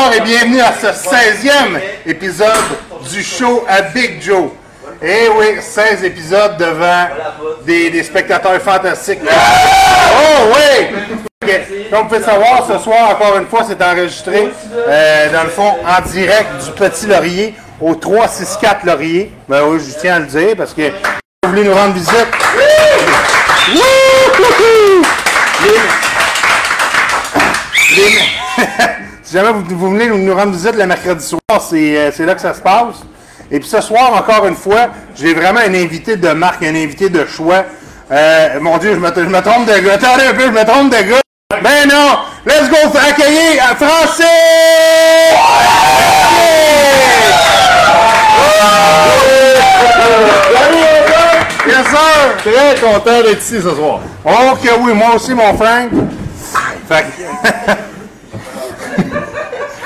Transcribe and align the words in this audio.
Bonsoir 0.00 0.16
et 0.16 0.20
bienvenue 0.22 0.60
à 0.60 0.72
ce 0.72 0.86
16e 0.86 1.78
épisode 2.06 2.48
du 3.12 3.22
show 3.22 3.66
à 3.68 3.82
Big 3.82 4.22
Joe. 4.22 4.48
Eh 5.02 5.28
oui, 5.36 5.58
16 5.60 6.04
épisodes 6.04 6.56
devant 6.56 7.06
des, 7.66 7.90
des 7.90 8.02
spectateurs 8.02 8.58
fantastiques. 8.62 9.18
Oh 9.22 10.54
oui! 10.54 10.86
Comme 11.90 12.04
vous 12.04 12.08
pouvez 12.08 12.22
savoir, 12.22 12.66
ce 12.66 12.78
soir, 12.82 13.10
encore 13.10 13.36
une 13.36 13.46
fois, 13.46 13.60
c'est 13.68 13.82
enregistré, 13.82 14.50
euh, 14.74 15.32
dans 15.34 15.42
le 15.44 15.50
fond, 15.50 15.74
en 15.86 16.00
direct 16.08 16.48
du 16.64 16.70
Petit 16.70 17.06
Laurier 17.06 17.54
au 17.78 17.94
364 17.94 18.86
Laurier. 18.86 19.30
Ben 19.50 19.64
oui, 19.66 19.80
je 19.86 19.98
tiens 20.00 20.14
à 20.16 20.18
le 20.20 20.26
dire 20.26 20.56
parce 20.56 20.72
que 20.72 20.88
vous 21.42 21.50
voulez 21.50 21.64
nous 21.64 21.74
rendre 21.74 21.92
visite? 21.92 22.26
Wouhou! 23.74 25.02
Les- 27.96 27.96
les- 27.96 29.09
si 29.30 29.36
jamais 29.36 29.52
vous, 29.52 29.62
vous 29.76 29.90
venez 29.90 30.08
nous, 30.08 30.34
rendre 30.34 30.50
visite 30.50 30.74
le 30.74 30.86
mercredi 30.86 31.24
soir, 31.24 31.60
c'est 31.60 31.96
euh, 31.96 32.10
c'est 32.12 32.26
là 32.26 32.34
que 32.34 32.40
ça 32.40 32.52
se 32.52 32.60
passe. 32.60 32.96
Et 33.48 33.60
puis 33.60 33.68
ce 33.68 33.80
soir, 33.80 34.12
encore 34.12 34.44
une 34.48 34.56
fois, 34.56 34.88
j'ai 35.14 35.34
vraiment 35.34 35.60
un 35.60 35.72
invité 35.72 36.16
de 36.16 36.30
marque, 36.30 36.64
un 36.64 36.74
invité 36.74 37.08
de 37.10 37.24
choix. 37.26 37.64
Euh, 38.10 38.58
mon 38.60 38.76
Dieu, 38.78 38.92
je 38.94 38.98
me, 38.98 39.06
je 39.14 39.20
me 39.20 39.40
trompe 39.40 39.66
de 39.66 39.78
gars. 39.78 39.92
Attendez 39.94 40.24
un 40.24 40.34
peu, 40.34 40.46
je 40.46 40.50
me 40.50 40.64
trompe 40.64 40.90
de 40.90 41.00
gars. 41.10 41.20
Ben 41.62 41.88
non! 41.88 42.18
Let's 42.44 42.68
go 42.70 42.76
accueillir 42.98 43.62
à 43.70 43.76
Français! 43.76 44.24
Yes, 51.68 51.86
sir! 51.86 52.36
Très 52.52 52.80
content 52.80 53.22
d'être 53.22 53.40
ici 53.42 53.60
ce 53.62 53.74
soir. 53.76 54.00
Oh 54.24 54.56
que 54.60 54.80
oui, 54.80 54.92
moi 54.92 55.14
aussi, 55.14 55.34
mon 55.34 55.54
Frank. 55.56 55.90
Fait 56.88 57.04
que- 57.04 57.72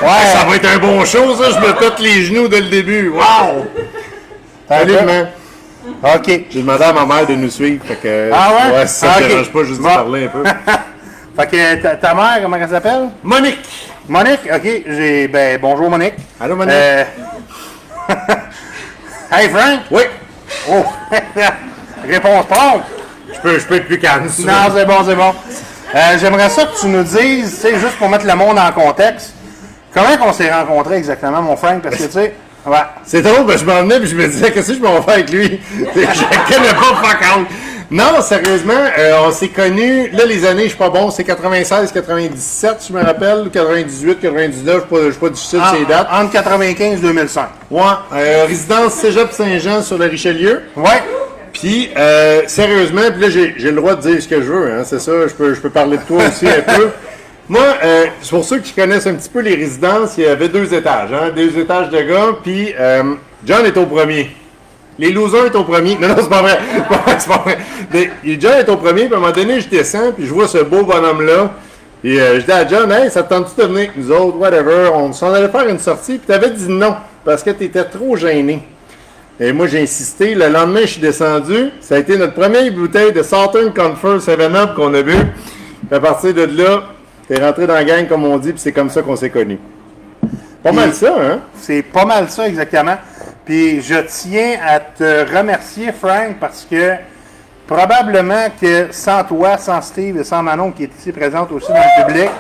ouais, 0.05 0.33
Ça 0.33 0.45
va 0.45 0.57
être 0.57 0.67
un 0.75 0.79
bon 0.79 1.05
show, 1.05 1.35
ça. 1.37 1.51
Je 1.51 1.59
me 1.67 1.73
pète 1.79 1.99
les 2.01 2.23
genoux 2.25 2.49
dès 2.49 2.61
le 2.61 2.69
début. 2.69 3.09
Wow! 3.11 3.67
Salut, 4.69 4.93
man. 5.05 5.29
OK. 6.03 6.27
J'ai 6.51 6.61
demandé 6.63 6.85
à 6.85 6.93
ma 6.93 7.05
mère 7.05 7.27
de 7.27 7.35
nous 7.35 7.51
suivre. 7.51 7.85
Fait 7.85 7.97
que, 7.97 8.31
Ah 8.33 8.51
ouais? 8.71 8.77
Ouais, 8.79 8.87
si 8.87 8.95
ça 9.01 9.07
Ah, 9.15 9.19
ok. 9.21 9.29
dérange 9.29 9.53
pas, 9.53 9.65
juste 9.65 9.79
de 9.79 9.83
Bon. 9.83 9.95
parler 9.95 10.25
un 10.25 10.29
peu. 10.29 10.43
Fait 11.37 11.47
que 11.49 11.75
ta, 11.83 11.97
ta 11.97 12.15
mère, 12.15 12.39
comment 12.43 12.57
elle 12.57 12.69
s'appelle? 12.69 13.09
Monique! 13.23 13.59
Monique, 14.09 14.41
ok, 14.55 14.63
j'ai. 14.87 15.29
Ben, 15.29 15.59
bonjour 15.61 15.91
Monique. 15.91 16.15
Allô, 16.41 16.55
Monique? 16.57 16.73
Euh, 16.75 17.05
hey 19.33 19.49
Frank! 19.49 19.81
Oui! 19.91 20.03
Oh! 20.71 20.85
Réponse 22.09 22.47
prompte! 22.47 22.85
Je 23.35 23.41
peux, 23.41 23.59
je 23.59 23.65
peux 23.67 23.75
être 23.77 23.87
plus 23.87 23.99
calme. 23.99 24.29
Non, 24.41 24.53
c'est 24.75 24.85
bon, 24.87 24.99
c'est 25.07 25.15
bon. 25.17 25.35
Euh, 25.95 26.19
J'aimerais 26.19 26.49
ça 26.51 26.67
que 26.67 26.79
tu 26.81 26.87
nous 26.87 27.03
dises, 27.03 27.55
tu 27.57 27.69
sais, 27.69 27.79
juste 27.79 27.97
pour 27.99 28.09
mettre 28.09 28.27
le 28.27 28.35
monde 28.35 28.59
en 28.59 28.71
contexte, 28.73 29.35
comment 29.95 30.17
qu'on 30.17 30.33
s'est 30.33 30.51
rencontrés 30.53 30.97
exactement, 30.97 31.41
mon 31.43 31.57
Frank? 31.57 31.83
Parce 31.83 31.97
que, 31.97 32.05
tu 32.05 32.11
sais, 32.13 32.35
ouais. 32.67 32.77
C'est 33.05 33.23
drôle, 33.23 33.47
ben, 33.47 33.57
je 33.57 33.65
m'en 33.65 33.83
venais 33.83 33.97
et 33.97 34.07
je 34.07 34.17
me 34.17 34.27
disais, 34.27 34.51
qu'est-ce 34.51 34.69
que 34.69 34.75
je 34.75 34.81
m'en 34.81 34.95
vais 34.97 35.03
faire 35.03 35.15
avec 35.15 35.31
lui? 35.31 35.61
je 35.79 35.85
connais 36.55 36.75
pas, 36.75 37.03
fuck. 37.03 37.47
Non, 37.91 38.21
sérieusement, 38.23 38.73
euh, 38.99 39.13
on 39.27 39.31
s'est 39.31 39.49
connus, 39.49 40.09
là, 40.11 40.25
les 40.25 40.47
années, 40.47 40.65
je 40.65 40.69
suis 40.71 40.79
pas 40.79 40.89
bon, 40.89 41.11
c'est 41.11 41.23
96, 41.23 41.93
97, 41.93 42.87
je 42.89 42.93
me 42.95 43.03
rappelle, 43.05 43.43
ou 43.47 43.51
98, 43.51 44.21
99, 44.21 44.85
je 44.91 44.97
je 45.05 45.11
suis 45.11 45.21
pas 45.21 45.29
difficile 45.29 45.61
En- 45.61 45.75
ces 45.77 45.85
dates. 45.85 46.09
Entre 46.11 46.33
95 46.33 46.99
et 46.99 47.03
2005. 47.03 47.47
Ouais, 47.71 47.83
euh, 48.15 48.47
résidence 48.49 48.95
Cégep 48.95 49.33
Saint-Jean 49.33 49.83
sur 49.83 49.99
le 49.99 50.07
Richelieu. 50.07 50.63
Ouais. 50.75 51.03
Puis, 51.53 51.91
euh, 51.97 52.43
sérieusement, 52.49 53.03
puis 53.13 53.21
là, 53.21 53.31
j'ai 53.31 53.55
j'ai 53.59 53.71
le 53.71 53.77
droit 53.77 53.95
de 53.95 54.01
dire 54.01 54.21
ce 54.21 54.27
que 54.29 54.43
je 54.43 54.51
veux, 54.51 54.73
hein, 54.73 54.83
c'est 54.85 54.99
ça, 55.01 55.13
je 55.29 55.35
peux, 55.35 55.55
je 55.55 55.61
peux 55.61 55.71
parler 55.71 55.99
de 55.99 56.03
toi 56.03 56.23
aussi 56.27 56.49
un 56.49 56.63
peu. 56.63 56.89
Moi, 57.47 57.61
euh, 57.85 58.07
pour 58.31 58.43
ceux 58.43 58.61
qui 58.61 58.73
connaissent 58.73 59.07
un 59.07 59.15
petit 59.15 59.29
peu 59.29 59.41
les 59.41 59.55
résidences, 59.55 60.17
il 60.17 60.25
y 60.25 60.27
avait 60.27 60.49
deux 60.49 60.73
étages, 60.73 61.13
hein, 61.13 61.31
deux 61.35 61.59
étages 61.59 61.91
de 61.91 62.01
gars, 62.01 62.29
puis 62.43 62.73
euh, 62.79 63.15
John 63.45 63.67
est 63.67 63.77
au 63.77 63.85
premier. 63.85 64.31
Les 64.99 65.13
losers 65.13 65.47
est 65.47 65.57
au 65.57 65.65
premier. 65.65 65.97
Non, 65.97 66.09
non, 66.09 66.15
c'est 66.19 66.31
pas 66.31 66.41
vrai. 66.41 66.59
C'est 67.19 67.29
pas 67.29 67.45
vrai, 67.45 67.59
John 68.41 68.53
est 68.53 68.69
au 68.69 68.77
premier, 68.77 69.05
puis 69.05 69.15
à 69.15 69.17
un 69.19 69.21
moment 69.21 69.33
donné, 69.33 69.61
je 69.61 69.69
descends, 69.69 70.13
puis 70.17 70.27
je 70.27 70.33
vois 70.33 70.49
ce 70.49 70.59
beau 70.59 70.85
bonhomme-là. 70.85 71.53
Et 72.03 72.19
euh, 72.19 72.41
je 72.41 72.47
dis 72.47 72.53
à 72.53 72.67
John, 72.67 72.91
hey, 72.91 73.11
ça 73.11 73.23
te 73.23 73.35
tente-tu 73.35 73.61
de 73.61 73.67
venir 73.67 73.79
avec 73.81 73.97
nous 73.97 74.11
autres, 74.11 74.39
whatever. 74.39 74.91
On 74.95 75.13
s'en 75.13 75.33
allait 75.33 75.49
faire 75.49 75.69
une 75.69 75.79
sortie, 75.79 76.19
puis 76.19 76.27
t'avais 76.27 76.51
dit 76.51 76.69
non, 76.69 76.95
parce 77.25 77.43
que 77.43 77.51
t'étais 77.51 77.85
trop 77.85 78.17
gêné. 78.17 78.63
Et 79.39 79.53
moi, 79.53 79.67
j'ai 79.67 79.83
insisté. 79.83 80.35
Le 80.35 80.49
lendemain, 80.49 80.83
je 80.83 80.93
suis 80.93 81.01
descendu. 81.01 81.71
Ça 81.81 81.97
a 81.97 81.99
été 81.99 82.17
notre 82.17 82.35
première 82.35 82.73
bouteille 82.73 83.13
de 83.13 83.23
Southern 83.23 83.73
Comfort 83.75 84.19
7-Up 84.19 84.75
qu'on 84.77 84.95
a 84.95 85.03
bu. 85.03 85.17
À 85.91 86.01
partir 86.01 86.33
de 86.33 86.43
là, 86.43 86.94
t'es 87.29 87.45
rentré 87.45 87.67
dans 87.67 87.75
la 87.75 87.85
gang, 87.85 88.07
comme 88.07 88.25
on 88.25 88.39
dit, 88.39 88.53
puis 88.53 88.61
c'est 88.61 88.73
comme 88.73 88.91
ça 88.91 89.03
qu'on 89.03 89.17
s'est 89.17 89.31
connus. 89.31 89.59
Pas 90.63 90.73
mal 90.73 90.95
ça, 90.95 91.15
hein? 91.21 91.41
C'est 91.61 91.83
pas 91.83 92.05
mal 92.05 92.31
ça, 92.31 92.49
exactement. 92.49 92.97
Puis 93.45 93.83
je 93.83 93.97
tiens 94.07 94.57
à 94.67 94.81
te 94.81 95.37
remercier, 95.37 95.93
Frank, 95.93 96.37
parce 96.41 96.67
que 96.69 96.95
probablement 97.67 98.47
que 98.61 98.89
sans 98.91 99.23
toi, 99.25 99.59
sans 99.59 99.81
Steve 99.83 100.19
et 100.19 100.25
sans 100.25 100.43
Manon 100.43 100.73
qui 100.73 100.85
est 100.85 100.91
ici 100.99 101.13
présente 101.13 101.53
aussi 101.53 101.69
dans 101.69 101.75
le 101.75 102.07
public, 102.07 102.31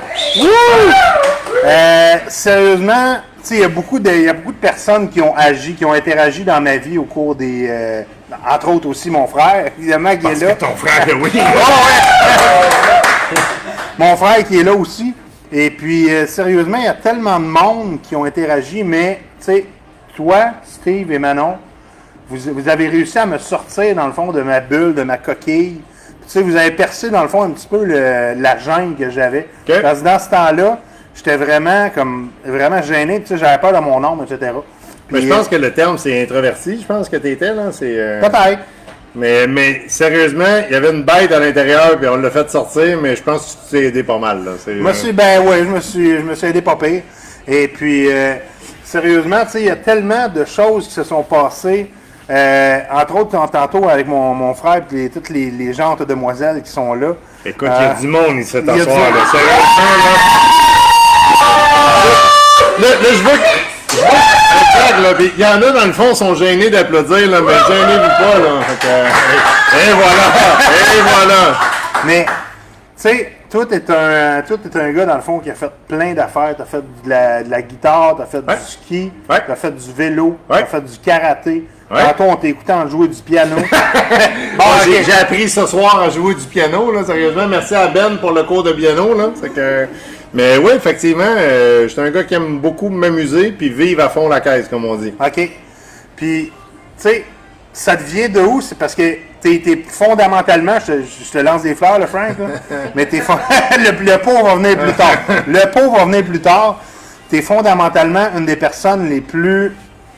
euh, 1.64 2.14
sérieusement, 2.28 3.16
tu 3.42 3.48
sais, 3.48 3.54
il 3.56 3.60
y 3.60 3.64
a 3.64 3.68
beaucoup 3.68 3.98
de, 3.98 4.10
il 4.10 4.22
y 4.22 4.28
a 4.28 4.32
beaucoup 4.32 4.52
de 4.52 4.56
personnes 4.56 5.10
qui 5.10 5.20
ont 5.20 5.36
agi, 5.36 5.74
qui 5.74 5.84
ont 5.84 5.92
interagi 5.92 6.44
dans 6.44 6.60
ma 6.62 6.78
vie 6.78 6.96
au 6.96 7.04
cours 7.04 7.34
des, 7.34 7.66
euh, 7.68 8.02
entre 8.50 8.68
autres 8.68 8.88
aussi 8.88 9.10
mon 9.10 9.26
frère, 9.26 9.70
évidemment 9.78 10.16
qui 10.16 10.26
est 10.26 10.42
là. 10.42 10.54
Ton 10.54 10.74
frère, 10.76 11.06
oui. 11.20 11.30
Mon 13.98 14.16
frère 14.16 14.44
qui 14.46 14.58
est 14.58 14.64
là 14.64 14.74
aussi. 14.74 15.14
Et 15.52 15.70
puis, 15.70 16.10
euh, 16.10 16.26
sérieusement, 16.26 16.78
il 16.78 16.84
y 16.84 16.88
a 16.88 16.94
tellement 16.94 17.38
de 17.38 17.44
monde 17.44 17.98
qui 18.02 18.16
ont 18.16 18.24
interagi, 18.24 18.82
mais, 18.82 19.20
tu 19.38 19.44
sais, 19.44 19.66
toi, 20.16 20.46
Steve 20.64 21.12
et 21.12 21.18
Manon, 21.18 21.54
vous, 22.28 22.52
vous 22.52 22.68
avez 22.68 22.88
réussi 22.88 23.18
à 23.18 23.26
me 23.26 23.38
sortir, 23.38 23.94
dans 23.94 24.06
le 24.06 24.12
fond, 24.12 24.32
de 24.32 24.42
ma 24.42 24.60
bulle, 24.60 24.94
de 24.94 25.02
ma 25.02 25.16
coquille. 25.18 25.80
Tu 26.22 26.28
sais, 26.30 26.42
vous 26.42 26.56
avez 26.56 26.70
percé, 26.72 27.10
dans 27.10 27.22
le 27.22 27.28
fond, 27.28 27.42
un 27.42 27.50
petit 27.50 27.68
peu 27.68 27.84
le- 27.84 28.34
la 28.40 28.58
gêne 28.58 28.96
que 28.96 29.10
j'avais. 29.10 29.48
Parce 29.82 30.00
que 30.00 30.04
dans 30.04 30.18
ce 30.18 30.30
temps-là, 30.30 30.78
j'étais 31.14 31.36
vraiment, 31.36 31.90
comme, 31.94 32.30
vraiment 32.44 32.82
gêné. 32.82 33.20
Tu 33.20 33.28
sais, 33.28 33.38
j'avais 33.38 33.58
peur 33.58 33.72
de 33.74 33.78
mon 33.78 34.00
nom, 34.00 34.18
etc. 34.24 34.52
Mais 35.10 35.20
je 35.20 35.28
pense 35.28 35.48
que 35.48 35.56
le 35.56 35.70
terme, 35.72 35.98
c'est 35.98 36.22
introverti. 36.22 36.80
Je 36.80 36.86
pense 36.86 37.08
que 37.10 37.16
t'étais, 37.16 37.52
là. 37.54 37.64
C'est, 37.70 37.96
euh, 37.96 38.20
euh, 38.20 38.28
Peut-être. 38.28 38.62
Mais, 39.14 39.46
mais 39.46 39.82
sérieusement, 39.88 40.62
il 40.68 40.72
y 40.72 40.76
avait 40.76 40.90
une 40.90 41.04
bête 41.04 41.30
à 41.32 41.38
l'intérieur, 41.38 41.96
puis 41.98 42.08
on 42.08 42.16
l'a 42.16 42.30
fait 42.30 42.50
sortir, 42.50 42.98
mais 43.00 43.14
je 43.16 43.22
pense 43.22 43.42
que 43.42 43.70
tu 43.70 43.76
t'es 43.80 43.84
aidé 43.88 44.02
pas 44.02 44.18
mal, 44.18 44.44
là. 44.44 44.52
Je 44.66 44.92
suis, 44.92 45.12
ben 45.12 45.40
ouais, 45.42 45.58
je 45.60 45.64
me 45.68 45.80
suis, 45.80 46.16
je 46.16 46.22
me 46.22 46.34
suis 46.34 46.46
aidé 46.48 46.62
pas 46.62 46.76
pire. 46.76 47.02
Et 47.46 47.68
puis, 47.68 48.10
euh, 48.10 48.34
sérieusement, 48.84 49.44
tu 49.44 49.50
sais, 49.52 49.60
il 49.60 49.66
y 49.66 49.70
a 49.70 49.76
tellement 49.76 50.28
de 50.28 50.44
choses 50.44 50.88
qui 50.88 50.94
se 50.94 51.04
sont 51.04 51.22
passées. 51.22 51.90
Euh, 52.30 52.78
entre 52.90 53.16
autres, 53.16 53.30
tant- 53.32 53.46
tantôt 53.48 53.86
avec 53.88 54.06
mon, 54.06 54.32
mon 54.32 54.54
frère 54.54 54.80
et 54.96 55.10
toutes 55.10 55.28
les, 55.28 55.50
les 55.50 55.74
gentes 55.74 56.02
demoiselles 56.02 56.62
qui 56.62 56.70
sont 56.70 56.94
là. 56.94 57.08
Écoute, 57.44 57.68
il 57.70 57.82
y 57.82 57.84
a 57.84 57.90
Euh, 57.90 58.00
du 58.00 58.06
monde 58.08 58.38
ici 58.38 58.50
cet 58.52 58.64
soir, 58.64 58.76
du- 58.76 58.82
là. 58.82 58.86
Sérieusement, 59.30 59.96
là. 60.04 60.10
Là, 62.80 62.88
là, 62.88 63.08
je 63.12 63.22
vois 63.22 63.32
que. 63.32 64.33
Là, 65.02 65.14
puis 65.16 65.32
Il 65.36 65.42
y 65.42 65.46
en 65.46 65.62
a, 65.62 65.70
dans 65.70 65.86
le 65.86 65.92
fond, 65.92 66.10
qui 66.10 66.16
sont 66.16 66.34
gênés 66.34 66.70
d'applaudir, 66.70 67.30
là, 67.30 67.40
mais 67.40 67.52
gênez-vous 67.52 68.08
pas, 68.08 68.38
là. 68.38 68.60
Fait 68.66 68.80
que, 68.80 68.86
euh, 68.86 69.88
et 69.88 69.92
voilà! 69.92 70.96
Et 70.96 71.00
voilà! 71.00 71.54
Mais, 72.04 72.24
tu 72.26 72.28
sais, 72.96 73.32
toi, 73.50 73.64
t'es 73.66 73.82
un, 73.90 74.42
toi, 74.42 74.56
t'es 74.62 74.80
un 74.80 74.90
gars, 74.92 75.06
dans 75.06 75.14
le 75.16 75.20
fond, 75.22 75.38
qui 75.38 75.50
a 75.50 75.54
fait 75.54 75.70
plein 75.88 76.12
d'affaires. 76.14 76.54
T'as 76.56 76.64
fait 76.64 76.82
de 77.04 77.08
la, 77.10 77.42
de 77.42 77.50
la 77.50 77.62
guitare, 77.62 78.16
t'as 78.18 78.26
fait 78.26 78.38
Ouais. 78.46 78.56
du 78.56 78.70
ski, 78.70 79.12
Ouais. 79.30 79.42
t'as 79.46 79.54
fait 79.56 79.70
du 79.70 79.92
vélo, 79.92 80.38
Ouais. 80.50 80.60
t'as 80.60 80.66
fait 80.66 80.80
du 80.80 80.98
karaté. 80.98 81.68
Tantôt, 81.88 82.24
on 82.24 82.36
t'écoutait 82.36 82.72
en 82.72 82.88
jouer 82.88 83.06
du 83.08 83.22
piano. 83.22 83.54
Bon, 84.56 84.64
j'ai, 84.84 85.04
j'ai 85.04 85.12
appris 85.12 85.48
ce 85.48 85.66
soir 85.66 86.00
à 86.00 86.10
jouer 86.10 86.34
du 86.34 86.42
piano, 86.44 86.90
là, 86.92 87.04
sérieusement. 87.04 87.46
Merci 87.46 87.74
à 87.74 87.86
Ben 87.88 88.16
pour 88.18 88.32
le 88.32 88.42
cours 88.44 88.62
de 88.64 88.72
piano, 88.72 89.16
là. 89.16 89.26
C'est 89.40 89.52
que... 89.52 89.86
Mais 90.34 90.58
oui, 90.58 90.72
effectivement, 90.74 91.22
euh, 91.24 91.84
je 91.84 91.88
suis 91.88 92.00
un 92.00 92.10
gars 92.10 92.24
qui 92.24 92.34
aime 92.34 92.58
beaucoup 92.58 92.88
m'amuser 92.88 93.52
puis 93.52 93.68
vivre 93.68 94.02
à 94.02 94.08
fond 94.08 94.28
la 94.28 94.40
caisse, 94.40 94.66
comme 94.68 94.84
on 94.84 94.96
dit. 94.96 95.14
OK. 95.18 95.50
Puis, 96.16 96.46
tu 96.46 96.52
sais, 96.96 97.24
ça 97.72 97.96
te 97.96 98.02
vient 98.02 98.28
de 98.28 98.40
où? 98.40 98.60
C'est 98.60 98.76
parce 98.76 98.96
que 98.96 99.16
t'es, 99.40 99.62
t'es 99.64 99.84
fondamentalement, 99.88 100.74
je 100.80 100.92
te, 100.92 101.02
je 101.02 101.30
te 101.30 101.38
lance 101.38 101.62
des 101.62 101.76
fleurs, 101.76 102.00
le 102.00 102.06
Frank, 102.06 102.36
là, 102.36 102.46
mais 102.96 103.06
t'es 103.06 103.18
le, 103.78 104.04
le 104.04 104.18
pot 104.18 104.42
va 104.42 104.56
venir 104.56 104.76
plus 104.76 104.92
tard. 104.94 105.18
Le 105.46 105.70
pot 105.70 105.92
va 105.92 106.04
venir 106.04 106.24
plus 106.24 106.40
tard. 106.40 106.80
T'es 107.30 107.40
fondamentalement 107.40 108.26
une 108.36 108.44
des 108.44 108.56
personnes 108.56 109.08
les 109.08 109.20
plus 109.20 109.72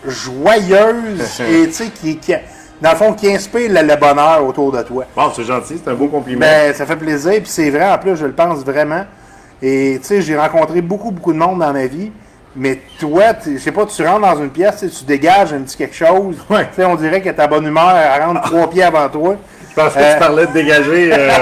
joyeuses 0.07 1.41
et, 1.47 1.67
tu 1.67 1.73
sais, 1.73 1.89
qui, 1.89 2.17
qui, 2.17 2.33
dans 2.81 2.91
le 2.91 2.97
fond, 2.97 3.13
qui 3.13 3.31
inspire 3.31 3.71
le, 3.71 3.83
le 3.87 3.97
bonheur 3.97 4.47
autour 4.47 4.73
de 4.73 4.81
toi. 4.83 5.05
Bon, 5.15 5.31
c'est 5.37 5.45
gentil, 5.45 5.79
c'est 5.83 5.91
un 5.91 5.95
beau 5.95 6.09
compliment. 6.09 6.41
Ben, 6.41 6.73
ça 6.73 6.87
fait 6.87 6.97
plaisir, 6.97 7.35
puis 7.35 7.51
c'est 7.51 7.69
vrai, 7.69 7.91
en 7.91 7.99
plus, 7.99 8.17
je 8.17 8.25
le 8.25 8.33
pense 8.33 8.65
vraiment. 8.65 9.05
Et 9.63 9.99
tu 10.01 10.07
sais, 10.07 10.23
j'ai 10.23 10.37
rencontré 10.37 10.81
beaucoup, 10.83 11.11
beaucoup 11.11 11.33
de 11.33 11.39
monde 11.39 11.59
dans 11.61 11.73
ma 11.73 11.87
vie. 11.87 12.11
Mais 12.59 12.81
toi, 12.99 13.35
tu- 13.35 13.59
je 13.59 13.63
sais 13.63 13.73
pas, 13.73 13.85
tu 13.85 14.03
rentres 14.03 14.21
dans 14.35 14.43
une 14.43 14.49
pièce, 14.51 14.77
tu 14.81 14.89
tu 14.89 15.05
dégages 15.05 15.53
un 15.53 15.61
petit 15.61 15.77
quelque 15.77 15.95
chose. 15.95 16.37
Ouais. 16.49 16.65
Tu 16.75 16.77
sais, 16.77 16.85
on 16.87 16.95
dirait 16.97 17.21
que 17.21 17.29
ta 17.31 17.47
bonne 17.47 17.67
humeur, 17.67 17.95
elle 17.95 18.23
rentre 18.23 18.43
trois 18.43 18.71
pieds 18.71 18.83
avant 18.83 19.09
toi. 19.11 19.37
Je 19.71 19.83
pense 19.83 19.93
que 19.93 19.99
tu 19.99 20.05
Euh, 20.05 20.19
parlais 20.19 20.47
de 20.47 20.53
dégager. 20.53 21.11
euh, 21.13 21.39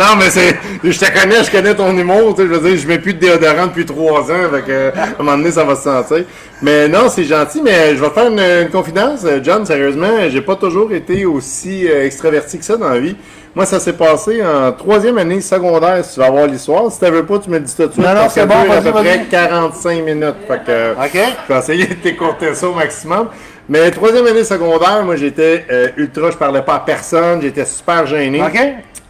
non, 0.00 0.16
mais 0.18 0.30
c'est. 0.30 0.56
Je 0.82 0.98
te 0.98 1.12
connais, 1.20 1.44
je 1.44 1.50
connais 1.50 1.74
ton 1.74 1.94
humour. 1.94 2.34
Tu 2.34 2.42
je 2.42 2.46
veux 2.46 2.70
dire, 2.70 2.78
je 2.80 2.88
mets 2.88 2.98
plus 2.98 3.12
de 3.12 3.18
déodorant 3.18 3.66
depuis 3.66 3.84
trois 3.84 4.22
ans. 4.32 4.48
Fait 4.50 4.62
que, 4.62 4.92
à 4.98 5.02
un 5.20 5.22
moment 5.22 5.36
donné, 5.36 5.50
ça 5.50 5.62
va 5.62 5.76
se 5.76 5.82
sentir. 5.82 6.24
Mais 6.62 6.88
non, 6.88 7.10
c'est 7.10 7.24
gentil. 7.24 7.60
Mais 7.62 7.94
je 7.94 8.00
vais 8.00 8.08
te 8.08 8.14
faire 8.14 8.28
une, 8.30 8.40
une 8.40 8.70
confidence, 8.70 9.26
John. 9.42 9.66
Sérieusement, 9.66 10.08
j'ai 10.30 10.40
pas 10.40 10.56
toujours 10.56 10.90
été 10.90 11.26
aussi 11.26 11.86
euh, 11.86 12.06
extraverti 12.06 12.58
que 12.58 12.64
ça 12.64 12.78
dans 12.78 12.88
la 12.88 12.98
vie. 12.98 13.16
Moi, 13.56 13.64
ça 13.64 13.80
s'est 13.80 13.94
passé 13.94 14.44
en 14.44 14.70
troisième 14.72 15.16
année 15.16 15.40
secondaire, 15.40 16.04
si 16.04 16.12
tu 16.14 16.20
vas 16.20 16.28
voir 16.30 16.46
l'histoire. 16.46 16.92
Si 16.92 16.98
tu 17.00 17.06
veux 17.06 17.24
pas, 17.24 17.38
tu 17.38 17.48
me 17.48 17.58
dis 17.58 17.74
tout 17.74 17.86
de 17.86 17.92
suite. 17.92 18.04
Non, 18.04 18.14
non, 18.14 18.28
c'est 18.28 18.44
bon, 18.44 18.54
à 18.54 18.82
peu 18.82 18.90
près 18.92 19.02
vas-y. 19.16 19.28
45 19.30 20.02
minutes. 20.04 20.34
Fait 20.46 20.60
que, 20.62 20.92
OK. 20.92 21.18
je 21.48 21.52
vais 21.54 21.58
essayer 21.58 21.86
de 21.86 21.94
t'écourter 21.94 22.54
ça 22.54 22.68
au 22.68 22.74
maximum. 22.74 23.28
Mais 23.66 23.90
troisième 23.90 24.26
année 24.26 24.44
secondaire, 24.44 25.02
moi 25.04 25.16
j'étais 25.16 25.64
euh, 25.72 25.88
ultra, 25.96 26.30
je 26.30 26.36
parlais 26.36 26.60
pas 26.60 26.74
à 26.74 26.80
personne, 26.80 27.40
j'étais 27.40 27.64
super 27.64 28.06
gêné. 28.06 28.42
OK? 28.42 28.60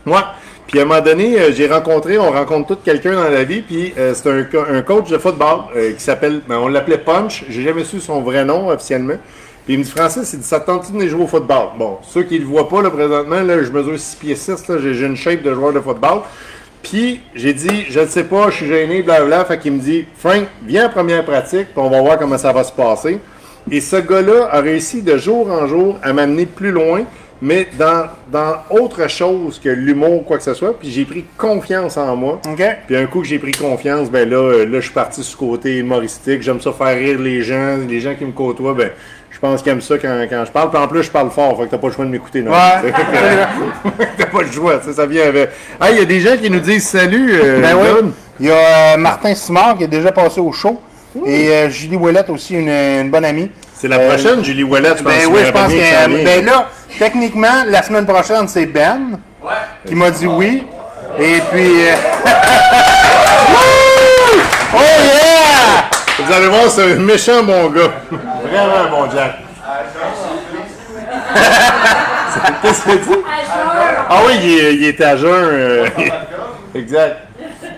Moi. 0.04 0.25
Puis 0.69 0.78
à 0.78 0.82
un 0.82 0.84
moment 0.84 1.00
donné, 1.00 1.40
euh, 1.40 1.52
j'ai 1.52 1.66
rencontré, 1.69 2.16
on 2.16 2.31
rencontre 2.31 2.69
tout 2.69 2.78
quelqu'un 2.84 3.14
dans 3.14 3.28
la 3.28 3.42
vie, 3.44 3.62
puis 3.62 3.92
euh, 3.99 4.14
c'est 4.14 4.31
un, 4.31 4.44
co- 4.44 4.64
un 4.72 4.82
coach 4.82 5.08
de 5.10 5.19
football 5.19 5.64
qui 5.96 6.02
s'appelle, 6.02 6.40
ben, 6.49 6.56
on 6.58 6.69
l'appelait 6.69 6.99
Punch, 6.99 7.44
j'ai 7.49 7.62
jamais 7.62 7.84
su 7.84 8.00
son 8.00 8.20
vrai 8.22 8.44
nom 8.44 8.69
officiellement. 8.69 9.14
Puis 9.66 9.74
il 9.74 9.80
me 9.80 9.84
dit, 9.84 9.90
Francis, 9.90 10.32
il 10.32 10.38
dit, 10.38 10.46
ça 10.46 10.60
te 10.60 10.66
tente 10.66 10.92
de 10.92 11.08
jouer 11.08 11.24
au 11.24 11.26
football? 11.26 11.70
Bon, 11.76 11.98
ceux 12.02 12.22
qui 12.22 12.38
le 12.38 12.46
voient 12.46 12.68
pas 12.68 12.82
là, 12.82 12.90
présentement, 12.90 13.42
là, 13.42 13.64
je 13.64 13.70
mesure 13.70 13.98
6 13.98 14.14
pieds 14.14 14.36
6, 14.36 14.68
là, 14.68 14.76
j'ai 14.78 15.04
une 15.04 15.16
shape 15.16 15.42
de 15.42 15.52
joueur 15.52 15.72
de 15.72 15.80
football. 15.80 16.20
Puis 16.84 17.20
j'ai 17.34 17.52
dit, 17.52 17.84
je 17.90 17.98
ne 17.98 18.06
sais 18.06 18.22
pas, 18.22 18.48
je 18.50 18.58
suis 18.58 18.66
gêné, 18.68 19.02
blablabla. 19.02 19.44
Fait 19.44 19.58
qu'il 19.58 19.72
me 19.72 19.80
dit, 19.80 20.06
Frank, 20.18 20.44
viens 20.64 20.86
en 20.86 20.90
première 20.90 21.24
pratique, 21.24 21.72
puis 21.72 21.78
on 21.78 21.90
va 21.90 22.00
voir 22.00 22.16
comment 22.16 22.38
ça 22.38 22.52
va 22.52 22.62
se 22.62 22.70
passer. 22.70 23.18
Et 23.68 23.80
ce 23.80 23.96
gars-là 23.96 24.48
a 24.52 24.60
réussi 24.60 25.02
de 25.02 25.18
jour 25.18 25.50
en 25.50 25.66
jour 25.66 25.98
à 26.00 26.12
m'amener 26.12 26.46
plus 26.46 26.70
loin, 26.70 27.02
mais 27.42 27.66
dans, 27.76 28.06
dans 28.30 28.58
autre 28.70 29.08
chose 29.10 29.58
que 29.58 29.68
l'humour 29.68 30.20
ou 30.20 30.20
quoi 30.20 30.38
que 30.38 30.44
ce 30.44 30.54
soit. 30.54 30.78
Puis 30.78 30.90
j'ai 30.90 31.04
pris 31.04 31.24
confiance 31.36 31.96
en 31.96 32.14
moi. 32.14 32.40
OK. 32.48 32.62
Puis 32.86 32.96
un 32.96 33.06
coup 33.06 33.20
que 33.22 33.26
j'ai 33.26 33.40
pris 33.40 33.50
confiance, 33.50 34.08
ben 34.08 34.30
là, 34.30 34.36
euh, 34.36 34.66
là, 34.66 34.78
je 34.78 34.84
suis 34.84 34.94
parti 34.94 35.24
sur 35.24 35.42
le 35.42 35.48
côté 35.48 35.78
humoristique. 35.78 36.42
J'aime 36.42 36.60
ça 36.60 36.72
faire 36.72 36.96
rire 36.96 37.18
les 37.18 37.42
gens. 37.42 37.78
Les 37.88 37.98
gens 37.98 38.14
qui 38.14 38.24
me 38.24 38.32
côtoient, 38.32 38.74
ben, 38.74 38.90
je 39.36 39.40
pense 39.40 39.60
qu'ils 39.60 39.72
aiment 39.72 39.82
ça 39.82 39.98
quand, 39.98 40.26
quand 40.30 40.44
je 40.46 40.50
parle. 40.50 40.70
Puis 40.70 40.78
en 40.78 40.88
plus, 40.88 41.02
je 41.02 41.10
parle 41.10 41.30
fort, 41.30 41.58
fait 41.58 41.66
que 41.66 41.72
t'as 41.72 41.76
pas 41.76 41.88
le 41.88 41.92
choix 41.92 42.06
de 42.06 42.10
m'écouter. 42.10 42.40
non. 42.40 42.52
Ouais. 42.52 42.90
t'as 44.16 44.26
pas 44.26 44.40
le 44.40 44.50
choix, 44.50 44.80
ça 44.80 45.04
vient 45.04 45.26
avec. 45.28 45.50
Ah, 45.78 45.90
il 45.90 45.98
y 45.98 46.00
a 46.00 46.06
des 46.06 46.20
gens 46.20 46.38
qui 46.38 46.48
nous 46.48 46.60
disent 46.60 46.88
salut, 46.88 47.34
euh, 47.34 47.60
Ben 47.60 47.76
oui. 47.76 48.12
Il 48.40 48.46
y 48.46 48.50
a 48.50 48.54
euh, 48.54 48.96
Martin 48.96 49.34
Simard 49.34 49.76
qui 49.76 49.84
est 49.84 49.88
déjà 49.88 50.10
passé 50.10 50.40
au 50.40 50.52
show. 50.52 50.80
Et 51.26 51.50
euh, 51.50 51.68
Julie 51.68 51.96
Ouellette 51.96 52.30
aussi, 52.30 52.54
une, 52.54 52.70
une 52.70 53.10
bonne 53.10 53.26
amie. 53.26 53.50
C'est 53.74 53.88
la 53.88 53.98
prochaine, 53.98 54.42
Julie 54.42 54.62
Wallet, 54.62 54.94
je 54.96 55.02
pense. 55.02 55.12
Ben 55.12 55.26
oui, 55.30 55.40
je 55.44 55.52
pense 55.52 55.70
que. 55.70 56.24
Ben 56.24 56.42
là, 56.42 56.70
techniquement, 56.98 57.64
la 57.66 57.82
semaine 57.82 58.06
prochaine, 58.06 58.48
c'est 58.48 58.64
Ben 58.64 59.18
qui 59.84 59.94
m'a 59.94 60.10
dit 60.10 60.26
oui. 60.26 60.64
Et 61.18 61.40
puis. 61.50 61.72
oh 64.74 64.78
yeah! 64.78 65.35
Vous 66.18 66.32
allez 66.32 66.46
voir, 66.48 66.62
c'est 66.68 66.92
un 66.92 66.96
méchant 66.96 67.42
bon 67.42 67.68
gars. 67.70 67.92
Vraiment 68.10 68.76
un 68.86 68.90
bon 68.90 69.10
Jack. 69.14 69.36
Qu'est-ce 72.62 72.82
que 72.84 72.90
tu? 72.92 73.18
Ah 74.08 74.18
oui, 74.26 74.34
il, 74.42 74.58
est- 74.58 74.74
il 74.74 74.84
était 74.86 75.04
à 75.04 75.16
jeun. 75.16 75.28
euh, 75.30 75.86
exact. 76.74 77.16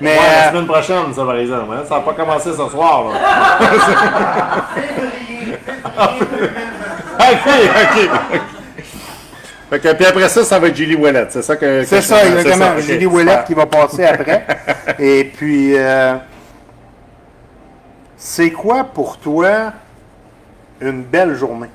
Mais. 0.00 0.12
Ouais, 0.12 0.16
la 0.18 0.46
euh, 0.46 0.50
semaine 0.50 0.66
prochaine, 0.66 1.14
ça, 1.14 1.24
par 1.24 1.36
exemple. 1.36 1.72
hein. 1.74 1.82
Ça 1.88 1.96
n'a 1.96 2.00
pas 2.02 2.12
commencé 2.12 2.50
ce 2.50 2.68
soir. 2.68 3.04
Là. 3.08 3.18
ok, 7.18 7.48
ok. 7.82 8.40
Fait 9.70 9.78
que, 9.80 9.92
puis 9.94 10.06
après 10.06 10.28
ça, 10.28 10.44
ça 10.44 10.58
va 10.58 10.68
être 10.68 10.76
Julie 10.76 10.94
Ouellet. 10.96 11.26
C'est 11.30 11.42
ça 11.42 11.56
que. 11.56 11.80
que 11.80 11.84
c'est 11.86 12.00
ça, 12.02 12.24
exactement. 12.24 12.78
Julie. 12.78 13.06
Ouellette 13.06 13.44
qui 13.46 13.54
va 13.54 13.66
passer 13.66 14.04
après. 14.04 14.46
Et 14.98 15.24
puis. 15.24 15.72
euh, 15.76 16.14
c'est 18.18 18.50
quoi 18.50 18.84
pour 18.84 19.16
toi 19.18 19.72
une 20.80 21.02
belle 21.02 21.36
journée? 21.36 21.70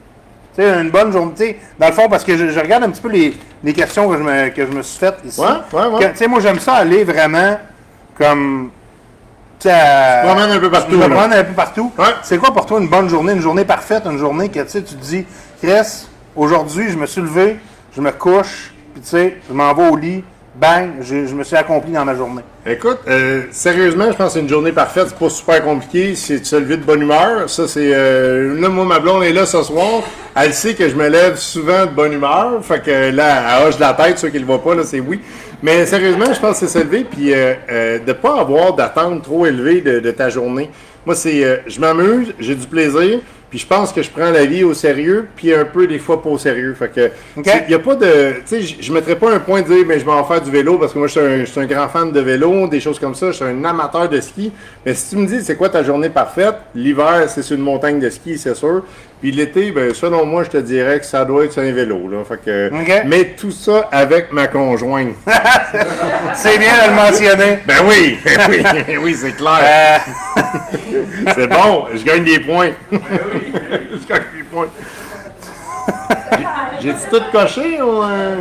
Tu 0.55 0.61
sais, 0.61 0.69
une 0.81 0.91
bonne 0.91 1.11
journée. 1.11 1.33
Tu 1.35 1.55
dans 1.79 1.87
le 1.87 1.93
fond, 1.93 2.07
parce 2.09 2.23
que 2.23 2.37
je, 2.37 2.49
je 2.49 2.59
regarde 2.59 2.83
un 2.83 2.89
petit 2.89 3.01
peu 3.01 3.09
les, 3.09 3.35
les 3.63 3.73
questions 3.73 4.07
que 4.09 4.17
je, 4.17 4.23
me, 4.23 4.49
que 4.49 4.65
je 4.65 4.71
me 4.71 4.83
suis 4.83 4.99
faites 4.99 5.17
ici. 5.25 5.39
Ouais, 5.39 5.47
ouais, 5.71 5.87
ouais. 5.87 5.99
Que, 5.99 6.11
Tu 6.11 6.17
sais, 6.17 6.27
moi, 6.27 6.41
j'aime 6.41 6.59
ça 6.59 6.73
aller 6.75 7.03
vraiment 7.03 7.57
comme. 8.17 8.69
Tu 9.59 9.69
un 9.69 10.59
peu 10.59 10.69
partout, 10.69 10.99
promène 10.99 11.33
un 11.33 11.43
peu 11.45 11.53
partout. 11.53 11.91
Ouais. 11.97 12.05
C'est 12.21 12.37
quoi 12.37 12.53
pour 12.53 12.65
toi 12.65 12.81
une 12.81 12.89
bonne 12.89 13.07
journée, 13.07 13.31
une 13.31 13.39
journée 13.39 13.63
parfaite, 13.63 14.03
une 14.05 14.17
journée 14.17 14.49
que 14.49 14.59
tu 14.59 14.69
sais, 14.69 14.83
tu 14.83 14.95
te 14.95 15.01
dis, 15.01 15.25
Chris, 15.61 16.05
aujourd'hui, 16.35 16.89
je 16.89 16.97
me 16.97 17.05
suis 17.05 17.21
levé, 17.21 17.57
je 17.95 18.01
me 18.01 18.11
couche, 18.11 18.73
puis 18.93 19.01
tu 19.01 19.07
sais, 19.09 19.37
je 19.47 19.53
m'en 19.53 19.73
vais 19.73 19.87
au 19.87 19.95
lit, 19.95 20.21
bang, 20.55 20.91
je, 21.01 21.25
je 21.25 21.33
me 21.35 21.43
suis 21.43 21.55
accompli 21.55 21.91
dans 21.91 22.05
ma 22.05 22.15
journée. 22.15 22.41
Écoute, 22.65 22.99
euh, 23.07 23.43
sérieusement, 23.51 24.05
je 24.11 24.15
pense 24.17 24.27
que 24.27 24.33
c'est 24.33 24.39
une 24.39 24.49
journée 24.49 24.71
parfaite. 24.71 25.07
C'est 25.09 25.17
pas 25.17 25.29
super 25.29 25.63
compliqué. 25.63 26.15
C'est 26.15 26.39
de 26.39 26.45
se 26.45 26.55
lever 26.55 26.77
de 26.77 26.83
bonne 26.83 27.01
humeur. 27.01 27.49
Ça, 27.49 27.67
c'est. 27.67 27.91
Euh, 27.93 28.59
là, 28.59 28.69
moi, 28.69 28.85
ma 28.85 28.99
blonde 28.99 29.23
est 29.23 29.33
là 29.33 29.45
ce 29.45 29.61
soir. 29.63 30.03
Elle 30.35 30.53
sait 30.53 30.73
que 30.73 30.87
je 30.87 30.95
me 30.95 31.07
lève 31.09 31.35
souvent 31.35 31.85
de 31.85 31.91
bonne 31.91 32.13
humeur. 32.13 32.63
Fait 32.63 32.81
que 32.81 33.09
là, 33.11 33.59
elle 33.61 33.67
hoche 33.67 33.79
la 33.79 33.93
tête. 33.93 34.17
Ceux 34.19 34.29
qui 34.29 34.39
le 34.39 34.45
voient 34.45 34.63
pas, 34.63 34.75
là, 34.75 34.83
c'est 34.83 34.99
oui. 34.99 35.19
Mais 35.61 35.85
sérieusement, 35.85 36.33
je 36.33 36.39
pense 36.39 36.59
que 36.59 36.67
c'est 36.67 36.79
se 36.79 36.83
lever. 36.83 37.03
Puis 37.03 37.33
euh, 37.33 37.53
euh, 37.69 37.99
de 37.99 38.13
pas 38.13 38.39
avoir 38.39 38.73
d'attente 38.73 39.23
trop 39.23 39.45
élevée 39.45 39.81
de, 39.81 39.99
de 39.99 40.11
ta 40.11 40.29
journée. 40.29 40.69
Moi, 41.05 41.15
c'est. 41.15 41.43
euh, 41.43 41.57
je 41.67 41.79
m'amuse, 41.79 42.33
j'ai 42.39 42.55
du 42.55 42.67
plaisir. 42.67 43.19
Puis 43.53 43.59
je 43.59 43.67
pense 43.67 43.93
que 43.93 44.01
je 44.01 44.09
prends 44.09 44.31
la 44.31 44.45
vie 44.47 44.63
au 44.63 44.73
sérieux, 44.73 45.27
puis 45.35 45.53
un 45.53 45.63
peu 45.65 45.85
des 45.85 45.99
fois 45.99 46.23
pas 46.23 46.29
au 46.29 46.39
sérieux. 46.39 46.73
Fait 46.73 46.87
que 46.89 47.11
il 47.37 47.67
n'y 47.67 47.75
a 47.75 47.77
pas 47.79 47.93
de. 47.93 48.07
Tu 48.37 48.41
sais, 48.47 48.61
je- 48.63 48.75
je 48.81 48.89
ne 48.89 48.95
mettrais 48.95 49.15
pas 49.15 49.31
un 49.31 49.37
point 49.37 49.61
de 49.61 49.67
dire, 49.67 49.85
mais 49.87 49.99
je 49.99 50.05
vais 50.05 50.11
en 50.11 50.23
faire 50.23 50.41
du 50.41 50.49
vélo 50.49 50.79
parce 50.79 50.91
que 50.91 50.97
moi, 50.97 51.05
je 51.05 51.11
suis, 51.11 51.21
un, 51.21 51.39
je 51.41 51.45
suis 51.51 51.59
un 51.61 51.67
grand 51.67 51.87
fan 51.87 52.11
de 52.11 52.19
vélo, 52.19 52.67
des 52.67 52.79
choses 52.79 52.97
comme 52.97 53.13
ça. 53.13 53.27
Je 53.27 53.33
suis 53.35 53.45
un 53.45 53.63
amateur 53.63 54.09
de 54.09 54.19
ski. 54.21 54.51
Mais 54.83 54.95
si 54.95 55.11
tu 55.11 55.17
me 55.17 55.27
dis, 55.27 55.43
c'est 55.43 55.55
quoi 55.55 55.69
ta 55.69 55.83
journée 55.83 56.09
parfaite, 56.09 56.55
l'hiver, 56.73 57.25
c'est 57.27 57.43
sur 57.43 57.55
une 57.55 57.61
montagne 57.61 57.99
de 57.99 58.09
ski, 58.09 58.39
c'est 58.39 58.55
sûr. 58.55 58.81
Puis 59.23 59.31
l'été, 59.31 59.71
ben, 59.71 59.93
selon 59.93 60.25
moi, 60.25 60.43
je 60.43 60.49
te 60.49 60.57
dirais 60.57 60.99
que 60.99 61.05
ça 61.05 61.23
doit 61.23 61.45
être 61.45 61.57
un 61.57 61.71
vélo. 61.71 62.09
Là. 62.09 62.25
Fait 62.25 62.41
que. 62.43 62.69
Mais 63.07 63.23
tout 63.39 63.51
ça 63.51 63.87
avec 63.89 64.33
ma 64.33 64.47
conjointe. 64.47 65.15
C'est 66.35 66.57
bien 66.57 66.73
de 66.83 66.89
le 66.89 66.93
mentionner. 66.95 67.59
ben 67.65 67.77
oui, 67.87 68.19
ben 68.25 68.37
oui, 68.49 68.57
ben 68.87 68.97
oui, 69.01 69.15
c'est 69.15 69.31
clair. 69.31 70.01
Euh, 70.37 71.31
C'est 71.33 71.47
bon, 71.47 71.85
je 71.95 72.03
gagne 72.03 72.25
des 72.25 72.39
points. 72.41 72.71
je 72.91 74.07
gagne 74.09 74.23
des 74.35 74.43
points. 74.51 74.67
J'ai- 76.81 76.89
J'ai-tu 76.89 77.09
tout 77.09 77.23
coché 77.31 77.81
ou. 77.81 78.03
euh? 78.03 78.35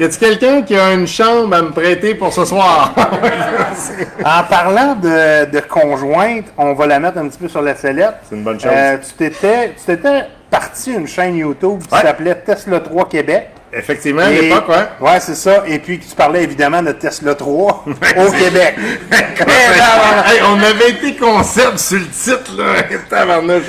Y 0.00 0.04
a-t-il 0.04 0.18
quelqu'un 0.18 0.62
qui 0.62 0.76
a 0.76 0.92
une 0.92 1.06
chambre 1.06 1.54
à 1.56 1.62
me 1.62 1.70
prêter 1.70 2.14
pour 2.14 2.32
ce 2.32 2.44
soir? 2.44 2.92
en 4.24 4.44
parlant 4.48 4.94
de, 4.94 5.50
de 5.50 5.60
conjointe, 5.60 6.46
on 6.56 6.74
va 6.74 6.86
la 6.86 7.00
mettre 7.00 7.18
un 7.18 7.28
petit 7.28 7.38
peu 7.38 7.48
sur 7.48 7.62
la 7.62 7.74
sellette. 7.74 8.14
C'est 8.28 8.36
une 8.36 8.44
bonne 8.44 8.58
chose. 8.60 8.70
Euh, 8.74 8.96
tu 8.98 9.12
t'étais 9.14 9.74
tu 9.76 9.84
t'étais 9.86 10.24
parti 10.50 10.92
une 10.92 11.06
chaîne 11.06 11.36
YouTube 11.36 11.82
qui 11.88 11.94
Ouais. 11.94 12.02
s'appelait 12.02 12.34
Tesla 12.36 12.80
3 12.80 13.08
Québec. 13.08 13.50
Effectivement, 13.76 14.22
à 14.22 14.30
l'époque, 14.30 14.68
ouais. 14.68 14.86
Ouais, 15.08 15.20
c'est 15.20 15.34
ça. 15.34 15.64
Et 15.66 15.78
puis 15.78 15.98
tu 15.98 16.14
parlais 16.14 16.42
évidemment 16.44 16.82
de 16.82 16.92
Tesla 16.92 17.34
3 17.34 17.84
au 18.16 18.30
Québec. 18.32 18.76
Hey, 19.36 20.40
on 20.48 20.56
avait 20.62 20.90
été 20.90 21.16
concept 21.16 21.78
sur 21.78 21.98
le 21.98 22.06
titre, 22.06 22.52
là. 22.56 22.64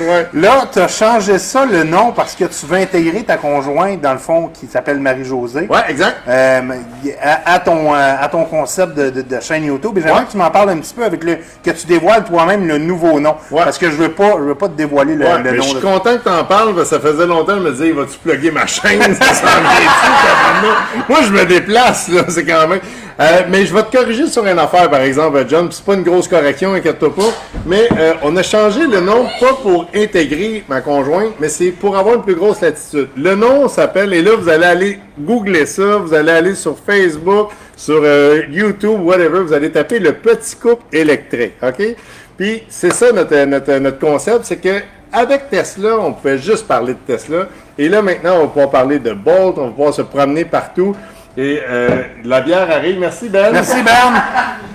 Ouais. 0.06 0.26
Là, 0.34 0.68
tu 0.72 0.78
as 0.80 0.88
changé 0.88 1.38
ça 1.38 1.64
le 1.66 1.82
nom 1.84 2.12
parce 2.12 2.34
que 2.34 2.44
tu 2.44 2.66
veux 2.66 2.76
intégrer 2.78 3.22
ta 3.24 3.36
conjointe, 3.36 4.00
dans 4.00 4.12
le 4.12 4.18
fond, 4.18 4.48
qui 4.52 4.66
s'appelle 4.66 4.98
Marie-Josée, 5.00 5.66
Ouais, 5.68 5.78
exact. 5.88 6.16
euh, 6.28 6.60
à, 7.22 7.54
à 7.54 7.58
ton, 7.60 7.94
euh, 7.94 8.14
à 8.20 8.28
ton 8.28 8.44
concept 8.44 8.94
de, 8.94 9.10
de- 9.10 9.22
de 9.22 9.40
chaîne 9.40 9.64
YouTube. 9.64 9.96
Et 9.98 10.02
j'aimerais 10.02 10.20
Ouais. 10.20 10.26
que 10.26 10.30
tu 10.32 10.36
m'en 10.36 10.50
parles 10.50 10.70
un 10.70 10.78
petit 10.78 10.94
peu 10.94 11.04
avec 11.04 11.22
le. 11.24 11.38
que 11.64 11.70
tu 11.70 11.86
dévoiles 11.86 12.24
toi-même 12.24 12.66
le 12.66 12.78
nouveau 12.78 13.18
nom. 13.20 13.36
Ouais. 13.50 13.62
Parce 13.64 13.78
que 13.78 13.86
je 13.90 13.96
veux 13.96 14.12
pas, 14.12 14.32
je 14.38 14.42
veux 14.44 14.54
pas 14.54 14.68
te 14.68 14.74
dévoiler 14.76 15.14
le, 15.14 15.26
mais 15.42 15.50
je 15.50 15.56
nom. 15.56 15.62
suis 15.62 15.74
de- 15.74 15.80
content 15.80 16.16
que 16.16 16.24
t'en 16.24 16.44
parles, 16.44 16.74
parce 16.74 16.90
que 16.90 16.96
ça 16.96 17.00
faisait 17.00 17.26
longtemps 17.26 17.56
de 17.56 17.60
me 17.62 17.72
dire, 17.72 17.94
vas-tu 17.96 18.18
plugger 18.18 18.50
ma 18.50 18.66
chaîne? 18.66 19.02
Ça? 19.14 19.48
Moi, 21.08 21.18
je 21.22 21.32
me 21.32 21.44
déplace, 21.44 22.08
là, 22.08 22.24
c'est 22.28 22.44
quand 22.44 22.66
même. 22.68 22.80
Euh, 23.18 23.42
mais 23.48 23.64
je 23.64 23.74
vais 23.74 23.82
te 23.82 23.96
corriger 23.96 24.26
sur 24.26 24.46
une 24.46 24.58
affaire, 24.58 24.90
par 24.90 25.00
exemple, 25.00 25.44
John. 25.48 25.68
C'est 25.70 25.84
pas 25.84 25.94
une 25.94 26.02
grosse 26.02 26.28
correction, 26.28 26.74
inquiète-toi 26.74 27.14
pas. 27.14 27.32
Mais 27.64 27.88
euh, 27.98 28.12
on 28.22 28.36
a 28.36 28.42
changé 28.42 28.86
le 28.86 29.00
nom, 29.00 29.26
pas 29.40 29.54
pour 29.62 29.88
intégrer 29.94 30.64
ma 30.68 30.80
conjointe, 30.82 31.34
mais 31.40 31.48
c'est 31.48 31.70
pour 31.70 31.96
avoir 31.96 32.16
une 32.16 32.22
plus 32.22 32.34
grosse 32.34 32.60
latitude. 32.60 33.08
Le 33.16 33.34
nom 33.34 33.68
s'appelle, 33.68 34.12
et 34.12 34.22
là, 34.22 34.32
vous 34.36 34.48
allez 34.48 34.66
aller 34.66 35.00
googler 35.18 35.64
ça, 35.64 35.96
vous 35.96 36.12
allez 36.12 36.32
aller 36.32 36.54
sur 36.54 36.76
Facebook, 36.78 37.50
sur 37.74 38.00
euh, 38.02 38.42
YouTube, 38.50 39.00
whatever, 39.02 39.40
vous 39.40 39.52
allez 39.52 39.70
taper 39.70 39.98
le 39.98 40.12
petit 40.12 40.56
couple 40.56 40.82
électrique, 40.92 41.54
OK? 41.62 41.96
Puis 42.36 42.64
c'est 42.68 42.92
ça 42.92 43.12
notre, 43.12 43.44
notre, 43.44 43.72
notre 43.78 43.98
concept, 43.98 44.40
c'est 44.44 44.56
que 44.56 44.82
avec 45.16 45.48
Tesla, 45.50 45.98
on 45.98 46.12
pouvait 46.12 46.38
juste 46.38 46.66
parler 46.68 46.92
de 46.94 46.98
Tesla. 47.14 47.46
Et 47.78 47.88
là, 47.88 48.02
maintenant, 48.02 48.36
on 48.36 48.40
va 48.42 48.46
pouvoir 48.48 48.70
parler 48.70 48.98
de 48.98 49.12
Bolt, 49.12 49.54
on 49.56 49.66
va 49.66 49.70
pouvoir 49.70 49.94
se 49.94 50.02
promener 50.02 50.44
partout. 50.44 50.94
Et 51.38 51.60
euh, 51.68 52.02
la 52.24 52.40
bière 52.40 52.70
arrive. 52.70 52.98
Merci, 52.98 53.28
Ben. 53.28 53.50
Merci, 53.52 53.82
Ben. 53.82 54.22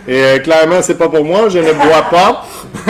Et 0.08 0.24
euh, 0.24 0.40
clairement, 0.40 0.82
c'est 0.82 0.98
pas 0.98 1.10
pour 1.10 1.24
moi, 1.26 1.50
je 1.50 1.58
ne 1.60 1.74
bois 1.74 2.06
pas. 2.12 2.46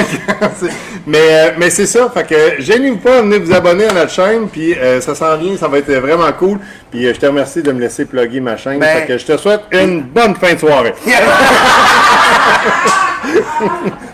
mais 1.08 1.17
euh, 1.20 1.51
mais 1.58 1.70
c'est 1.70 1.86
ça, 1.86 2.10
fait 2.13 2.24
que 2.27 2.62
gênez-vous 2.62 2.98
pas, 2.98 3.22
venez 3.22 3.39
vous 3.39 3.53
abonner 3.53 3.86
à 3.88 3.93
notre 3.93 4.12
chaîne, 4.12 4.48
puis 4.50 4.74
euh, 4.77 5.00
ça 5.01 5.15
s'en 5.15 5.36
vient, 5.38 5.55
ça 5.58 5.67
va 5.67 5.77
être 5.79 5.91
vraiment 5.93 6.31
cool. 6.34 6.60
Puis 6.91 7.05
euh, 7.08 7.13
je 7.13 7.20
te 7.20 7.25
remercie 7.25 7.62
de 7.63 7.72
me 7.72 7.79
laisser 7.79 8.05
plugger 8.05 8.39
ma 8.41 8.58
chaîne. 8.58 8.79
Ben- 8.79 9.00
fait 9.01 9.05
que 9.08 9.17
je 9.17 9.25
te 9.25 9.38
souhaite 9.38 9.62
une 9.72 10.01
bonne 10.03 10.36
fin 10.36 10.53
de 10.53 10.60
soirée. 10.60 10.93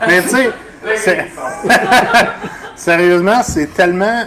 Mais 0.08 0.22
tu 0.22 0.30
sais, 0.30 0.50
c'est- 0.96 1.26
sérieusement, 2.78 3.42
c'est 3.44 3.74
tellement. 3.74 4.24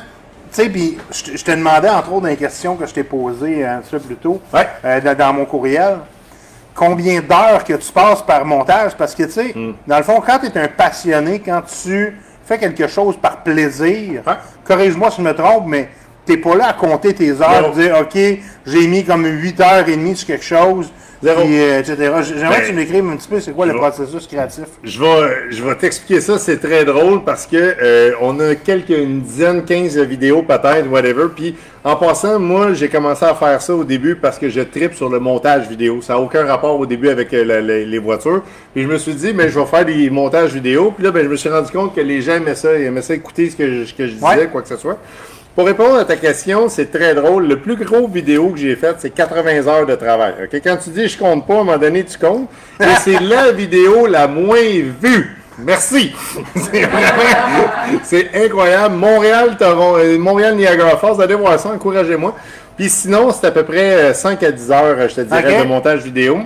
Tu 0.52 0.62
sais, 0.64 0.68
puis 0.68 0.98
je 1.12 1.22
te- 1.24 1.36
je 1.36 1.44
te 1.44 1.50
demandais, 1.52 1.88
entre 1.88 2.12
autres, 2.12 2.22
dans 2.22 2.28
les 2.28 2.36
questions 2.36 2.74
que 2.76 2.84
je 2.86 2.92
t'ai 2.92 3.04
posées 3.04 3.64
un 3.64 3.78
petit 3.78 3.90
peu 3.92 4.00
plus 4.00 4.16
tôt, 4.16 4.40
Ouais. 4.52 4.66
euh, 4.84 5.00
dans, 5.00 5.16
dans 5.16 5.32
mon 5.32 5.44
courriel, 5.44 5.98
combien 6.74 7.20
d'heures 7.20 7.62
que 7.64 7.74
tu 7.74 7.92
passes 7.92 8.22
par 8.22 8.44
montage? 8.44 8.94
Parce 8.96 9.14
que, 9.14 9.22
tu 9.24 9.30
sais, 9.30 9.52
Hmm. 9.54 9.72
dans 9.86 9.96
le 9.98 10.02
fond, 10.02 10.20
quand 10.24 10.38
tu 10.40 10.46
es 10.46 10.58
un 10.58 10.66
passionné, 10.68 11.38
quand 11.38 11.62
tu 11.62 12.16
fais 12.44 12.58
quelque 12.58 12.88
chose 12.88 13.16
par 13.16 13.44
plaisir, 13.44 14.22
corrige-moi 14.64 15.10
si 15.12 15.18
je 15.18 15.22
me 15.22 15.32
trompe, 15.34 15.66
mais 15.68 15.88
pas 16.36 16.54
là 16.56 16.68
à 16.68 16.72
compter 16.72 17.14
tes 17.14 17.30
heures, 17.32 17.72
dire, 17.74 17.96
OK, 18.00 18.18
j'ai 18.66 18.86
mis 18.86 19.04
comme 19.04 19.24
8 19.26 19.60
heures 19.60 19.88
et 19.88 19.96
demie 19.96 20.16
sur 20.16 20.26
quelque 20.26 20.44
chose, 20.44 20.90
puis, 21.22 21.28
euh, 21.30 21.80
etc. 21.80 21.96
J'aimerais 21.98 22.48
Ben, 22.48 22.60
que 22.62 22.66
tu 22.68 22.72
m'écrives 22.72 23.06
un 23.06 23.16
petit 23.16 23.28
peu, 23.28 23.40
c'est 23.40 23.52
quoi 23.52 23.66
le 23.66 23.74
processus 23.74 24.26
créatif? 24.26 24.64
Je 24.82 24.98
vais, 24.98 25.50
je 25.50 25.62
vais 25.62 25.74
t'expliquer 25.74 26.22
ça, 26.22 26.38
c'est 26.38 26.56
très 26.56 26.86
drôle 26.86 27.24
parce 27.24 27.46
que 27.46 27.56
euh, 27.58 28.12
on 28.22 28.40
a 28.40 28.54
quelques, 28.54 28.88
une 28.88 29.20
dizaine, 29.20 29.62
15 29.62 29.98
vidéos 29.98 30.40
peut-être, 30.42 30.88
whatever. 30.90 31.26
Puis 31.36 31.56
en 31.84 31.96
passant, 31.96 32.38
moi 32.38 32.72
j'ai 32.72 32.88
commencé 32.88 33.26
à 33.26 33.34
faire 33.34 33.60
ça 33.60 33.74
au 33.74 33.84
début 33.84 34.14
parce 34.14 34.38
que 34.38 34.48
je 34.48 34.62
tripe 34.62 34.94
sur 34.94 35.10
le 35.10 35.20
montage 35.20 35.68
vidéo. 35.68 36.00
Ça 36.00 36.14
n'a 36.14 36.20
aucun 36.20 36.46
rapport 36.46 36.80
au 36.80 36.86
début 36.86 37.10
avec 37.10 37.34
euh, 37.34 37.44
la- 37.44 37.60
les 37.60 37.98
voitures. 37.98 38.42
Puis 38.72 38.84
je 38.84 38.88
me 38.88 38.96
suis 38.96 39.12
dit, 39.14 39.34
mais 39.34 39.50
je 39.50 39.58
vais 39.60 39.66
faire 39.66 39.84
des 39.84 40.08
montages 40.08 40.54
vidéo. 40.54 40.90
Puis 40.96 41.04
là, 41.04 41.10
ben, 41.10 41.22
je 41.22 41.28
me 41.28 41.36
suis 41.36 41.50
rendu 41.50 41.70
compte 41.70 41.94
que 41.94 42.00
les 42.00 42.22
gens 42.22 42.36
aimaient 42.36 42.54
ça, 42.54 42.78
ils 42.78 42.84
aimaient 42.86 43.02
ça 43.02 43.12
écouter 43.14 43.50
ce 43.50 43.56
que 43.56 43.70
je, 43.70 43.84
ce 43.84 43.92
que 43.92 44.06
je 44.06 44.12
disais, 44.12 44.24
Ouais. 44.26 44.48
quoi 44.50 44.62
que 44.62 44.68
ce 44.68 44.78
soit. 44.78 44.96
Pour 45.54 45.66
répondre 45.66 45.96
à 45.96 46.04
ta 46.04 46.16
question, 46.16 46.68
c'est 46.68 46.90
très 46.92 47.14
drôle. 47.14 47.48
Le 47.48 47.58
plus 47.58 47.76
gros 47.76 48.06
vidéo 48.06 48.50
que 48.50 48.58
j'ai 48.58 48.76
fait, 48.76 48.94
c'est 48.98 49.10
80 49.10 49.66
heures 49.66 49.86
de 49.86 49.94
travail. 49.96 50.34
Quand 50.64 50.76
tu 50.76 50.90
dis 50.90 51.08
je 51.08 51.18
compte 51.18 51.46
pas, 51.46 51.54
à 51.54 51.56
un 51.56 51.64
moment 51.64 51.78
donné, 51.78 52.04
tu 52.04 52.18
comptes. 52.18 52.48
Et 52.80 52.84
c'est 53.00 53.20
la 53.20 53.52
vidéo 53.52 54.06
la 54.06 54.28
moins 54.28 54.60
vue. 55.00 55.36
Merci. 55.58 56.12
C'est 58.02 58.30
incroyable. 58.34 58.94
Montréal, 58.94 59.56
euh, 59.60 60.18
Montréal, 60.18 60.56
Niagara 60.56 60.96
Falls, 60.96 61.20
allez 61.20 61.34
voir 61.34 61.60
ça, 61.60 61.68
encouragez-moi. 61.68 62.34
Puis 62.78 62.88
sinon, 62.88 63.30
c'est 63.30 63.46
à 63.46 63.50
peu 63.50 63.64
près 63.64 63.94
euh, 63.94 64.14
5 64.14 64.42
à 64.42 64.52
10 64.52 64.70
heures, 64.70 65.08
je 65.08 65.16
te 65.16 65.20
dirais, 65.20 65.62
de 65.62 65.68
montage 65.68 66.02
vidéo. 66.02 66.38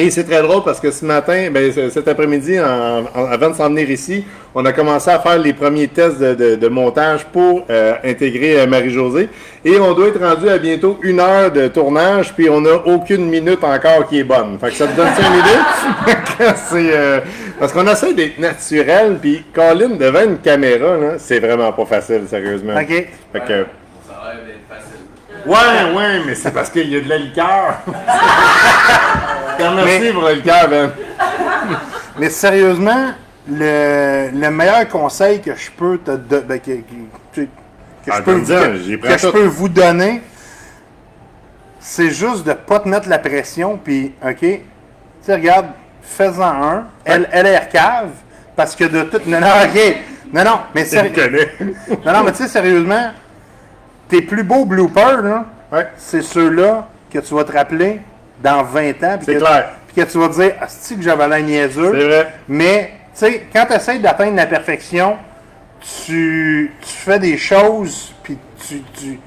Et 0.00 0.10
c'est 0.10 0.22
très 0.22 0.40
drôle 0.42 0.62
parce 0.64 0.78
que 0.78 0.92
ce 0.92 1.04
matin, 1.04 1.48
ben, 1.50 1.72
cet 1.90 2.06
après-midi, 2.06 2.58
en- 2.60 3.02
en- 3.14 3.24
avant 3.26 3.50
de 3.50 3.54
s'en 3.56 3.68
venir 3.68 3.90
ici, 3.90 4.24
on 4.54 4.64
a 4.64 4.72
commencé 4.72 5.10
à 5.10 5.18
faire 5.18 5.38
les 5.38 5.52
premiers 5.52 5.88
tests 5.88 6.20
de, 6.20 6.34
de- 6.34 6.54
de 6.54 6.68
montage 6.68 7.24
pour 7.26 7.66
euh, 7.68 7.94
intégrer 8.04 8.60
euh, 8.60 8.66
Marie-Josée. 8.68 9.28
Et 9.64 9.76
on 9.80 9.92
doit 9.94 10.06
être 10.06 10.20
rendu 10.24 10.48
à 10.48 10.56
bientôt 10.58 11.00
une 11.02 11.18
heure 11.18 11.50
de 11.50 11.66
tournage, 11.66 12.32
puis 12.32 12.48
on 12.48 12.60
n'a 12.60 12.74
aucune 12.86 13.28
minute 13.28 13.64
encore 13.64 14.06
qui 14.08 14.20
est 14.20 14.24
bonne. 14.24 14.56
Fait 14.60 14.68
que 14.68 14.74
ça 14.74 14.86
te 14.86 14.96
donne 14.96 15.08
une 15.08 15.38
idée? 15.40 16.52
c'est, 16.70 16.96
euh, 16.96 17.20
parce 17.58 17.72
qu'on 17.72 17.86
essaie 17.88 18.14
d'être 18.14 18.38
naturel, 18.38 19.18
puis 19.20 19.44
Colin, 19.52 19.96
devant 19.98 20.22
une 20.22 20.38
caméra, 20.38 20.94
c'est 21.18 21.40
vraiment 21.40 21.72
pas 21.72 21.86
facile, 21.86 22.22
sérieusement. 22.30 22.74
OK. 22.76 22.86
Fait 22.86 23.06
que, 23.40 23.46
Ça 24.06 24.14
a 24.14 24.32
l'air 24.32 24.44
d'être 24.46 24.68
facile. 24.68 25.00
Ouais, 25.46 25.94
ouais, 25.96 26.20
mais 26.26 26.34
c'est 26.34 26.50
parce 26.52 26.70
qu'il 26.70 26.88
y 26.88 26.96
a 26.96 27.00
de 27.00 27.08
la 27.08 27.18
liqueur. 27.18 27.78
Remercie 29.58 30.12
pour 30.12 30.22
la 30.22 30.34
liqueur, 30.34 30.68
Ben. 30.68 30.90
Mais 32.18 32.30
sérieusement, 32.30 33.12
le, 33.48 34.30
le 34.32 34.50
meilleur 34.50 34.86
conseil 34.88 35.40
que 35.40 35.54
je 35.54 35.70
peux 35.70 35.98
te 35.98 36.10
do- 36.12 36.42
ben, 36.46 36.58
que, 36.60 36.72
que- 37.34 37.46
Ah, 38.10 38.16
je 38.18 38.22
peux, 38.22 38.32
donne-en, 38.40 38.72
que- 38.72 39.18
je 39.18 39.26
peux 39.32 39.44
vous 39.44 39.68
donner, 39.68 40.22
c'est 41.80 42.10
juste 42.10 42.44
de 42.46 42.52
pas 42.54 42.80
te 42.80 42.88
mettre 42.88 43.08
la 43.08 43.18
pression, 43.18 43.78
puis, 43.82 44.14
OK, 44.22 44.38
tu 44.40 44.60
sais, 45.22 45.34
regarde, 45.34 45.66
fais-en 46.02 46.42
un, 46.42 46.86
L- 47.04 47.28
LR 47.32 47.68
cave, 47.68 48.08
parce 48.56 48.74
que 48.74 48.84
de 48.84 49.02
tout... 49.02 49.20
Non, 49.26 49.40
non, 49.40 49.46
OK, 49.64 49.96
non, 50.32 50.44
non, 50.44 50.60
mais 50.74 50.84
sérieux... 50.84 51.12
Non, 52.04 52.12
non, 52.12 52.22
mais 52.24 52.32
tu 52.32 52.38
sais, 52.38 52.48
sérieusement, 52.48 53.10
tes 54.08 54.22
plus 54.22 54.42
beaux 54.42 54.64
bloopers, 54.64 55.22
là, 55.22 55.44
Ouais. 55.72 55.86
c'est 55.96 56.22
ceux-là 56.22 56.88
que 57.12 57.18
tu 57.18 57.34
vas 57.34 57.44
te 57.44 57.52
rappeler 57.52 58.00
dans 58.42 58.62
20 58.62 59.02
ans. 59.04 59.18
C'est 59.20 59.34
que- 59.34 59.38
clair. 59.38 59.70
Puis 59.92 60.04
que 60.04 60.10
tu 60.10 60.18
vas 60.18 60.28
te 60.28 60.34
dire, 60.40 60.52
Asti 60.60 60.96
que 60.96 61.02
j'avais 61.02 61.28
l'air 61.28 61.42
niaiseux. 61.42 61.92
C'est 61.94 62.04
vrai. 62.06 62.34
Mais, 62.48 62.92
tu 63.14 63.20
sais, 63.20 63.46
quand 63.52 63.66
tu 63.66 63.74
essaies 63.74 63.98
d'atteindre 63.98 64.36
la 64.36 64.46
perfection, 64.46 65.16
tu, 65.80 66.72
tu 66.80 66.88
fais 66.88 67.18
des 67.18 67.36
choses, 67.36 68.12
puis 68.22 68.36
tu, 68.66 68.82
tu 68.98 69.18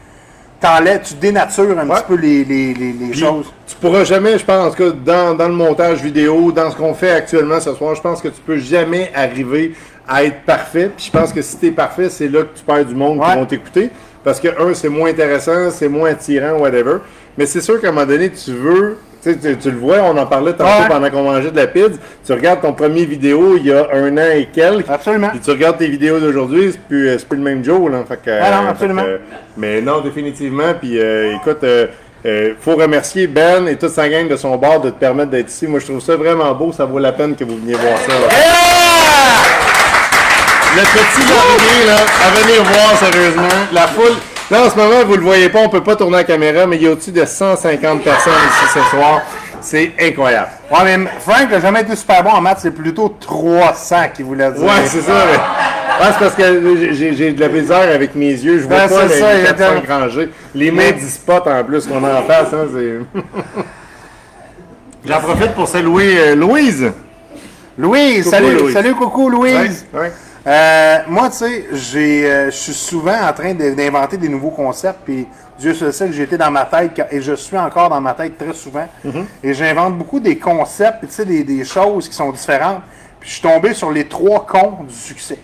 tu 1.04 1.16
dénatures 1.16 1.80
un 1.80 1.90
Ouais. 1.90 1.96
petit 1.96 2.04
peu 2.08 2.16
les, 2.16 2.44
les, 2.46 2.74
les, 2.76 3.14
choses. 3.16 3.52
Tu 3.66 3.76
pourras 3.78 4.04
jamais, 4.04 4.38
je 4.38 4.46
pense, 4.46 4.76
cas, 4.76 4.92
dans, 4.92 5.34
dans 5.34 5.48
le 5.48 5.56
montage 5.56 6.04
vidéo, 6.04 6.52
dans 6.52 6.70
ce 6.70 6.76
qu'on 6.76 6.94
fait 6.94 7.10
actuellement 7.10 7.60
ce 7.60 7.74
soir, 7.74 7.96
je 7.96 8.02
pense 8.02 8.22
que 8.22 8.28
tu 8.28 8.40
peux 8.42 8.58
jamais 8.58 9.12
arriver 9.16 9.74
à 10.08 10.24
être 10.24 10.42
parfait. 10.46 10.92
Puis 10.96 11.08
je 11.12 11.18
pense 11.18 11.34
que 11.34 11.42
si 11.42 11.58
tu 11.58 11.68
es 11.68 11.72
parfait, 11.72 12.10
c'est 12.12 12.28
là 12.28 12.42
que 12.44 12.56
tu 12.60 12.64
perds 12.64 12.86
du 12.86 12.94
monde 12.94 13.20
qui 13.24 13.34
vont 13.36 13.46
t'écouter. 13.48 13.90
Parce 14.24 14.40
que, 14.40 14.48
un, 14.50 14.74
c'est 14.74 14.90
moins 14.90 15.10
intéressant, 15.10 15.72
c'est 15.72 15.88
moins 15.90 16.12
attirant, 16.12 16.58
whatever. 16.60 16.98
Mais 17.38 17.46
c'est 17.46 17.62
sûr 17.62 17.80
qu'à 17.82 17.90
un 17.90 17.92
moment 17.92 18.06
donné, 18.06 18.30
tu 18.30 18.52
veux. 18.52 18.98
Tu, 19.24 19.34
sais, 19.40 19.56
tu, 19.56 19.70
le 19.70 19.78
vois, 19.78 19.98
on 20.04 20.18
en 20.18 20.26
parlait 20.26 20.54
tantôt 20.54 20.64
Ouais. 20.82 20.88
pendant 20.90 21.10
qu'on 21.12 21.22
mangeait 21.24 21.52
de 21.52 21.56
la 21.56 21.68
pizza. 21.68 21.90
Tu 22.26 22.34
regardes 22.34 22.62
ton 22.62 22.74
premier 22.74 23.06
vidéo 23.06 23.56
il 23.56 23.68
y 23.68 23.72
a 23.72 23.88
un 23.94 24.18
an 24.18 24.32
et 24.36 24.48
quelques. 24.52 24.90
Absolument. 24.90 25.30
Puis 25.30 25.40
tu 25.42 25.52
regardes 25.52 25.78
tes 25.78 25.88
vidéos 25.88 26.20
d'aujourd'hui, 26.20 26.70
c'est 26.72 26.82
plus, 26.82 27.08
euh, 27.08 27.18
c'est 27.20 27.28
plus 27.28 27.38
le 27.38 27.44
même 27.44 27.64
Joe, 27.64 27.92
là. 27.92 28.04
Fait 28.08 28.18
que, 28.18 28.32
Ah 28.32 28.50
non, 28.62 28.68
euh, 28.68 28.72
absolument. 28.72 29.04
fait 29.04 29.08
que, 29.10 29.20
mais 29.58 29.80
non, 29.82 30.02
définitivement. 30.02 30.74
Puis 30.80 31.00
euh, 31.00 31.36
écoute, 31.36 31.64
euh, 31.64 31.86
euh, 32.26 32.54
faut 32.60 32.76
remercier 32.76 33.28
Ben 33.28 33.68
et 33.68 33.76
toute 33.76 33.90
sa 33.92 34.10
gang 34.10 34.28
de 34.28 34.36
son 34.38 34.56
bar 34.58 34.82
de 34.82 34.90
te 34.90 35.00
permettre 35.00 35.30
d'être 35.30 35.50
ici. 35.50 35.68
Moi, 35.68 35.80
je 35.80 35.86
trouve 35.86 36.00
ça 36.02 36.16
vraiment 36.16 36.52
beau. 36.56 36.72
Ça 36.72 36.86
vaut 36.86 36.98
la 37.00 37.12
peine 37.12 37.36
que 37.36 37.44
vous 37.44 37.58
veniez 37.58 37.76
voir 37.76 37.98
ça. 38.00 38.14
Le 40.76 40.82
petit 40.82 41.26
dernier, 41.28 41.86
là, 41.88 41.98
à 42.26 42.40
venir 42.40 42.64
voir 42.64 42.98
sérieusement. 42.98 43.66
La 43.74 43.88
foule. 43.88 44.14
Là, 44.50 44.66
en 44.66 44.70
ce 44.70 44.76
moment, 44.76 45.04
vous 45.06 45.16
le 45.16 45.22
voyez 45.22 45.50
pas, 45.50 45.60
on 45.60 45.70
peut 45.70 45.84
pas 45.84 45.96
tourner 45.96 46.18
la 46.18 46.24
caméra, 46.24 46.66
mais 46.66 46.76
il 46.78 46.84
y 46.84 46.88
a 46.88 46.92
au-dessus 46.92 47.12
de 47.12 47.26
150 47.26 48.04
personnes 48.04 48.34
ici 48.34 48.74
ce 48.80 48.80
soir. 48.96 49.22
C'est 49.62 49.94
incroyable. 50.02 50.50
Ouais, 50.72 50.98
mais 50.98 51.08
Frank 51.20 51.52
n'a 51.52 51.60
jamais 51.60 51.82
été 51.82 51.96
super 51.96 52.24
bon 52.24 52.32
en 52.32 52.42
maths, 52.42 52.60
c'est 52.62 52.72
plutôt 52.72 53.16
300 53.20 53.96
qu'il 54.14 54.26
voulait 54.26 54.52
dire. 54.52 54.64
Ouais, 54.64 54.86
c'est 54.88 55.02
ça. 55.02 55.14
mais- 55.32 55.38
Ouais, 55.38 56.08
c'est 56.14 56.20
parce 56.20 56.36
que 56.36 56.94
j'ai- 57.14 57.32
de 57.32 57.40
la 57.40 57.48
misère 57.50 57.94
avec 57.94 58.16
mes 58.16 58.32
yeux. 58.32 58.60
Je 58.60 58.64
vois 58.68 58.78
Ben, 58.78 58.90
pas 58.90 59.04
les, 59.04 59.20
ça, 59.20 59.34
les 59.36 59.44
4-5 59.44 59.52
exactement. 59.78 60.00
rangées. 60.00 60.30
Les 60.56 60.72
mains 60.72 60.92
du 60.94 61.08
spot 61.08 61.46
en 61.46 61.64
plus 61.64 61.86
qu'on 61.86 62.04
a 62.04 62.20
en 62.20 62.24
face. 62.24 62.48
Hein, 62.54 63.06
J'en 65.06 65.20
profite 65.20 65.54
pour 65.54 65.68
saluer 65.68 66.18
euh, 66.18 66.36
Louise. 66.36 66.92
Louise, 67.78 68.24
Coucou, 68.24 68.36
salut, 68.36 68.58
Louise. 68.58 68.74
salut, 68.74 68.96
coucou 68.96 69.30
Louise. 69.30 69.86
Ouais, 69.94 70.00
ouais. 70.00 70.12
Euh, 70.48 70.98
moi, 71.08 71.30
tu 71.30 71.38
sais, 71.38 71.66
j'ai, 71.72 72.26
euh, 72.26 72.46
je 72.46 72.56
suis 72.56 72.74
souvent 72.74 73.16
en 73.30 73.32
train 73.34 73.54
d'inventer 73.54 74.18
des 74.18 74.28
nouveaux 74.30 74.50
concepts, 74.50 75.02
puis 75.06 75.28
Dieu 75.60 75.76
se 75.76 75.92
sait 75.92 76.08
que 76.08 76.14
j'étais 76.14 76.38
dans 76.38 76.50
ma 76.50 76.66
tête, 76.66 77.00
et 77.12 77.22
je 77.22 77.34
suis 77.34 77.58
encore 77.58 77.90
dans 77.90 78.02
ma 78.02 78.14
tête 78.14 78.38
très 78.38 78.54
souvent, 78.54 78.88
Mm-hmm. 79.06 79.26
et 79.44 79.54
j'invente 79.54 79.98
beaucoup 80.00 80.20
des 80.20 80.38
concepts, 80.38 81.02
tu 81.02 81.12
sais, 81.12 81.26
des, 81.26 81.44
des 81.44 81.64
choses 81.64 82.10
qui 82.10 82.16
sont 82.16 82.32
différentes, 82.32 82.82
puis 83.20 83.30
je 83.30 83.34
suis 83.36 83.42
tombé 83.44 83.74
sur 83.76 83.92
les 83.92 84.08
trois 84.08 84.44
cons 84.48 84.80
du 84.88 84.96
succès. 84.96 85.38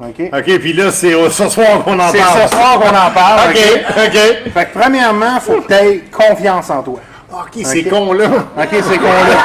OK? 0.00 0.20
OK, 0.32 0.58
puis 0.58 0.72
là, 0.74 0.90
c'est 0.90 1.12
ce 1.30 1.48
soir 1.48 1.82
qu'on 1.84 1.98
en 1.98 2.08
C'est 2.10 2.18
parle. 2.18 2.42
ce 2.42 2.48
soir 2.48 2.78
qu'on 2.80 2.88
en 2.88 3.10
parle. 3.12 3.50
OK, 3.50 3.58
OK? 3.96 4.52
Fait 4.52 4.64
que 4.66 4.78
premièrement, 4.78 5.38
faut 5.40 5.60
que 5.62 5.68
tu 5.68 5.72
aies 5.74 6.04
confiance 6.10 6.68
en 6.70 6.82
toi. 6.82 6.98
OK, 7.32 7.62
c'est 7.64 7.84
con, 7.84 8.12
là. 8.12 8.26
OK, 8.26 8.68
c'est 8.70 8.98
con-là. 8.98 9.38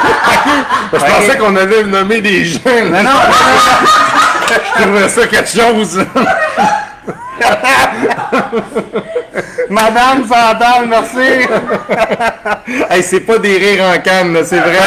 Je 0.92 0.98
pensais 0.98 1.38
qu'on 1.38 1.56
allait 1.56 1.84
nommer 1.84 2.20
des. 2.20 2.44
Non, 2.66 2.90
non, 2.90 3.02
non, 3.02 3.10
Je 4.48 4.82
trouvais 4.82 5.08
ça 5.08 5.26
quelque 5.26 5.48
chose. 5.48 6.04
Madame 9.70 10.26
Santal, 10.26 10.86
merci. 10.88 11.46
hey, 12.90 13.02
c'est 13.02 13.20
pas 13.20 13.38
des 13.38 13.58
rires 13.58 13.84
en 13.84 13.98
canne, 14.00 14.38
c'est 14.44 14.58
vrai. 14.60 14.78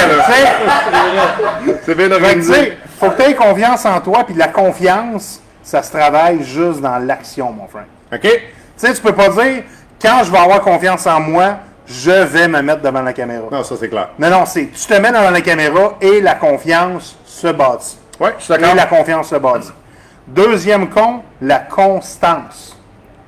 C'est 1.86 1.96
bien 1.96 2.12
organisé. 2.12 2.78
faut 3.00 3.10
que 3.12 3.22
tu 3.22 3.30
aies 3.30 3.36
confiance 3.36 3.86
en 3.86 4.00
toi, 4.02 4.24
puis 4.26 4.36
la 4.36 4.48
confiance, 4.48 5.40
ça 5.64 5.84
se 5.84 5.92
travaille 5.92 6.44
juste 6.44 6.82
dans 6.82 6.98
l'action, 6.98 7.52
mon 7.52 7.68
frère. 7.68 7.86
OK? 8.12 8.22
Tu 8.22 8.40
sais, 8.76 8.94
tu 8.94 9.02
peux 9.02 9.14
pas 9.14 9.30
dire, 9.30 9.64
quand 10.02 10.24
je 10.24 10.32
vais 10.32 10.40
avoir 10.40 10.62
confiance 10.62 11.06
en 11.06 11.20
moi, 11.20 11.58
je 11.86 12.12
vais 12.12 12.48
me 12.48 12.62
mettre 12.62 12.82
devant 12.82 13.02
la 13.02 13.14
caméra. 13.14 13.46
Non, 13.52 13.64
ça, 13.64 13.76
c'est 13.80 13.90
clair. 13.90 14.10
Non, 14.18 14.30
non, 14.30 14.46
c'est, 14.46 14.68
tu 14.68 14.88
te 14.88 14.94
mets 14.94 15.12
devant 15.12 15.30
la 15.30 15.42
caméra 15.42 15.98
et 16.02 16.22
la 16.22 16.36
confiance 16.36 17.18
se 17.26 17.48
bâtit. 17.48 17.98
Ouais, 18.22 18.36
je 18.38 18.44
suis 18.44 18.54
Et 18.54 18.58
d'accord. 18.60 18.76
la 18.76 18.86
confiance 18.86 19.30
se 19.30 19.36
bâtit. 19.36 19.72
Deuxième 20.28 20.88
con, 20.90 21.24
la 21.42 21.58
constance. 21.58 22.78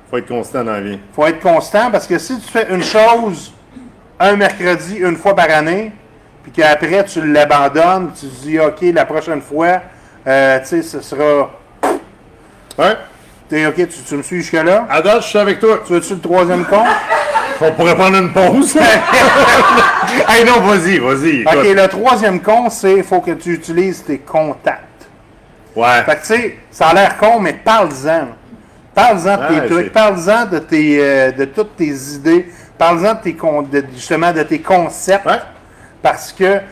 Faut 0.08 0.18
être 0.18 0.28
constant 0.28 0.62
dans 0.62 0.70
la 0.70 0.80
vie. 0.80 1.00
faut 1.12 1.26
être 1.26 1.40
constant 1.40 1.90
parce 1.90 2.06
que 2.06 2.16
si 2.16 2.38
tu 2.38 2.48
fais 2.48 2.68
une 2.72 2.84
chose 2.84 3.52
un 4.20 4.36
mercredi, 4.36 4.98
une 4.98 5.16
fois 5.16 5.34
par 5.34 5.50
année, 5.50 5.90
puis 6.44 6.52
qu'après 6.52 7.04
tu 7.06 7.26
l'abandonnes, 7.26 8.12
tu 8.18 8.28
te 8.28 8.42
dis 8.42 8.60
OK, 8.60 8.82
la 8.94 9.04
prochaine 9.04 9.42
fois, 9.42 9.80
euh, 10.28 10.60
tu 10.60 10.66
sais, 10.66 10.82
ce 10.82 11.00
sera. 11.00 11.50
Ouais. 12.78 12.96
T'es 13.48 13.66
OK, 13.66 13.74
tu, 13.74 13.88
tu 13.88 14.14
me 14.14 14.22
suis 14.22 14.42
jusque-là? 14.42 14.86
Date, 15.02 15.22
je 15.22 15.26
suis 15.26 15.38
avec 15.38 15.58
toi. 15.58 15.80
Tu 15.84 15.92
veux-tu 15.92 16.14
le 16.14 16.20
troisième 16.20 16.64
con? 16.66 16.84
On 17.66 17.72
pourrait 17.72 17.94
prendre 17.96 18.16
une 18.18 18.32
pause. 18.32 18.76
hey, 20.28 20.44
non, 20.44 20.60
vas-y, 20.60 20.98
vas-y. 20.98 21.42
OK, 21.44 21.74
le 21.74 21.86
troisième 21.88 22.40
con, 22.40 22.68
c'est 22.70 23.02
faut 23.02 23.20
que 23.20 23.32
tu 23.32 23.52
utilises 23.54 24.02
tes 24.04 24.18
contacts. 24.18 24.84
Ouais. 25.76 26.02
Fait 26.04 26.16
que 26.16 26.20
tu 26.20 26.26
sais, 26.26 26.58
ça 26.70 26.88
a 26.88 26.94
l'air 26.94 27.16
con, 27.16 27.40
mais 27.40 27.54
parle-en. 27.54 28.28
Parle-en 28.94 29.36
de 29.36 29.60
tes 29.60 29.66
trucs, 29.68 29.92
parle-en 29.92 30.46
de, 30.46 30.58
tes, 30.60 30.98
euh, 31.00 31.32
de 31.32 31.46
toutes 31.46 31.74
tes 31.76 31.88
idées, 32.14 32.52
parle-en 32.78 33.14
de 33.14 33.20
tes, 33.22 33.34
con- 33.34 33.62
de- 33.62 33.84
justement 33.92 34.32
de 34.32 34.42
tes 34.44 34.60
concepts. 34.60 35.26
Ouais. 35.26 35.40
Parce 36.00 36.32
que, 36.32 36.58
tu 36.58 36.62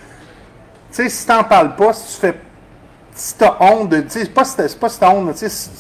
sais, 0.93 1.09
si 1.09 1.27
t'en 1.27 1.43
parles 1.43 1.75
pas, 1.75 1.93
si 1.93 2.15
tu 2.15 2.21
fais. 2.21 2.35
Si 3.15 3.35
t'as 3.37 3.57
honte 3.61 3.89
de. 3.89 4.01
Tu 4.03 4.11
sais, 4.11 4.21
c'est 4.21 4.33
pas, 4.35 4.45
si 4.45 4.57
t'as- 4.57 4.69
c'est 4.69 4.79
pas 4.79 4.89
si 4.89 5.01
t'as 5.01 5.11
honte, 5.11 5.27
mais 5.27 5.33
tu 5.33 5.39
sais, 5.41 5.49
si- 5.49 5.71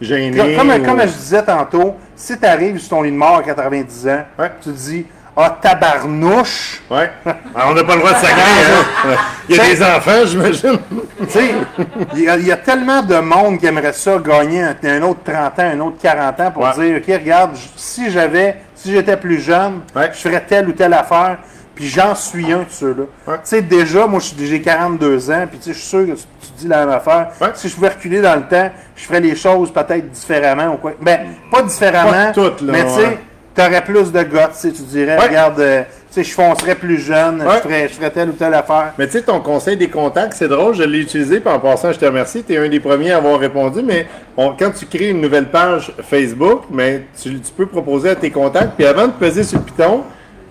Gêné. 0.00 0.56
comme, 0.56 0.70
ou- 0.70 0.84
comme 0.84 1.00
je 1.00 1.06
disais 1.06 1.42
tantôt, 1.42 1.96
si 2.22 2.38
t'arrives 2.38 2.78
sur 2.78 2.90
ton 2.90 3.02
lit 3.02 3.10
de 3.10 3.16
mort 3.16 3.38
à 3.38 3.42
90 3.42 4.08
ans, 4.08 4.24
Ouais. 4.38 4.52
tu 4.62 4.70
te 4.70 4.76
dis, 4.76 5.06
ah, 5.36 5.58
tabarnouche! 5.60 6.80
Ouais. 6.90 7.10
Alors, 7.54 7.70
on 7.70 7.74
n'a 7.74 7.82
pas 7.84 7.94
le 7.94 7.98
droit 8.00 8.12
de 8.12 8.16
sacrer, 8.18 8.40
hein. 8.40 9.16
Il 9.48 9.56
y 9.56 9.60
a 9.60 9.64
des 9.64 9.82
enfants, 9.82 10.24
j'imagine. 10.26 10.78
Tu 11.22 11.30
sais, 11.30 11.54
il 12.14 12.20
y, 12.20 12.28
a- 12.28 12.36
il 12.36 12.46
y 12.46 12.52
a 12.52 12.56
tellement 12.56 13.02
de 13.02 13.16
monde 13.16 13.58
qui 13.58 13.66
aimerait 13.66 13.92
ça 13.92 14.18
gagner 14.18 14.62
un, 14.62 14.76
un 14.84 15.02
autre 15.02 15.20
30 15.24 15.58
ans, 15.58 15.70
un 15.74 15.80
autre 15.80 15.96
40 16.02 16.40
ans 16.40 16.50
pour 16.52 16.62
Ouais. 16.64 16.74
dire, 16.74 16.96
OK, 16.98 17.20
regarde, 17.20 17.56
si 17.76 18.10
j'avais, 18.10 18.56
si 18.74 18.92
j'étais 18.92 19.16
plus 19.16 19.40
jeune, 19.40 19.80
Ouais. 19.96 20.10
je 20.12 20.18
ferais 20.18 20.44
telle 20.46 20.68
ou 20.68 20.72
telle 20.72 20.94
affaire, 20.94 21.38
puis 21.74 21.86
j'en 21.88 22.14
suis 22.14 22.52
un 22.52 22.58
de 22.60 22.64
ceux-là. 22.70 23.04
Ouais. 23.26 23.34
Tu 23.36 23.40
sais, 23.44 23.62
déjà, 23.62 24.06
moi, 24.06 24.20
j'ai 24.38 24.60
42 24.60 25.30
ans, 25.30 25.46
puis 25.48 25.58
tu 25.58 25.64
sais, 25.64 25.72
je 25.72 25.78
suis 25.78 25.88
sûr 25.88 26.06
que 26.06 26.12
tu, 26.12 26.24
dis 26.58 26.68
la 26.68 26.84
même 26.86 26.94
affaire. 26.94 27.28
Ouais. 27.40 27.48
Si 27.54 27.68
je 27.68 27.74
pouvais 27.74 27.88
reculer 27.88 28.20
dans 28.20 28.36
le 28.36 28.42
temps, 28.42 28.70
je 28.96 29.04
ferais 29.04 29.20
les 29.20 29.34
choses 29.34 29.72
peut-être 29.72 30.10
différemment 30.10 30.74
ou 30.74 30.76
quoi. 30.76 30.92
Ben, 31.00 31.20
pas 31.50 31.62
différemment, 31.62 32.10
Pas 32.10 32.32
toutes, 32.32 32.60
là, 32.60 32.72
mais 32.72 32.84
tu 32.84 32.90
sais, 32.90 33.18
t'aurais 33.54 33.82
plus 33.84 34.12
de 34.12 34.22
gars, 34.22 34.50
tu 34.60 34.70
dirais, 34.70 35.16
Ouais. 35.18 35.26
regarde, 35.28 35.60
euh, 35.60 35.82
tu 35.82 36.22
sais, 36.22 36.24
je 36.24 36.34
foncerais 36.34 36.74
plus 36.74 36.98
jeune, 36.98 37.40
Ouais. 37.42 37.54
je, 37.56 37.60
ferais, 37.62 37.88
je 37.88 37.94
ferais 37.94 38.10
telle 38.10 38.28
ou 38.28 38.32
telle 38.32 38.52
affaire. 38.54 38.92
Mais 38.98 39.06
tu 39.06 39.12
sais, 39.12 39.22
ton 39.22 39.40
conseil 39.40 39.76
des 39.76 39.88
contacts, 39.88 40.34
c'est 40.34 40.48
drôle, 40.48 40.74
je 40.74 40.82
l'ai 40.82 40.98
utilisé, 41.00 41.40
puis 41.40 41.52
en 41.52 41.58
passant, 41.58 41.90
je 41.92 41.98
te 41.98 42.04
remercie, 42.04 42.44
tu 42.44 42.52
es 42.52 42.58
un 42.58 42.68
des 42.68 42.80
premiers 42.80 43.12
à 43.12 43.16
avoir 43.16 43.38
répondu, 43.40 43.80
mais 43.82 44.06
on- 44.36 44.54
quand 44.58 44.70
tu 44.70 44.84
crées 44.86 45.08
une 45.08 45.20
nouvelle 45.22 45.46
page 45.50 45.92
Facebook, 46.08 46.64
mais 46.70 47.04
tu, 47.20 47.40
tu 47.40 47.50
peux 47.56 47.66
proposer 47.66 48.10
à 48.10 48.14
tes 48.14 48.30
contacts, 48.30 48.72
puis 48.76 48.84
avant 48.86 49.06
de 49.06 49.12
peser 49.12 49.42
sur 49.42 49.58
le 49.58 49.64
piton, 49.64 50.02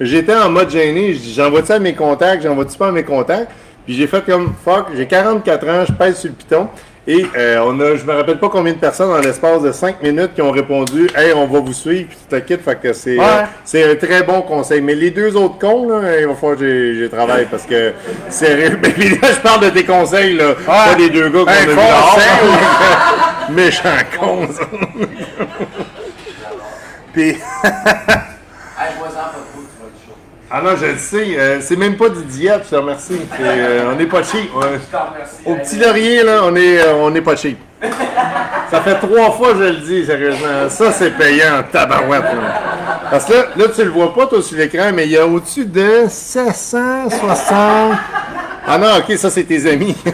j'étais 0.05 0.35
en 0.35 0.49
mode 0.49 0.69
gêné, 0.69 1.13
je 1.13 1.19
dis, 1.19 1.33
j'envoie-tu 1.33 1.71
à 1.71 1.79
mes 1.79 1.93
contacts, 1.93 2.43
j'envoie-tu 2.43 2.77
pas 2.77 2.87
à 2.87 2.91
mes 2.91 3.03
contacts, 3.03 3.49
puis 3.85 3.95
j'ai 3.95 4.07
fait 4.07 4.23
comme, 4.25 4.53
fuck, 4.63 4.87
j'ai 4.95 5.05
44 5.07 5.67
ans, 5.69 5.83
je 5.87 5.93
pèse 5.93 6.17
sur 6.17 6.29
le 6.29 6.35
piton, 6.35 6.67
et 7.07 7.25
euh, 7.35 7.59
on 7.65 7.79
a, 7.79 7.95
je 7.95 8.03
me 8.05 8.13
rappelle 8.13 8.37
pas 8.37 8.47
combien 8.49 8.73
de 8.73 8.77
personnes 8.77 9.09
dans 9.09 9.17
l'espace 9.17 9.63
de 9.63 9.71
5 9.71 10.03
minutes 10.03 10.35
qui 10.35 10.41
ont 10.43 10.51
répondu, 10.51 11.07
hey, 11.15 11.33
on 11.33 11.47
va 11.47 11.59
vous 11.59 11.73
suivre, 11.73 12.07
puis 12.09 12.17
tu 12.29 12.35
te 12.35 12.35
quittes, 12.45 12.61
fait 12.63 12.79
que 12.79 12.93
c'est 12.93 13.17
Ouais. 13.17 13.25
euh, 13.25 13.41
c'est 13.65 13.83
un 13.91 13.95
très 13.95 14.21
bon 14.21 14.43
conseil. 14.43 14.81
Mais 14.81 14.93
les 14.93 15.09
deux 15.09 15.35
autres 15.35 15.57
cons, 15.57 15.89
là, 15.89 16.19
il 16.19 16.27
va 16.27 16.35
falloir 16.35 16.59
que 16.59 16.93
j'ai- 16.93 17.09
travaille 17.09 17.47
parce 17.49 17.63
que 17.63 17.93
sérieux. 18.29 18.79
Mais 18.83 18.89
là, 19.09 19.29
je 19.33 19.39
parle 19.39 19.61
de 19.65 19.69
tes 19.71 19.83
conseils, 19.83 20.33
là. 20.37 20.53
Pas 20.63 20.93
des 20.93 21.09
deux 21.09 21.29
gars 21.29 21.39
qu'on 21.39 21.47
a 21.47 21.53
Un 21.53 21.65
vu. 23.49 23.55
Méchant 23.55 23.89
con, 24.19 24.47
ça. 24.53 24.61
Puis, 27.13 27.29
Hey, 27.29 27.37
moi, 28.97 29.07
en 29.07 29.11
pas 29.11 29.31
trop, 29.31 29.61
tu 29.61 29.77
vas 29.79 29.87
être 29.87 30.01
chaud. 30.05 30.17
Ah 30.53 30.61
non, 30.61 30.71
je 30.79 30.85
le 30.85 30.97
sais. 30.97 31.27
euh, 31.37 31.59
c'est 31.61 31.77
même 31.77 31.95
pas 31.95 32.09
du 32.09 32.23
diable, 32.23 32.63
je 32.65 32.71
te 32.71 32.75
remercie. 32.75 33.21
C'est, 33.37 33.41
euh, 33.41 33.91
on 33.93 33.95
n'est 33.95 34.05
pas 34.05 34.21
cheap. 34.21 34.53
ouais. 34.55 34.79
Je 34.85 34.91
t'en 34.97 35.05
remercie. 35.11 35.35
Au 35.45 35.55
petit 35.55 35.77
laurier, 35.77 36.23
là, 36.23 36.41
on 36.43 36.55
est, 36.55 36.79
euh, 36.81 36.93
on 36.95 37.09
n'est 37.09 37.21
pas 37.21 37.35
cheap. 37.37 37.57
Ça 38.69 38.81
fait 38.81 38.95
trois 38.95 39.31
fois 39.31 39.53
que 39.53 39.59
je 39.59 39.63
le 39.63 39.77
dis, 39.77 40.05
sérieusement. 40.05 40.67
Ça, 40.69 40.91
c'est 40.91 41.11
payant 41.17 41.63
tabarouette. 41.71 42.23
Là. 42.23 42.61
Parce 43.09 43.25
que 43.25 43.33
là, 43.33 43.45
là, 43.55 43.65
tu 43.73 43.83
le 43.83 43.89
vois 43.91 44.13
pas, 44.13 44.27
toi, 44.27 44.41
sur 44.41 44.57
l'écran, 44.57 44.91
mais 44.93 45.05
il 45.05 45.11
y 45.11 45.17
a 45.17 45.25
au-dessus 45.25 45.65
de 45.65 46.05
760... 46.09 47.97
Ah 48.67 48.77
non, 48.77 48.87
OK, 48.99 49.17
ça, 49.17 49.29
c'est 49.29 49.43
tes 49.43 49.69
amis. 49.71 49.95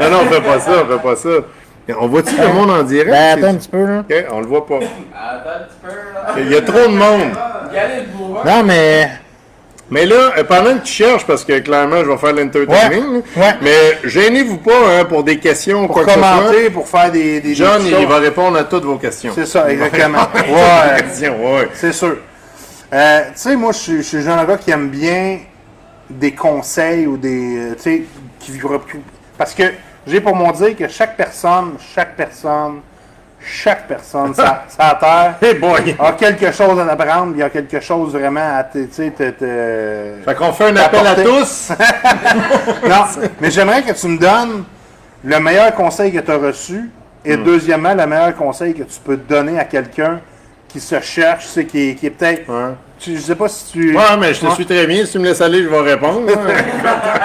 Non, 0.00 0.10
non, 0.10 0.18
on 0.22 0.30
fait 0.32 0.40
pas 0.40 0.60
ça, 0.60 0.70
on 0.84 0.86
fait 0.96 1.02
pas 1.02 1.16
ça. 1.16 1.28
On 1.98 2.06
voit-tu 2.06 2.36
le 2.36 2.48
monde 2.48 2.70
en 2.70 2.82
direct? 2.82 3.10
ben, 3.10 3.38
attends 3.38 3.48
un 3.48 3.54
petit 3.56 3.68
peu, 3.68 3.84
là. 3.84 3.98
OK, 4.08 4.14
on 4.30 4.40
le 4.40 4.46
voit 4.46 4.66
pas. 4.66 4.76
Attends 4.76 5.50
un 5.50 5.64
petit 5.64 5.76
peu, 5.82 5.88
là. 5.88 6.34
Il 6.38 6.48
y 6.52 6.56
a 6.56 6.62
trop 6.62 6.78
de 6.88 6.94
monde. 6.96 7.32
Non, 8.44 8.62
mais. 8.64 9.10
Mais 9.90 10.06
là, 10.06 10.32
euh, 10.38 10.44
pendant 10.44 10.74
que 10.78 10.84
tu 10.84 10.92
cherches, 10.92 11.26
parce 11.26 11.44
que 11.44 11.58
clairement, 11.58 11.98
je 12.02 12.08
vais 12.10 12.16
faire 12.16 12.32
l'entertaining, 12.32 13.16
Ouais, 13.16 13.22
ouais. 13.42 13.54
mais 13.60 13.98
gênez-vous 14.04 14.56
pas 14.58 14.72
hein, 15.00 15.04
pour 15.04 15.22
des 15.22 15.38
questions, 15.38 15.84
Pour 15.86 15.96
quoi 15.96 16.04
que 16.06 16.12
ce 16.12 16.18
soit. 16.18 16.28
commenter, 16.38 16.70
pour 16.70 16.88
faire 16.88 17.10
des. 17.12 17.40
des 17.42 17.54
John, 17.54 17.82
des 17.82 17.90
il 17.90 18.06
va 18.06 18.16
répondre 18.18 18.56
à 18.56 18.64
toutes 18.64 18.84
vos 18.84 18.96
questions. 18.96 19.32
C'est 19.34 19.44
ça, 19.44 19.70
exactement. 19.70 20.20
Ouais, 20.34 20.50
ouais. 21.28 21.68
c'est 21.74 21.92
sûr. 21.92 22.16
Euh, 22.94 23.20
tu 23.24 23.30
sais, 23.34 23.56
moi, 23.56 23.72
je 23.72 23.78
suis- 23.78 23.96
je 23.98 24.02
suis 24.02 24.16
le 24.18 24.22
genre 24.22 24.40
de 24.40 24.46
gars 24.46 24.56
qui 24.56 24.70
aime 24.70 24.88
bien 24.88 25.40
des 26.08 26.32
conseils 26.32 27.06
ou 27.06 27.18
des. 27.18 27.56
euh, 27.58 27.74
Tu 27.74 27.82
sais, 27.82 28.02
qui 28.38 28.52
vivra 28.52 28.78
plus. 28.78 29.00
Parce 29.36 29.52
que 29.52 29.64
j'ai 30.06 30.20
pour 30.20 30.34
mon 30.36 30.50
dire 30.52 30.76
que 30.76 30.88
chaque 30.88 31.16
personne, 31.16 31.74
chaque 31.94 32.16
personne, 32.16 32.80
chaque 33.44 33.86
personne, 33.88 34.34
ça, 34.34 34.64
ça 34.68 34.96
terre, 35.00 35.34
Hey 35.42 35.54
boy! 35.58 35.96
a 35.98 36.12
quelque 36.12 36.52
chose 36.52 36.78
à 36.78 36.92
apprendre, 36.92 37.32
il 37.34 37.40
y 37.40 37.42
a 37.42 37.50
quelque 37.50 37.80
chose 37.80 38.12
vraiment 38.12 38.56
à 38.58 38.64
te. 38.64 38.78
Tu 38.78 38.88
sais, 38.92 39.12
Fait 40.24 40.34
qu'on 40.34 40.52
fait 40.52 40.66
un 40.70 40.76
appel 40.76 41.06
à 41.06 41.14
tous. 41.16 41.70
Non, 42.88 43.04
mais 43.40 43.50
j'aimerais 43.50 43.82
que 43.82 43.92
tu 43.92 44.06
me 44.08 44.18
donnes 44.18 44.64
le 45.24 45.38
meilleur 45.40 45.74
conseil 45.74 46.12
que 46.12 46.18
tu 46.18 46.30
as 46.30 46.36
reçu 46.36 46.90
et 47.24 47.36
Hmm. 47.36 47.44
deuxièmement, 47.44 47.94
le 47.94 48.06
meilleur 48.06 48.34
conseil 48.34 48.74
que 48.74 48.82
tu 48.82 48.98
peux 49.04 49.16
donner 49.16 49.58
à 49.58 49.64
quelqu'un 49.64 50.20
qui 50.68 50.80
se 50.80 50.98
cherche, 51.00 51.46
c'est 51.46 51.64
qui, 51.66 51.90
est- 51.90 51.94
qui 51.94 52.06
est 52.06 52.10
peut-être. 52.10 52.48
Ouais. 52.48 52.72
Tu- 52.98 53.16
Je 53.16 53.20
sais 53.20 53.34
pas 53.34 53.48
si 53.48 53.72
tu. 53.72 53.96
Ouais, 53.96 54.02
mais 54.18 54.32
je 54.34 54.40
te 54.46 54.50
suis 54.52 54.64
très 54.66 54.86
bien. 54.86 55.04
Si 55.04 55.12
tu 55.12 55.18
me 55.18 55.24
laisses 55.24 55.40
aller, 55.40 55.62
je 55.62 55.68
vais 55.68 55.80
répondre. 55.80 56.22
hein. 56.28 56.54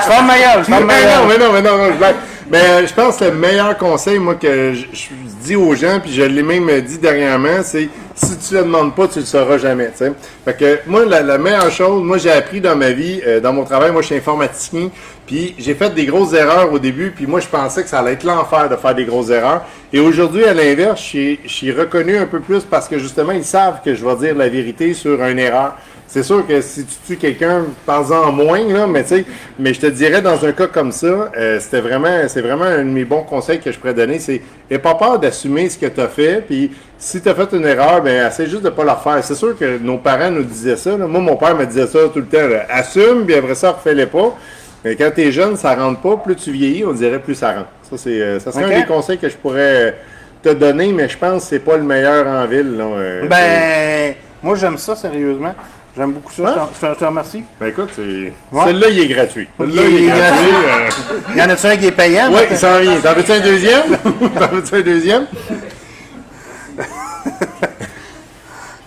Je 0.01 0.05
ferme 0.11 0.27
ma 0.27 0.37
gueule, 0.37 0.59
je 0.59 0.63
ferme 0.63 0.85
ma 0.85 0.93
Mais 0.93 1.05
non, 1.05 1.27
mais 1.27 1.37
non, 1.37 1.53
mais 1.53 1.61
non, 1.61 1.77
non, 1.77 1.85
je 1.93 1.97
blague. 1.97 2.15
Euh, 2.53 2.87
je 2.87 2.93
pense 2.93 3.17
que 3.17 3.25
le 3.25 3.33
meilleur 3.33 3.77
conseil, 3.77 4.19
moi, 4.19 4.35
que 4.35 4.73
je, 4.73 4.85
dis 5.43 5.57
aux 5.57 5.75
gens, 5.75 5.99
puis 6.01 6.13
je 6.13 6.23
l'ai 6.23 6.43
même 6.43 6.69
dit 6.81 6.97
dernièrement, 6.97 7.61
c'est 7.61 7.89
si 8.15 8.37
tu 8.37 8.53
le 8.55 8.61
demandes 8.61 8.95
pas, 8.95 9.07
tu 9.07 9.19
le 9.19 9.25
sauras 9.25 9.57
jamais. 9.57 9.89
tu 9.91 9.97
sais. 9.97 10.13
Fait 10.45 10.57
que 10.57 10.79
moi, 10.89 11.03
la, 11.05 11.37
meilleure 11.37 11.69
chose, 11.69 12.01
moi, 12.03 12.17
j'ai 12.17 12.31
appris 12.31 12.61
dans 12.61 12.75
ma 12.75 12.91
vie, 12.91 13.21
euh, 13.27 13.41
dans 13.41 13.51
mon 13.51 13.65
travail, 13.65 13.91
moi, 13.91 14.01
je 14.01 14.07
suis 14.07 14.15
informaticien, 14.15 14.89
puis 15.25 15.55
j'ai 15.59 15.75
fait 15.75 15.93
des 15.93 16.05
grosses 16.05 16.33
erreurs 16.33 16.71
au 16.71 16.79
début, 16.79 17.11
puis 17.11 17.27
moi, 17.27 17.41
je 17.41 17.47
pensais 17.47 17.83
que 17.83 17.89
ça 17.89 17.99
allait 17.99 18.13
être 18.13 18.23
l'enfer 18.23 18.69
de 18.69 18.77
faire 18.77 18.95
des 18.95 19.05
grosses 19.05 19.29
erreurs. 19.29 19.65
Et 19.91 19.99
aujourd'hui, 19.99 20.45
à 20.45 20.53
l'inverse, 20.53 21.01
je 21.01 21.37
suis 21.45 21.71
reconnu 21.73 22.17
un 22.17 22.27
peu 22.27 22.39
plus 22.39 22.63
parce 22.63 22.87
que 22.87 22.97
justement, 22.97 23.33
ils 23.33 23.43
savent 23.43 23.81
que 23.83 23.93
je 23.93 24.05
vais 24.05 24.15
dire 24.15 24.35
la 24.35 24.47
vérité 24.47 24.93
sur 24.93 25.21
une 25.21 25.39
erreur. 25.39 25.75
C'est 26.09 26.23
sûr 26.23 26.47
que 26.47 26.61
si 26.61 26.85
tu 26.85 26.95
tues 27.05 27.17
quelqu'un, 27.17 27.65
parle-en 27.85 28.31
moins, 28.31 28.63
là, 28.65 28.87
mais 28.87 29.03
tu 29.03 29.09
sais, 29.09 29.25
mais 29.59 29.73
je 29.73 29.81
te 29.81 29.87
dirais 29.87 30.21
dans 30.21 30.43
un 30.45 30.53
cas 30.53 30.67
comme 30.67 30.93
ça, 30.93 31.29
euh, 31.37 31.59
c'était 31.59 31.81
vraiment, 31.81 32.27
c'est 32.27 32.41
vraiment 32.41 32.63
un 32.63 32.77
de 32.85 32.89
mes 32.89 33.03
bons 33.03 33.23
conseils 33.23 33.59
que 33.59 33.71
je 33.73 33.77
pourrais 33.77 33.93
donner, 33.93 34.17
c'est 34.19 34.41
n'aie 34.71 34.79
pas 34.79 34.95
peur 34.95 35.19
d'assumer 35.19 35.67
ce 35.69 35.77
que 35.77 35.85
tu 35.87 35.99
as 35.99 36.07
fait, 36.07 36.43
puis 36.47 36.71
si 36.97 37.19
tu 37.21 37.27
as 37.27 37.35
fait 37.35 37.51
une 37.53 37.65
erreur, 37.65 38.01
ben 38.01 38.25
essaie 38.25 38.47
juste 38.47 38.63
de 38.63 38.69
pas 38.69 38.85
la 38.85 38.93
refaire. 38.93 39.21
C'est 39.21 39.35
sûr 39.35 39.57
que 39.57 39.77
nos 39.79 39.97
parents 39.97 40.31
nous 40.31 40.43
disaient 40.43 40.77
ça. 40.77 40.91
là. 40.97 41.07
Moi, 41.07 41.19
mon 41.19 41.35
père 41.35 41.55
me 41.55 41.65
disait 41.65 41.87
ça 41.87 41.99
tout 42.13 42.19
le 42.19 42.25
temps. 42.25 42.47
là. 42.47 42.65
Assume, 42.69 43.25
puis 43.25 43.35
après 43.35 43.55
ça, 43.55 43.71
refais-les 43.73 44.05
pas. 44.07 44.33
Mais 44.85 44.95
quand 44.95 45.11
tu 45.13 45.21
es 45.21 45.31
jeune, 45.33 45.57
ça 45.57 45.75
rentre 45.75 45.99
pas. 45.99 46.15
Plus 46.17 46.35
tu 46.37 46.51
vieillis, 46.51 46.85
on 46.85 46.93
dirait 46.93 47.19
plus 47.19 47.35
ça 47.35 47.51
rentre. 47.51 47.67
Ça, 47.89 47.97
c'est, 47.97 48.21
euh, 48.21 48.39
ça 48.39 48.51
serait 48.53 48.63
un 48.75 48.79
des 48.79 48.85
conseils 48.85 49.17
que 49.17 49.27
je 49.27 49.35
pourrais 49.35 49.87
euh, 49.87 49.91
te 50.41 50.49
donner, 50.49 50.91
mais 50.93 51.09
je 51.09 51.17
pense 51.17 51.43
que 51.43 51.49
c'est 51.49 51.59
pas 51.59 51.75
le 51.77 51.83
meilleur 51.83 52.25
en 52.27 52.45
ville. 52.47 52.77
là, 52.77 52.83
euh, 52.85 53.27
Ben, 53.27 54.13
moi 54.41 54.55
j'aime 54.55 54.77
ça 54.77 54.95
sérieusement. 54.95 55.53
J'aime 55.97 56.11
beaucoup 56.11 56.31
ça. 56.31 56.43
Ouais. 56.43 56.51
Je 56.79 56.87
te- 56.87 56.99
Je, 56.99 57.05
remercie. 57.05 57.43
Ben 57.59 57.67
écoute, 57.67 57.89
c'est... 57.95 58.01
Ouais. 58.51 58.65
celui-là, 58.65 58.87
il 58.89 58.99
est 58.99 59.07
gratuit. 59.07 59.47
Celui-là, 59.57 59.81
Il 59.83 59.89
il 59.93 59.97
est 59.97 60.03
est 60.03 60.07
gratuit. 60.07 60.47
euh, 60.53 60.89
Il 61.31 61.37
y 61.37 61.41
en 61.41 61.49
a-tu 61.49 61.65
un 61.65 61.77
qui 61.77 61.85
est 61.87 61.91
payant? 61.91 62.29
Oui, 62.31 62.41
il 62.51 62.57
s'en 62.57 62.79
vient. 62.79 62.99
T'en 63.01 63.13
veux-tu 63.13 63.31
un 63.31 63.39
deuxième? 63.39 63.97
T'en 64.39 64.47
veux-tu 64.47 64.75
un 64.75 64.81
deuxième? 64.81 65.25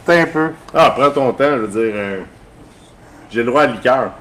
Attends 0.07 0.21
un 0.23 0.27
peu. 0.27 0.51
Ah, 0.75 0.95
prends 0.97 1.11
ton 1.11 1.33
temps, 1.33 1.45
je 1.57 1.57
veux 1.63 1.69
dire. 1.69 1.93
euh, 1.95 2.21
j'ai 3.31 3.41
le 3.41 3.47
droit 3.47 3.63
à 3.63 3.67
liqueur. 3.67 4.13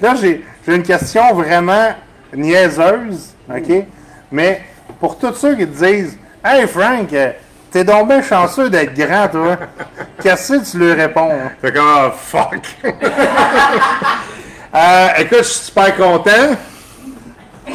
Là, 0.00 0.14
j'ai 0.20 0.44
j'ai 0.66 0.74
une 0.76 0.82
question 0.82 1.32
vraiment 1.34 1.94
niaiseuse, 2.34 3.34
OK? 3.48 3.84
Mais 4.32 4.62
pour 5.00 5.18
tous 5.18 5.34
ceux 5.34 5.54
qui 5.56 5.66
te 5.66 5.84
disent 5.84 6.18
Hey 6.44 6.66
Frank, 6.66 7.12
euh, 7.12 7.32
t'es 7.70 7.84
donc 7.84 8.08
bien 8.08 8.22
chanceux 8.22 8.68
d'être 8.70 8.94
grand, 8.94 9.28
toi. 9.28 9.56
Qu'est-ce 10.22 10.52
que 10.52 10.70
tu 10.70 10.78
lui 10.78 10.92
réponds? 10.92 11.30
hein? 11.32 11.50
Fait 11.60 11.72
comme, 11.72 11.84
ah, 11.86 12.12
fuck. 12.16 12.60
euh, 14.74 15.08
écoute, 15.18 15.38
je 15.38 15.42
suis 15.44 15.64
super 15.66 15.96
content. 15.96 16.56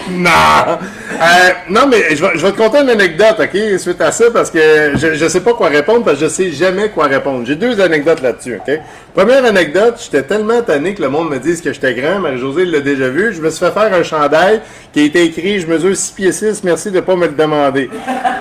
Non! 0.10 0.78
Euh, 1.14 1.50
non, 1.70 1.88
mais 1.88 2.16
je 2.16 2.24
vais, 2.26 2.52
te 2.52 2.58
conter 2.58 2.80
une 2.80 2.90
anecdote, 2.90 3.38
OK, 3.40 3.80
suite 3.80 4.02
à 4.02 4.12
ça, 4.12 4.26
parce 4.34 4.52
que 4.52 4.92
je, 4.96 5.14
je 5.14 5.28
sais 5.28 5.42
pas 5.42 5.54
quoi 5.54 5.70
répondre, 5.70 6.04
parce 6.04 6.20
que 6.20 6.26
je 6.26 6.30
sais 6.30 6.52
jamais 6.52 6.90
quoi 6.90 7.06
répondre. 7.06 7.46
J'ai 7.46 7.56
deux 7.56 7.80
anecdotes 7.80 8.22
là-dessus, 8.22 8.56
OK? 8.56 8.80
Première 9.14 9.46
anecdote, 9.46 9.96
j'étais 10.04 10.24
tellement 10.24 10.62
tanné 10.62 10.94
que 10.94 11.02
le 11.02 11.10
monde 11.10 11.30
me 11.30 11.40
dise 11.40 11.62
que 11.62 11.72
j'étais 11.72 11.94
grand, 11.94 12.20
Marie-Josée 12.20 12.66
l'a 12.66 12.82
déjà 12.82 13.08
vu, 13.08 13.34
je 13.34 13.42
me 13.42 13.50
suis 13.50 13.66
fait 13.66 13.72
faire 13.72 13.94
un 13.94 14.04
chandail 14.04 14.62
qui 14.94 15.00
a 15.00 15.04
été 15.04 15.24
écrit 15.24 15.60
«Je 15.62 15.68
mesure 15.68 15.96
6 15.96 16.12
pieds 16.12 16.32
6, 16.32 16.64
merci 16.64 16.92
de 16.92 17.00
pas 17.00 17.16
me 17.16 17.28
le 17.28 17.34
demander». 17.34 17.90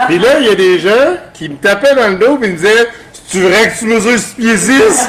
Puis 0.09 0.19
là, 0.19 0.40
il 0.40 0.47
y 0.47 0.51
a 0.51 0.55
des 0.55 0.79
gens 0.79 1.17
qui 1.33 1.49
me 1.49 1.57
tapaient 1.57 1.95
dans 1.95 2.09
le 2.09 2.17
dos 2.17 2.38
et 2.43 2.49
me 2.49 2.57
disaient 2.57 2.88
«Tu 3.31 3.40
vrai 3.40 3.69
que 3.69 3.79
tu 3.79 3.87
mesures 3.87 4.19
6 4.19 4.35
pieds 4.35 4.57
6?» 4.57 5.09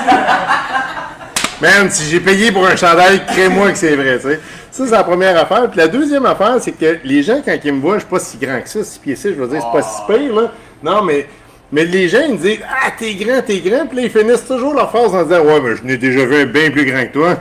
Man, 1.62 1.90
si 1.90 2.10
j'ai 2.10 2.20
payé 2.20 2.52
pour 2.52 2.68
un 2.68 2.76
chandail, 2.76 3.26
crée-moi 3.26 3.72
que 3.72 3.78
c'est 3.78 3.96
vrai, 3.96 4.18
tu 4.18 4.28
sais. 4.28 4.40
Ça, 4.72 4.86
c'est 4.86 4.92
la 4.92 5.06
première 5.06 5.38
affaire. 5.38 5.70
Puis 5.70 5.78
la 5.78 5.88
deuxième 5.88 6.26
affaire, 6.26 6.58
c'est 6.60 6.74
que 6.74 6.98
les 7.06 7.24
gens, 7.24 7.42
quand 7.44 7.56
ils 7.64 7.72
me 7.74 7.80
voient, 7.80 7.96
je 7.96 8.00
suis 8.00 8.10
pas 8.10 8.20
si 8.20 8.38
grand 8.38 8.60
que 8.60 8.68
ça, 8.68 8.84
6 8.84 9.00
pieds 9.00 9.16
6, 9.16 9.30
je 9.30 9.34
veux 9.36 9.48
dire, 9.48 9.62
c'est 9.62 9.78
pas 9.78 9.82
si 9.82 10.02
pire, 10.06 10.36
là. 10.36 10.52
Non, 10.84 11.02
mais, 11.02 11.28
mais 11.72 11.86
les 11.86 12.10
gens, 12.10 12.20
ils 12.28 12.34
me 12.34 12.38
disent, 12.38 12.60
ah, 12.70 12.92
t'es 13.00 13.14
grand, 13.14 13.42
t'es 13.42 13.60
grand. 13.60 13.88
Puis 13.88 13.98
là, 13.98 14.04
ils 14.04 14.10
finissent 14.10 14.46
toujours 14.46 14.74
leur 14.74 14.90
phrase 14.90 15.16
en 15.16 15.24
disant, 15.24 15.46
ouais, 15.46 15.62
mais 15.62 15.78
je 15.78 15.84
n'ai 15.86 15.96
déjà 15.96 16.26
vu 16.26 16.36
un 16.36 16.46
bien 16.46 16.72
plus 16.72 16.86
grand 16.86 17.06
que 17.06 17.14
toi. 17.14 17.38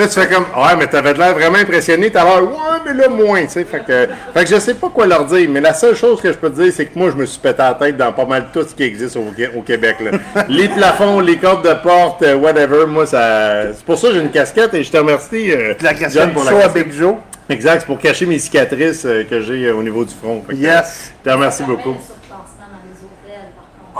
Là, 0.00 0.08
tu 0.08 0.18
fais 0.18 0.28
comme, 0.28 0.44
ouais, 0.56 0.76
mais 0.78 0.86
t'avais 0.86 1.12
l'air 1.12 1.34
vraiment 1.34 1.58
impressionné. 1.58 2.10
T'as 2.10 2.24
l'air, 2.24 2.42
ouais, 2.42 2.48
mais 2.86 2.94
là, 2.94 3.08
moins, 3.10 3.42
tu 3.42 3.50
sais. 3.50 3.64
Fait 3.64 3.84
que, 3.84 4.08
fait 4.32 4.44
que 4.44 4.50
je 4.50 4.58
sais 4.58 4.72
pas 4.72 4.88
quoi 4.88 5.06
leur 5.06 5.26
dire. 5.26 5.46
Mais 5.50 5.60
la 5.60 5.74
seule 5.74 5.94
chose 5.94 6.22
que 6.22 6.32
je 6.32 6.38
peux 6.38 6.48
te 6.48 6.58
dire, 6.62 6.72
c'est 6.74 6.86
que 6.86 6.98
moi, 6.98 7.10
je 7.10 7.16
me 7.16 7.26
suis 7.26 7.38
pété 7.38 7.58
la 7.58 7.74
tête 7.74 7.98
dans 7.98 8.10
pas 8.10 8.24
mal 8.24 8.46
tout 8.50 8.62
ce 8.66 8.74
qui 8.74 8.82
existe 8.84 9.16
au, 9.16 9.26
au 9.56 9.60
Québec, 9.60 9.96
là. 10.00 10.44
les 10.48 10.68
plafonds, 10.68 11.20
les 11.20 11.36
cordes 11.36 11.68
de 11.68 11.74
porte, 11.74 12.22
euh, 12.22 12.36
whatever. 12.36 12.86
Moi, 12.86 13.04
ça, 13.04 13.74
c'est 13.74 13.84
pour 13.84 13.98
ça 13.98 14.08
que 14.08 14.14
j'ai 14.14 14.20
une 14.20 14.30
casquette 14.30 14.72
et 14.72 14.82
je 14.82 14.90
te 14.90 14.96
remercie, 14.96 15.52
euh, 15.52 15.74
La 15.82 15.92
casquette 15.92 16.32
pour 16.32 16.44
la 16.44 16.52
à 16.52 16.54
casquette. 16.62 16.88
Big 16.88 16.98
Joe. 16.98 17.16
Exact, 17.50 17.80
c'est 17.80 17.86
pour 17.86 17.98
cacher 17.98 18.26
mes 18.26 18.38
cicatrices 18.38 19.04
euh, 19.04 19.24
que 19.28 19.40
j'ai 19.42 19.66
euh, 19.66 19.74
au 19.74 19.82
niveau 19.82 20.04
du 20.04 20.14
front. 20.14 20.40
Que, 20.48 20.54
Yes. 20.54 21.12
Je 21.22 21.28
te 21.28 21.34
remercie 21.34 21.64
beaucoup. 21.64 21.96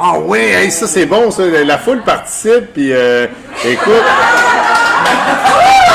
Ah 0.02 0.14
oui, 0.24 0.38
hey, 0.38 0.70
ça 0.70 0.86
c'est 0.86 1.04
bon, 1.04 1.30
ça. 1.30 1.42
La 1.46 1.76
foule 1.76 2.00
participe, 2.02 2.72
puis 2.72 2.90
euh, 2.92 3.26
écoute. 3.66 3.92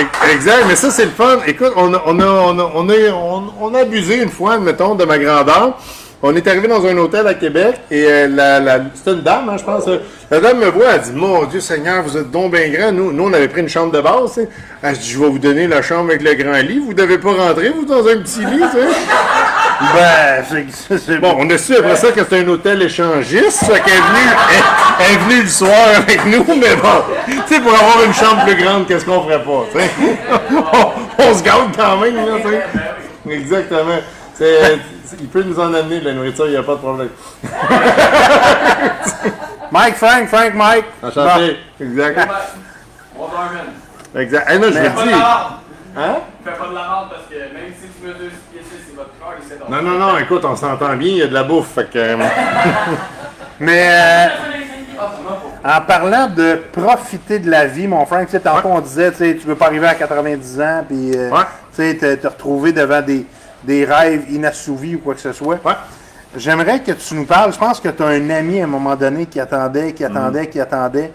Ex- 0.00 0.32
Exact, 0.34 0.64
mais 0.68 0.76
ça 0.76 0.90
c'est 0.90 1.04
le 1.04 1.10
fun. 1.10 1.38
Écoute, 1.46 1.72
on 1.76 1.92
a, 1.94 2.02
on 2.06 2.18
a, 2.20 2.24
on 2.26 2.58
a, 2.58 2.70
on 2.74 2.88
a, 2.88 2.94
on- 3.60 3.74
a 3.74 3.78
abusé 3.80 4.22
une 4.22 4.28
fois, 4.30 4.54
admettons, 4.54 4.94
de 4.94 5.04
ma 5.04 5.18
grandeur. 5.18 5.78
On 6.26 6.34
est 6.34 6.46
arrivé 6.48 6.66
dans 6.68 6.84
un 6.86 6.96
hôtel 6.96 7.26
à 7.26 7.34
Québec 7.34 7.74
et 7.90 8.06
euh, 8.08 8.28
la, 8.28 8.78
c'était 8.94 9.12
une 9.12 9.20
dame, 9.20 9.46
hein, 9.50 9.56
je 9.58 9.64
pense. 9.64 9.84
La 10.30 10.40
dame 10.40 10.58
me 10.58 10.70
voit, 10.70 10.86
elle 10.94 11.00
dit 11.02 11.12
Mon 11.12 11.44
Dieu 11.44 11.60
Seigneur, 11.60 12.02
vous 12.02 12.16
êtes 12.16 12.30
donc 12.30 12.52
bien 12.52 12.70
grand. 12.70 12.92
Nous, 12.92 13.12
nous, 13.12 13.24
on 13.24 13.32
avait 13.34 13.48
pris 13.48 13.60
une 13.60 13.68
chambre 13.68 13.92
de 13.92 14.00
base. 14.00 14.32
sais. 14.32 14.48
Elle 14.82 14.96
dit 14.96 15.10
Je 15.10 15.18
vais 15.18 15.28
vous 15.28 15.38
donner 15.38 15.66
la 15.66 15.82
chambre 15.82 16.08
avec 16.10 16.22
le 16.22 16.32
grand 16.34 16.56
lit. 16.62 16.78
Vous 16.78 16.94
devez 16.94 17.18
pas 17.18 17.32
rentrer, 17.32 17.68
vous, 17.70 17.84
dans 17.84 18.06
un 18.08 18.16
petit 18.22 18.40
lit. 18.40 18.62
Ben, 19.92 20.44
c'est- 20.48 20.98
c'est 20.98 21.18
Bon, 21.18 21.34
on 21.38 21.50
a 21.50 21.58
su 21.58 21.76
après 21.76 21.96
ça 21.96 22.10
que 22.12 22.20
c'était 22.20 22.40
un 22.40 22.48
hôtel 22.48 22.80
échangiste, 22.82 23.66
qu'elle 23.66 23.94
est 23.94 24.00
elle 25.00 25.14
est 25.14 25.18
venue 25.18 25.42
le 25.42 25.48
soir 25.48 25.88
avec 25.96 26.24
nous, 26.26 26.44
mais 26.56 26.76
bon, 26.76 27.02
tu 27.26 27.32
sais, 27.54 27.60
pour 27.60 27.74
avoir 27.74 28.02
une 28.04 28.14
chambre 28.14 28.44
plus 28.44 28.56
grande, 28.62 28.86
qu'est-ce 28.86 29.04
qu'on 29.04 29.22
ferait 29.22 29.42
pas, 29.42 29.64
tu 29.72 29.78
sais? 29.80 29.90
On, 30.72 31.22
on 31.22 31.34
se 31.34 31.42
garde 31.42 31.76
quand 31.76 31.96
même, 31.98 32.16
là, 32.16 32.22
tu 32.42 32.48
sais? 32.48 33.34
Exactement. 33.34 33.98
C'est- 34.34 34.78
il 35.20 35.28
peut 35.28 35.42
nous 35.42 35.58
en 35.60 35.72
amener 35.74 36.00
de 36.00 36.06
la 36.06 36.12
nourriture, 36.14 36.46
il 36.46 36.52
n'y 36.52 36.56
a 36.56 36.62
pas 36.62 36.72
de 36.72 36.78
problème. 36.78 37.08
Mike, 39.70 39.96
Frank, 39.96 40.28
Frank, 40.28 40.54
Mike. 40.54 40.84
Enchanté. 41.02 41.56
Exact. 41.80 42.18
Waterman. 43.16 43.66
Exact. 44.16 44.50
Hey, 44.50 44.58
non, 44.58 44.68
je 44.68 44.72
Fais 44.72 44.90
pas 44.90 45.02
de 45.02 45.06
dis. 45.08 45.12
la. 45.12 45.50
Hein? 45.96 46.16
Fais 46.44 46.50
pas 46.52 46.66
de 46.68 46.74
la 46.74 46.80
parce 47.10 47.22
que 47.30 47.34
même 47.34 47.72
si 47.80 47.86
tu 47.88 48.06
mesures 48.06 48.30
6 48.30 48.36
pieds 48.52 48.53
6, 48.53 48.53
c'est 49.48 49.58
votre. 49.58 49.70
Non, 49.70 49.82
non, 49.82 49.98
non, 49.98 50.18
écoute, 50.18 50.44
on 50.44 50.56
s'entend 50.56 50.94
bien, 50.96 51.08
il 51.08 51.16
y 51.18 51.22
a 51.22 51.26
de 51.26 51.34
la 51.34 51.44
bouffe, 51.44 51.74
fait 51.74 51.90
que... 51.90 51.98
euh, 51.98 52.16
Mais 53.60 53.86
euh, 53.88 54.26
Ah, 55.64 55.78
en 55.78 55.86
parlant 55.86 56.28
de 56.28 56.60
profiter 56.72 57.38
de 57.38 57.50
la 57.50 57.66
vie, 57.66 57.86
mon 57.88 58.04
Frank, 58.06 58.26
tu 58.26 58.32
sais, 58.32 58.40
tantôt 58.40 58.68
on 58.68 58.80
disait, 58.80 59.10
tu 59.12 59.18
sais, 59.18 59.36
tu 59.40 59.46
veux 59.46 59.54
pas 59.54 59.66
arriver 59.66 59.86
à 59.86 59.94
90 59.94 60.60
ans, 60.60 60.84
puis 60.86 61.12
euh, 61.16 61.30
Ouais. 61.30 61.44
tu 61.74 61.82
sais, 61.82 61.94
te, 61.96 62.14
te 62.16 62.26
retrouver 62.26 62.72
devant 62.72 63.00
des, 63.00 63.24
des 63.62 63.84
rêves 63.84 64.24
inassouvis 64.30 64.96
ou 64.96 64.98
quoi 65.00 65.14
que 65.14 65.20
ce 65.20 65.32
soit. 65.32 65.58
Ouais. 65.64 65.72
J'aimerais 66.36 66.80
que 66.80 66.92
tu 66.92 67.14
nous 67.14 67.24
parles. 67.26 67.52
Je 67.52 67.58
pense 67.58 67.78
que 67.80 67.88
tu 67.88 68.02
as 68.02 68.06
un 68.06 68.30
ami 68.30 68.60
à 68.60 68.64
un 68.64 68.68
moment 68.68 68.96
donné 68.96 69.26
qui 69.26 69.38
attendait, 69.40 69.92
qui 69.92 70.02
Mm. 70.04 70.06
attendait, 70.16 70.46
qui 70.48 70.60
attendait. 70.60 71.12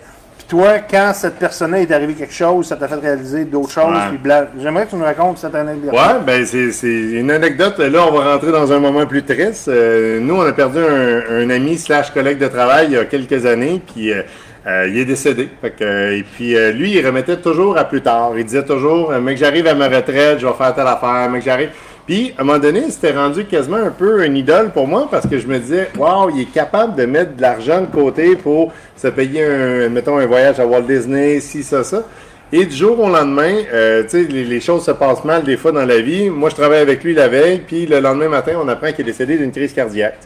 Toi, 0.49 0.79
quand 0.89 1.11
cette 1.13 1.35
personne-là 1.35 1.79
est 1.81 1.91
arrivé 1.91 2.15
quelque 2.15 2.33
chose, 2.33 2.65
ça 2.67 2.75
t'a 2.75 2.87
fait 2.87 2.95
réaliser 2.95 3.45
d'autres 3.45 3.69
choses. 3.69 3.93
Ouais. 3.93 4.09
Puis 4.09 4.17
bla- 4.17 4.47
J'aimerais 4.59 4.85
que 4.85 4.89
tu 4.89 4.95
nous 4.95 5.03
racontes 5.03 5.37
cette 5.37 5.53
anecdote. 5.53 5.93
Ouais, 5.93 6.19
ben 6.25 6.43
c'est 6.43 6.71
c'est 6.71 6.87
une 6.91 7.29
anecdote. 7.29 7.77
Là, 7.77 7.99
on 8.11 8.17
va 8.17 8.33
rentrer 8.33 8.51
dans 8.51 8.71
un 8.73 8.79
moment 8.79 9.05
plus 9.05 9.21
triste. 9.23 9.67
Euh, 9.67 10.19
nous, 10.19 10.35
on 10.35 10.41
a 10.41 10.51
perdu 10.51 10.79
un, 10.79 11.21
un 11.43 11.49
ami 11.51 11.77
slash 11.77 12.09
collègue 12.11 12.39
de 12.39 12.47
travail 12.47 12.87
il 12.89 12.93
y 12.93 12.97
a 12.97 13.05
quelques 13.05 13.45
années, 13.45 13.79
puis 13.93 14.11
euh, 14.11 14.23
euh, 14.65 14.87
il 14.89 14.97
est 14.97 15.05
décédé. 15.05 15.49
Fait 15.61 15.69
que, 15.69 15.83
euh, 15.83 16.17
et 16.17 16.23
puis 16.23 16.55
euh, 16.57 16.71
lui, 16.71 16.93
il 16.97 17.05
remettait 17.05 17.37
toujours 17.37 17.77
à 17.77 17.83
plus 17.85 18.01
tard. 18.01 18.31
Il 18.35 18.43
disait 18.43 18.65
toujours, 18.65 19.11
euh, 19.11 19.21
mec, 19.21 19.37
j'arrive 19.37 19.67
à 19.67 19.75
ma 19.75 19.87
retraite, 19.87 20.39
je 20.39 20.47
vais 20.47 20.53
faire 20.53 20.73
telle 20.73 20.87
affaire, 20.87 21.29
mec, 21.29 21.43
j'arrive. 21.43 21.69
Puis, 22.09 22.33
à 22.39 22.41
un 22.41 22.43
moment 22.43 22.57
donné, 22.57 22.89
c'était 22.89 23.11
rendu 23.11 23.45
quasiment 23.45 23.77
un 23.77 23.91
peu 23.91 24.25
une 24.25 24.35
idole 24.35 24.71
pour 24.71 24.87
moi 24.87 25.07
parce 25.11 25.27
que 25.27 25.37
je 25.37 25.45
me 25.45 25.59
disais, 25.59 25.91
waouh, 25.95 26.31
il 26.31 26.41
est 26.41 26.51
capable 26.51 26.95
de 26.95 27.05
mettre 27.05 27.35
de 27.35 27.41
l'argent 27.43 27.81
de 27.81 27.85
côté 27.85 28.35
pour 28.35 28.73
se 28.97 29.09
payer 29.09 29.43
un, 29.43 29.89
mettons, 29.89 30.17
un 30.17 30.25
voyage 30.25 30.59
à 30.59 30.65
Walt 30.65 30.81
Disney, 30.81 31.39
ci, 31.39 31.61
ça, 31.61 31.83
ça. 31.83 32.03
Et 32.51 32.65
du 32.65 32.75
jour 32.75 32.99
au 32.99 33.09
lendemain, 33.09 33.53
euh, 33.71 34.01
tu 34.01 34.09
sais, 34.09 34.23
les, 34.23 34.59
choses 34.59 34.85
se 34.85 34.89
passent 34.89 35.23
mal 35.23 35.43
des 35.43 35.55
fois 35.55 35.71
dans 35.71 35.85
la 35.85 36.01
vie. 36.01 36.31
Moi, 36.31 36.49
je 36.49 36.55
travaille 36.55 36.79
avec 36.79 37.03
lui 37.03 37.13
la 37.13 37.27
veille, 37.27 37.59
puis 37.59 37.85
le 37.85 37.99
lendemain 37.99 38.29
matin, 38.29 38.53
on 38.59 38.67
apprend 38.67 38.91
qu'il 38.91 39.01
est 39.01 39.11
décédé 39.11 39.37
d'une 39.37 39.51
crise 39.51 39.71
cardiaque. 39.71 40.17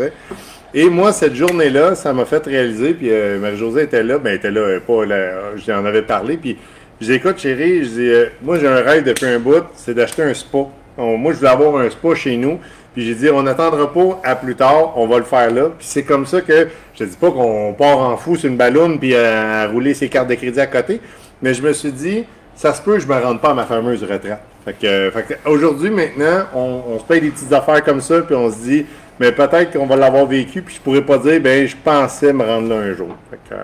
Et 0.73 0.85
moi, 0.89 1.11
cette 1.11 1.35
journée-là, 1.35 1.95
ça 1.95 2.13
m'a 2.13 2.23
fait 2.23 2.45
réaliser, 2.45 2.93
puis 2.93 3.09
euh, 3.11 3.39
Marie-Josée 3.39 3.83
était 3.83 4.03
là, 4.03 4.19
ben 4.19 4.29
elle 4.29 4.37
était 4.37 4.51
là, 4.51 4.61
euh, 4.61 4.79
pas 4.79 5.05
là, 5.05 5.51
j'en 5.67 5.83
avais 5.83 6.03
parlé, 6.03 6.37
puis 6.37 6.57
je 7.01 7.07
dis, 7.07 7.13
écoute, 7.15 7.39
chérie, 7.39 7.83
je 7.83 7.89
dis, 7.89 8.07
euh, 8.07 8.27
moi, 8.41 8.57
j'ai 8.57 8.69
un 8.69 8.79
rêve 8.79 9.03
depuis 9.03 9.25
un 9.25 9.39
bout, 9.39 9.65
c'est 9.75 9.93
d'acheter 9.93 10.23
un 10.23 10.33
spa. 10.33 10.69
On- 10.97 11.17
moi, 11.17 11.33
je 11.33 11.37
voulais 11.37 11.49
avoir 11.51 11.75
un 11.81 11.89
spa 11.89 12.15
chez 12.15 12.35
nous, 12.37 12.59
puis 12.93 13.05
j'ai 13.05 13.15
dit, 13.15 13.29
on 13.29 13.41
n'attendra 13.43 13.91
pas 13.91 14.19
à 14.23 14.35
plus 14.35 14.55
tard, 14.55 14.93
on 14.97 15.07
va 15.07 15.17
le 15.17 15.23
faire 15.23 15.49
là. 15.51 15.63
Puis 15.77 15.87
c'est 15.87 16.03
comme 16.03 16.25
ça 16.25 16.41
que, 16.41 16.67
je 16.93 16.99
te 16.99 17.03
dis 17.09 17.15
pas 17.17 17.31
qu'on 17.31 17.73
part 17.73 17.97
en 17.99 18.17
fou 18.17 18.35
sur 18.35 18.49
une 18.49 18.57
ballonne, 18.57 18.99
puis 18.99 19.15
à, 19.15 19.61
à 19.61 19.67
rouler 19.67 19.93
ses 19.93 20.09
cartes 20.09 20.27
de 20.29 20.35
crédit 20.35 20.59
à 20.59 20.67
côté, 20.67 21.01
mais 21.41 21.53
je 21.53 21.61
me 21.61 21.73
suis 21.73 21.91
dit, 21.91 22.25
ça 22.55 22.73
se 22.73 22.81
peut, 22.81 22.99
je 22.99 23.07
me 23.07 23.15
rende 23.19 23.41
pas 23.41 23.49
à 23.49 23.53
ma 23.55 23.65
fameuse 23.65 24.03
retraite. 24.03 24.37
Fait 24.65 24.73
que, 24.73 24.85
euh, 24.87 25.11
fait 25.11 25.23
que 25.23 25.49
aujourd'hui, 25.49 25.89
maintenant, 25.89 26.43
on, 26.55 26.81
on 26.95 26.99
se 26.99 27.03
paye 27.03 27.19
des 27.21 27.31
petites 27.31 27.51
affaires 27.51 27.83
comme 27.83 27.99
ça, 27.99 28.21
puis 28.21 28.35
on 28.35 28.49
se 28.51 28.57
dit, 28.59 28.85
mais 29.19 29.31
peut-être 29.31 29.73
qu'on 29.73 29.85
va 29.87 29.95
l'avoir 29.95 30.25
vécu, 30.25 30.61
puis 30.61 30.75
je 30.75 30.79
pourrais 30.81 31.01
pas 31.01 31.17
dire, 31.17 31.41
ben, 31.41 31.67
je 31.67 31.75
pensais 31.83 32.31
me 32.31 32.43
rendre 32.43 32.69
là 32.69 32.75
un 32.75 32.93
jour. 32.93 33.09
Fait 33.31 33.39
que, 33.49 33.55
euh, 33.55 33.57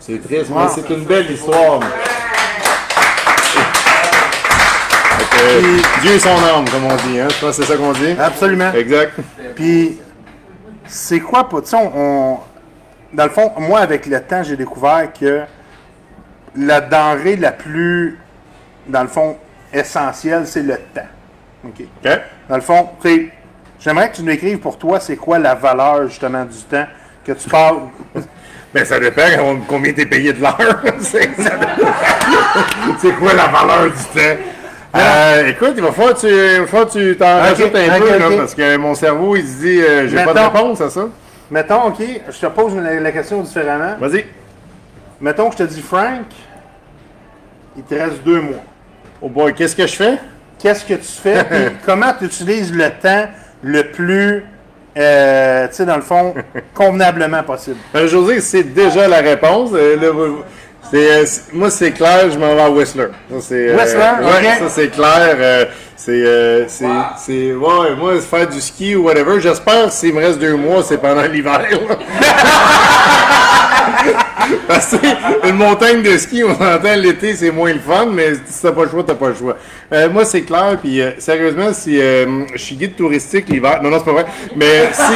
c'est 0.00 0.22
triste, 0.22 0.50
mais 0.50 0.68
c'est 0.74 0.88
une 0.94 1.04
belle 1.04 1.30
histoire. 1.30 1.80
Euh, 1.80 1.86
Dieu 6.02 6.12
et 6.12 6.18
son 6.18 6.30
âme, 6.30 6.64
comme 6.70 6.84
on 6.84 6.96
dit, 7.08 7.20
hein? 7.20 7.28
Je 7.30 7.40
pense 7.40 7.56
que 7.56 7.62
c'est 7.64 7.72
ça 7.72 7.76
qu'on 7.76 7.92
dit? 7.92 8.14
Absolument. 8.18 8.72
Exact. 8.72 9.12
Puis, 9.54 9.98
c'est 10.86 11.20
quoi, 11.20 11.48
tu 11.50 11.56
sais, 11.64 11.76
on, 11.76 11.92
on- 11.94 12.38
dans 13.12 13.24
le 13.24 13.30
fond, 13.30 13.52
moi, 13.58 13.80
avec 13.80 14.06
le 14.06 14.20
temps, 14.20 14.42
j'ai 14.42 14.56
découvert 14.56 15.08
que 15.18 15.42
la 16.56 16.80
denrée 16.80 17.36
la 17.36 17.52
plus, 17.52 18.18
dans 18.86 19.02
le 19.02 19.08
fond, 19.08 19.36
essentielle, 19.72 20.46
c'est 20.46 20.62
le 20.62 20.76
temps. 20.76 21.06
OK. 21.64 21.80
OK? 22.04 22.10
Dans 22.48 22.56
le 22.56 22.62
fond, 22.62 22.88
tu 23.02 23.08
sais, 23.08 23.28
j'aimerais 23.80 24.10
que 24.10 24.16
tu 24.16 24.22
nous 24.22 24.30
écrives 24.32 24.58
pour 24.58 24.78
toi, 24.78 25.00
c'est 25.00 25.16
quoi 25.16 25.38
la 25.38 25.54
valeur, 25.54 26.06
justement, 26.08 26.44
du 26.44 26.58
temps 26.64 26.86
que 27.24 27.32
tu 27.32 27.48
parles? 27.48 27.80
Ben, 28.72 28.84
ça 28.84 29.00
dépend 29.00 29.22
com- 29.36 29.62
combien 29.66 29.92
t'es 29.92 30.06
payé 30.06 30.32
de 30.32 30.40
l'heure. 30.40 30.54
C'est 31.00 31.26
quoi 33.18 33.32
la 33.34 33.46
valeur 33.48 33.86
du 33.86 34.04
temps? 34.14 34.40
Euh, 34.96 35.48
écoute, 35.48 35.74
il 35.76 35.82
va 35.82 35.92
falloir 35.92 36.14
que 36.14 36.20
tu, 36.20 36.26
il 36.28 36.60
va 36.60 36.66
falloir 36.66 36.88
que 36.88 36.92
tu 36.92 37.16
t'en 37.16 37.36
Ok, 37.36 37.42
rajoutes 37.42 37.76
un 37.76 37.98
peu, 37.98 38.18
là, 38.18 38.36
parce 38.36 38.54
que 38.54 38.76
mon 38.76 38.94
cerveau, 38.94 39.36
il 39.36 39.46
se 39.46 39.58
dit, 39.60 39.80
euh, 39.80 40.08
j'ai 40.08 40.24
pas 40.24 40.34
de 40.34 40.38
réponse 40.38 40.80
à 40.80 40.90
ça. 40.90 41.08
Mettons, 41.50 41.84
OK, 41.86 42.02
je 42.28 42.38
te 42.38 42.46
pose 42.46 42.74
la, 42.76 42.98
la 42.98 43.12
question 43.12 43.40
différemment. 43.42 43.94
Vas-y. 44.00 44.24
Mettons 45.20 45.50
que 45.50 45.58
je 45.58 45.64
te 45.64 45.68
dis, 45.68 45.82
Frank, 45.82 46.26
il 47.76 47.82
te 47.84 47.94
reste 47.94 48.22
deux 48.24 48.40
mois. 48.40 48.64
Oh 49.22 49.28
boy, 49.28 49.54
qu'est-ce 49.54 49.76
que 49.76 49.86
je 49.86 49.94
fais? 49.94 50.18
Qu'est-ce 50.58 50.84
que 50.84 50.94
tu 50.94 51.02
fais? 51.04 51.44
puis 51.44 51.76
comment 51.86 52.12
tu 52.18 52.24
utilises 52.24 52.72
le 52.72 52.90
temps 52.90 53.28
le 53.62 53.90
plus, 53.90 54.44
euh, 54.96 55.68
tu 55.68 55.74
sais, 55.74 55.86
dans 55.86 55.96
le 55.96 56.02
fond, 56.02 56.34
convenablement 56.74 57.42
possible? 57.42 57.76
Euh, 57.94 58.08
José, 58.08 58.40
c'est 58.40 58.64
déjà 58.64 59.06
la 59.06 59.18
réponse. 59.18 59.70
Euh, 60.94 61.24
moi, 61.52 61.70
c'est 61.70 61.92
clair, 61.92 62.30
je 62.30 62.38
m'en 62.38 62.54
vais 62.54 62.62
à 62.62 62.70
Whistler. 62.70 63.08
Ça, 63.30 63.36
c'est, 63.40 63.68
euh, 63.68 63.76
Whistler, 63.76 64.00
ouais, 64.22 64.38
ok. 64.38 64.58
ça, 64.58 64.68
c'est 64.68 64.88
clair. 64.88 65.36
euh, 65.38 65.64
c'est, 65.96 66.12
euh, 66.12 66.64
c'est, 66.68 66.86
c'est, 67.18 67.52
ouais, 67.52 67.94
moi, 67.96 68.18
faire 68.20 68.48
du 68.48 68.60
ski 68.60 68.96
ou 68.96 69.04
whatever. 69.04 69.40
J'espère 69.40 69.86
que 69.86 69.92
s'il 69.92 70.14
me 70.14 70.20
reste 70.20 70.38
deux 70.38 70.56
mois, 70.56 70.82
c'est 70.82 70.98
pendant 70.98 71.22
l'hiver. 71.22 71.60
Parce 74.70 74.90
sais, 74.90 75.00
une 75.48 75.56
montagne 75.56 76.00
de 76.00 76.16
ski, 76.16 76.44
on 76.44 76.52
entend 76.52 76.94
l'été, 76.94 77.34
c'est 77.34 77.50
moins 77.50 77.72
le 77.72 77.80
fun, 77.80 78.06
mais 78.06 78.34
si 78.46 78.62
t'as 78.62 78.70
pas 78.70 78.84
le 78.84 78.88
choix, 78.90 79.02
t'as 79.04 79.16
pas 79.16 79.30
le 79.30 79.34
choix. 79.34 79.56
Euh, 79.92 80.08
moi, 80.08 80.24
c'est 80.24 80.42
clair, 80.42 80.78
puis 80.80 81.02
euh, 81.02 81.10
sérieusement, 81.18 81.72
si 81.72 82.00
euh, 82.00 82.46
je 82.52 82.58
suis 82.58 82.76
guide 82.76 82.94
touristique 82.94 83.48
l'hiver, 83.48 83.80
non, 83.82 83.90
non, 83.90 83.98
c'est 83.98 84.04
pas 84.04 84.12
vrai, 84.12 84.26
mais 84.54 84.90
si, 84.92 85.12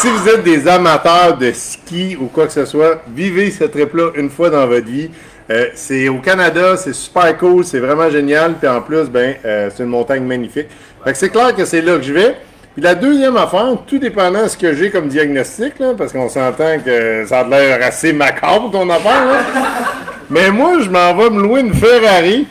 si 0.00 0.08
vous 0.08 0.28
êtes 0.28 0.42
des 0.42 0.66
amateurs 0.66 1.38
de 1.38 1.52
ski 1.52 2.16
ou 2.20 2.26
quoi 2.26 2.48
que 2.48 2.52
ce 2.52 2.64
soit, 2.64 3.00
vivez 3.14 3.52
ce 3.52 3.62
trip-là 3.62 4.10
une 4.16 4.28
fois 4.28 4.50
dans 4.50 4.66
votre 4.66 4.86
vie. 4.86 5.08
Euh, 5.50 5.66
c'est 5.74 6.08
au 6.08 6.18
Canada, 6.18 6.76
c'est 6.76 6.92
super 6.92 7.36
cool, 7.38 7.64
c'est 7.64 7.78
vraiment 7.78 8.10
génial, 8.10 8.54
puis 8.54 8.66
en 8.66 8.80
plus, 8.82 9.04
ben, 9.04 9.36
euh, 9.44 9.70
c'est 9.72 9.84
une 9.84 9.88
montagne 9.88 10.24
magnifique. 10.24 10.66
Fait 11.04 11.12
que 11.12 11.18
c'est 11.18 11.28
clair 11.28 11.54
que 11.54 11.64
c'est 11.64 11.80
là 11.80 11.96
que 11.96 12.02
je 12.02 12.12
vais. 12.12 12.36
Puis 12.74 12.82
la 12.84 12.94
deuxième 12.94 13.36
affaire, 13.36 13.76
tout 13.86 13.98
dépendant 13.98 14.44
de 14.44 14.48
ce 14.48 14.56
que 14.56 14.74
j'ai 14.74 14.90
comme 14.90 15.08
diagnostic, 15.08 15.78
là, 15.80 15.92
parce 15.98 16.12
qu'on 16.12 16.28
s'entend 16.28 16.78
que 16.84 17.24
ça 17.26 17.40
a 17.40 17.44
l'air 17.44 17.80
assez 17.82 18.12
macabre 18.12 18.70
ton 18.70 18.88
affaire, 18.88 19.24
là. 19.26 19.42
mais 20.30 20.50
moi, 20.50 20.74
je 20.80 20.88
m'en 20.88 21.12
vais 21.14 21.30
me 21.30 21.42
louer 21.42 21.62
une 21.62 21.74
Ferrari, 21.74 22.46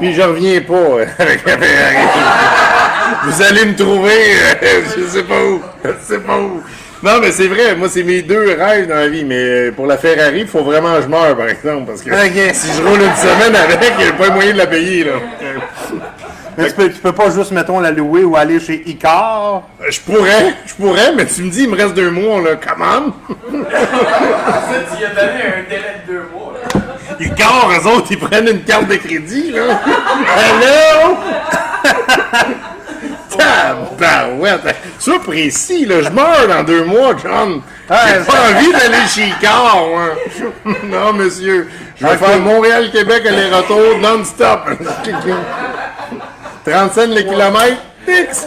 puis 0.00 0.14
je 0.14 0.20
reviens 0.20 0.60
pas 0.62 0.74
euh, 0.74 1.06
avec 1.18 1.46
la 1.46 1.58
Ferrari. 1.58 2.06
Vous 3.26 3.42
allez 3.42 3.66
me 3.66 3.76
trouver, 3.76 4.10
euh, 4.62 4.80
je 4.98 5.06
sais 5.06 5.22
pas 5.22 5.42
où, 5.44 5.60
je 5.84 5.90
sais 6.02 6.20
pas 6.20 6.38
où. 6.38 6.60
Non, 7.00 7.20
mais 7.20 7.30
c'est 7.30 7.48
vrai, 7.48 7.76
moi, 7.76 7.88
c'est 7.88 8.02
mes 8.02 8.22
deux 8.22 8.56
rêves 8.58 8.88
dans 8.88 8.94
la 8.96 9.08
vie, 9.08 9.24
mais 9.24 9.70
pour 9.72 9.86
la 9.86 9.98
Ferrari, 9.98 10.40
il 10.40 10.46
faut 10.48 10.64
vraiment 10.64 10.96
que 10.96 11.02
je 11.02 11.08
meure, 11.08 11.36
par 11.36 11.48
exemple, 11.48 11.84
parce 11.86 12.02
que 12.02 12.10
si 12.10 12.66
je 12.76 12.82
roule 12.82 13.00
une 13.00 13.14
semaine 13.14 13.54
avec, 13.54 13.92
il 13.98 14.04
n'y 14.04 14.10
a 14.10 14.12
pas 14.14 14.30
moyen 14.30 14.54
de 14.54 14.58
la 14.58 14.66
payer, 14.66 15.04
là. 15.04 15.12
Mais 16.56 16.68
tu 16.68 16.74
peux, 16.74 16.90
tu 16.90 17.00
peux 17.00 17.12
pas 17.12 17.30
juste, 17.30 17.50
mettons, 17.50 17.80
la 17.80 17.90
louer 17.90 18.24
ou 18.24 18.36
aller 18.36 18.60
chez 18.60 18.82
Icar? 18.86 19.62
Je 19.88 20.00
pourrais, 20.00 20.54
je 20.66 20.74
pourrais, 20.74 21.12
mais 21.14 21.26
tu 21.26 21.42
me 21.42 21.50
dis, 21.50 21.62
il 21.62 21.70
me 21.70 21.76
reste 21.76 21.94
deux 21.94 22.10
mois, 22.10 22.40
là, 22.40 22.56
comment? 22.56 23.12
Tu 23.50 23.56
lui 23.56 23.66
as 25.04 25.14
donné 25.14 25.42
un 25.42 25.68
délai 25.68 26.02
de 26.06 26.12
deux 26.12 26.28
mois. 26.32 26.54
carrent, 27.36 27.70
eux 27.70 27.86
autres, 27.88 28.06
ils 28.10 28.18
prennent 28.18 28.48
une 28.48 28.62
carte 28.62 28.86
de 28.88 28.96
crédit, 28.96 29.50
là. 29.52 29.80
Hello! 30.36 31.16
Tabarouette! 33.36 34.76
Sois 34.98 35.20
précis, 35.20 35.86
là. 35.86 36.02
Je 36.02 36.10
meurs 36.10 36.48
dans 36.48 36.62
deux 36.62 36.84
mois, 36.84 37.14
John. 37.22 37.60
J'ai 37.88 38.24
pas 38.24 38.50
envie 38.50 38.72
d'aller 38.72 39.06
chez 39.08 39.32
Car, 39.40 39.86
moi. 39.88 40.10
Non, 40.84 41.12
monsieur. 41.12 41.68
Je 42.00 42.06
vais 42.06 42.16
faire 42.16 42.38
Montréal-Québec 42.40 43.26
aller-retour 43.26 43.98
non-stop. 44.00 44.60
35 46.64 47.06
le 47.08 47.22
kilomètre. 47.22 47.82
Fix! 48.06 48.46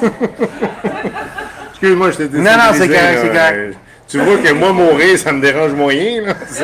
Excuse-moi, 1.72 2.12
je 2.12 2.18
t'ai 2.18 2.28
dit. 2.28 2.38
Non, 2.38 2.52
non, 2.52 2.74
c'est 2.74 2.88
correct, 2.88 3.20
c'est 3.22 3.28
correct. 3.30 3.78
Tu 4.10 4.20
vois 4.20 4.38
que 4.38 4.54
moi, 4.54 4.72
mourir, 4.72 5.20
ça 5.20 5.34
me 5.34 5.42
dérange 5.42 5.72
moyen, 5.74 6.22
là. 6.28 6.34
C'est- 6.48 6.64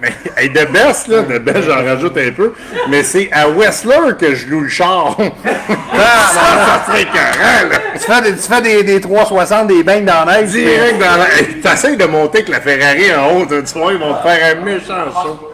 mais, 0.00 0.12
hey, 0.38 0.48
de 0.48 0.64
best, 0.64 1.08
là, 1.08 1.20
de 1.20 1.38
best, 1.38 1.64
j'en 1.68 1.84
rajoute 1.84 2.16
un 2.16 2.30
peu. 2.32 2.54
Mais 2.88 3.02
c'est 3.02 3.28
à 3.30 3.46
Whistler 3.46 4.14
que 4.18 4.34
je 4.34 4.46
loue 4.46 4.60
le 4.60 4.68
char. 4.70 5.14
ça, 5.92 6.32
ça 6.32 6.84
serait 6.86 7.02
écœurant, 7.02 7.68
là. 7.70 7.78
Tu 7.94 7.98
fais 8.00 8.22
des, 8.22 8.36
tu 8.36 8.42
fais 8.48 8.62
des, 8.62 8.82
des 8.84 9.00
360, 9.02 9.66
des 9.66 9.82
bangs 9.82 10.00
dans 10.04 10.24
la 10.24 10.40
neige. 10.40 10.50
Direct 10.52 10.98
dans 10.98 11.16
la... 11.18 11.28
Hey, 11.40 11.60
T'essayes 11.60 11.96
de 11.98 12.06
monter 12.06 12.38
avec 12.38 12.48
la 12.48 12.60
Ferrari 12.62 13.14
en 13.14 13.36
haut, 13.36 13.44
tu 13.46 13.78
vois, 13.78 13.92
ils 13.92 13.98
vont 13.98 14.14
te 14.14 14.22
faire 14.26 14.56
un 14.56 14.60
méchant 14.64 15.12
show. 15.12 15.52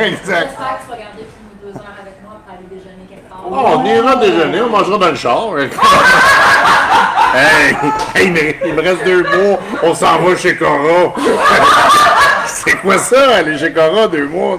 J'espère 0.00 0.18
que 0.18 0.82
tu 0.82 0.90
vas 0.90 0.96
garder 0.96 1.22
plus 1.22 1.68
de 1.68 1.72
deux 1.72 1.78
heures 1.78 1.94
avec 2.02 2.14
moi 2.24 2.40
pour 2.44 2.54
aller 2.54 2.66
déjeuner 2.68 3.06
quelque 3.08 3.28
part. 3.28 3.39
Oh, 3.52 3.78
on 3.78 3.84
ira 3.84 4.14
déjeuner, 4.16 4.60
on 4.60 4.68
mangera 4.70 4.96
dans 4.96 5.10
le 5.10 5.16
char. 5.16 5.58
hey, 7.34 7.76
hey, 8.14 8.30
mais 8.30 8.60
il 8.64 8.74
me 8.74 8.80
reste 8.80 9.04
deux 9.04 9.24
mois, 9.24 9.58
on 9.82 9.92
s'en 9.92 10.18
va 10.20 10.36
chez 10.36 10.54
Cora. 10.56 11.14
C'est 12.46 12.76
quoi 12.76 12.98
ça, 12.98 13.36
aller 13.36 13.58
chez 13.58 13.72
Cora 13.72 14.06
deux 14.06 14.28
mois? 14.28 14.56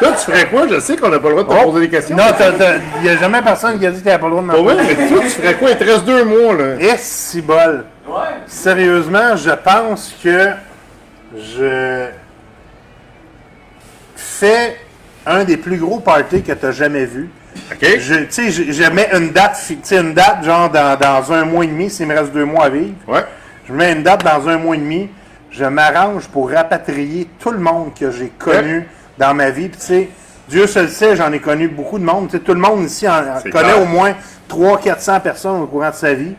Toi, 0.00 0.08
tu 0.12 0.30
ferais 0.30 0.48
quoi? 0.48 0.66
Je 0.68 0.80
sais 0.80 0.96
qu'on 0.96 1.08
n'a 1.08 1.20
pas 1.20 1.28
le 1.28 1.42
droit 1.42 1.44
de 1.44 1.60
te 1.60 1.64
poser 1.64 1.80
des 1.86 1.88
questions. 1.88 2.16
Non, 2.16 2.24
il 2.98 3.02
n'y 3.02 3.10
a 3.10 3.16
jamais 3.16 3.42
personne 3.42 3.78
qui 3.78 3.86
a 3.86 3.90
dit 3.90 3.98
que 3.98 4.02
tu 4.02 4.08
n'avais 4.08 4.20
pas 4.20 4.26
le 4.26 4.32
droit 4.32 4.42
de 4.42 4.46
m'en 4.48 4.54
Pas 4.54 4.74
vrai, 4.74 4.96
mais 4.98 5.08
toi, 5.08 5.18
tu 5.22 5.30
ferais 5.30 5.54
quoi? 5.54 5.70
Il 5.70 5.76
te 5.76 5.84
reste 5.84 6.04
deux 6.04 6.24
mois, 6.24 6.54
là. 6.54 6.80
Et 6.80 6.96
si 6.96 7.40
bol. 7.42 7.84
Ouais. 8.08 8.14
Sérieusement, 8.46 9.36
je 9.36 9.50
pense 9.50 10.12
que 10.22 10.50
je 11.36 12.06
fais 14.16 14.78
un 15.26 15.44
des 15.44 15.56
plus 15.56 15.76
gros 15.76 16.00
parties 16.00 16.42
que 16.42 16.52
tu 16.52 16.66
as 16.66 16.72
jamais 16.72 17.04
vu. 17.04 17.30
Je, 17.80 18.14
tu 18.14 18.26
sais, 18.30 18.50
je, 18.50 18.72
je 18.72 18.90
mets 18.90 19.08
une 19.12 19.30
date, 19.30 19.58
une 19.90 20.14
date 20.14 20.44
genre 20.44 20.70
dans, 20.70 20.98
dans 20.98 21.32
un 21.32 21.44
mois 21.44 21.64
et 21.64 21.68
demi, 21.68 21.90
s'il 21.90 22.06
me 22.06 22.14
reste 22.14 22.32
deux 22.32 22.44
mois 22.44 22.66
à 22.66 22.68
vivre. 22.68 22.94
Ouais. 23.08 23.24
Je 23.68 23.72
mets 23.72 23.92
une 23.92 24.02
date 24.02 24.24
dans 24.24 24.48
un 24.48 24.58
mois 24.58 24.76
et 24.76 24.78
demi. 24.78 25.08
Je 25.50 25.64
m'arrange 25.64 26.28
pour 26.28 26.50
rapatrier 26.50 27.28
tout 27.38 27.50
le 27.50 27.58
monde 27.58 27.92
que 27.98 28.10
j'ai 28.10 28.28
connu 28.38 28.86
dans 29.18 29.34
ma 29.34 29.50
vie. 29.50 29.68
Puis, 29.68 29.80
tu 29.80 29.86
sais, 29.86 30.08
Dieu 30.48 30.66
seul 30.66 30.88
sait, 30.88 31.16
j'en 31.16 31.32
ai 31.32 31.40
connu 31.40 31.68
beaucoup 31.68 31.98
de 31.98 32.04
monde. 32.04 32.28
Tu 32.28 32.36
sais, 32.36 32.42
tout 32.42 32.54
le 32.54 32.60
monde 32.60 32.84
ici 32.84 33.08
en, 33.08 33.22
connaît 33.50 33.50
clair. 33.50 33.82
au 33.82 33.86
moins 33.86 34.14
300-400 34.50 35.20
personnes 35.20 35.62
au 35.62 35.66
courant 35.66 35.90
de 35.90 35.94
sa 35.94 36.14
vie. 36.14 36.34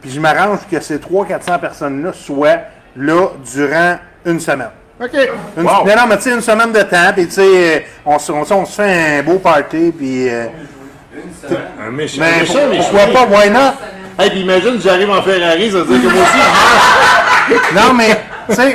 Puis 0.00 0.10
je 0.10 0.20
m'arrange 0.20 0.60
que 0.70 0.80
ces 0.80 0.98
300-400 0.98 1.60
personnes-là 1.60 2.12
soient 2.12 2.60
là 2.96 3.28
durant 3.52 3.98
une 4.24 4.40
semaine. 4.40 4.70
OK. 5.02 5.14
Une, 5.56 5.62
Wow. 5.64 5.86
Non, 5.86 5.96
non, 5.96 6.06
mais 6.08 6.16
tu 6.18 6.24
sais, 6.24 6.30
une 6.32 6.40
semaine 6.42 6.72
de 6.72 6.82
temps, 6.82 7.12
puis 7.14 7.26
tu 7.26 7.32
sais, 7.34 7.86
on, 8.04 8.18
se- 8.18 8.32
on, 8.32 8.44
se- 8.44 8.52
on 8.54 8.66
se 8.66 8.72
fait 8.82 9.18
un 9.18 9.22
beau 9.22 9.38
party, 9.38 9.92
puis... 9.96 10.28
euh, 10.28 10.46
Un 11.86 11.90
méchant, 11.90 12.20
ben, 12.20 12.40
méchant, 12.40 12.58
pour- 12.70 12.90
pourquoi 12.90 13.06
pas, 13.26 13.26
why 13.44 13.50
not? 13.50 13.72
Hey, 14.18 14.30
puis 14.30 14.40
imagine, 14.40 14.78
j'arrive 14.80 15.10
en 15.10 15.22
Ferrari, 15.22 15.70
ça 15.70 15.78
veut 15.78 15.98
dire 15.98 16.10
que 16.10 16.14
moi 16.14 16.22
aussi, 16.22 17.74
Non, 17.74 17.94
mais, 17.94 18.20
tu 18.48 18.54
sais, 18.54 18.74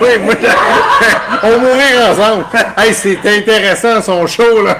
oui, 0.00 0.18
moi, 0.24 0.34
on 1.44 1.48
va 1.50 1.58
mourir 1.58 2.10
ensemble. 2.10 2.44
Hey, 2.76 2.92
c'est 2.94 3.18
intéressant 3.38 4.02
son 4.02 4.26
show, 4.26 4.64
là. 4.64 4.76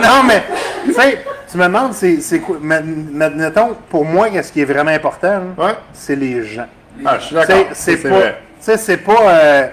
non, 0.00 0.22
mais, 0.24 0.44
tu 0.86 0.92
sais, 0.94 1.24
tu 1.50 1.58
me 1.58 1.64
demandes, 1.64 1.92
c'est 1.94 2.38
quoi, 2.38 2.58
mettons, 2.60 3.76
pour 3.90 4.04
moi, 4.04 4.28
qu'est-ce 4.30 4.52
qui 4.52 4.60
est 4.60 4.64
vraiment 4.64 4.92
important, 4.92 5.40
là, 5.58 5.64
Ouais. 5.64 5.74
c'est 5.92 6.14
les 6.14 6.44
gens. 6.46 6.66
Ah, 7.04 7.16
je 7.18 7.24
suis 7.26 7.34
d'accord. 7.34 7.56
c'est 7.72 7.96
Ça, 7.96 8.08
pas, 8.08 8.20
tu 8.20 8.24
sais, 8.60 8.76
c'est 8.76 8.96
pas, 8.98 9.20
euh, 9.22 9.66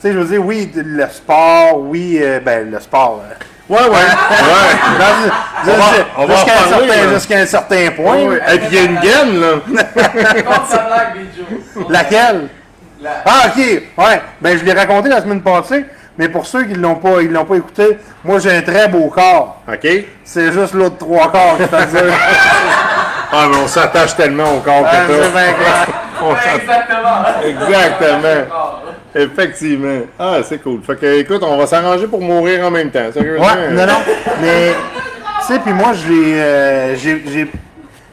tu 0.00 0.08
sais, 0.08 0.12
je 0.12 0.18
veux 0.18 0.24
dire, 0.24 0.44
oui, 0.44 0.70
le 0.74 1.06
sport, 1.08 1.78
oui, 1.78 2.18
euh, 2.20 2.40
ben, 2.40 2.68
le 2.70 2.80
sport, 2.80 3.22
euh, 3.24 3.34
Ouais, 3.68 3.78
ouais. 3.78 3.88
ouais. 3.88 3.88
dans- 5.64 5.72
On 5.72 5.76
va- 5.76 6.06
on 6.18 6.26
va 6.26 6.34
jusqu'à 6.34 6.52
un 6.52 6.68
certain- 6.68 7.36
là. 7.36 7.42
un 7.42 7.46
certain 7.46 7.90
point. 7.92 8.16
Ouais, 8.16 8.26
ouais. 8.28 8.40
Et 8.54 8.58
puis 8.58 8.66
il 8.72 8.74
y 8.74 8.78
a 8.78 8.82
une 8.82 8.98
gaine, 9.00 9.40
là. 9.40 9.46
Laquelle? 11.88 12.48
La- 13.00 13.10
Ah, 13.24 13.42
ok. 13.46 13.82
Ouais. 13.98 14.22
Ben, 14.40 14.58
je 14.58 14.64
l'ai 14.64 14.72
raconté 14.72 15.08
la 15.08 15.20
semaine 15.20 15.40
passée, 15.40 15.84
mais 16.18 16.28
pour 16.28 16.46
ceux 16.46 16.64
qui 16.64 16.72
ne 16.72 16.78
l'ont 16.78 16.96
pas, 16.96 17.20
ils 17.22 17.32
l'ont 17.32 17.44
pas 17.44 17.56
écouté, 17.56 17.98
moi, 18.24 18.38
j'ai 18.38 18.56
un 18.56 18.62
très 18.62 18.88
beau 18.88 19.08
corps. 19.08 19.62
OK. 19.72 19.88
C'est 20.24 20.52
juste 20.52 20.74
l'autre 20.74 20.98
trois 20.98 21.30
quarts 21.30 21.56
qui 21.58 21.68
t'a 21.68 21.84
dit. 21.86 21.96
Ah, 23.34 23.46
mais 23.50 23.56
on 23.64 23.66
s'attache 23.66 24.14
tellement 24.14 24.56
au 24.56 24.60
corps 24.60 24.84
Ah, 24.86 25.06
que 25.08 25.22
ça. 25.22 25.86
Exactement. 26.30 27.24
Exactement. 27.44 28.82
Effectivement. 29.14 30.00
Ah, 30.18 30.38
c'est 30.42 30.58
cool. 30.58 30.80
Fait 30.82 30.96
que, 30.96 31.20
écoute, 31.20 31.42
on 31.42 31.56
va 31.56 31.66
s'arranger 31.66 32.06
pour 32.06 32.20
mourir 32.20 32.66
en 32.66 32.70
même 32.70 32.90
temps. 32.90 33.12
Sérieusement. 33.12 33.46
Ouais, 33.46 33.70
non, 33.70 33.86
non. 33.86 33.98
Mais, 34.40 34.72
tu 35.40 35.52
sais, 35.52 35.58
puis 35.58 35.72
moi, 35.72 35.92
j'ai, 35.92 36.40
euh, 36.40 36.96
j'ai, 36.96 37.22
j'ai, 37.26 37.50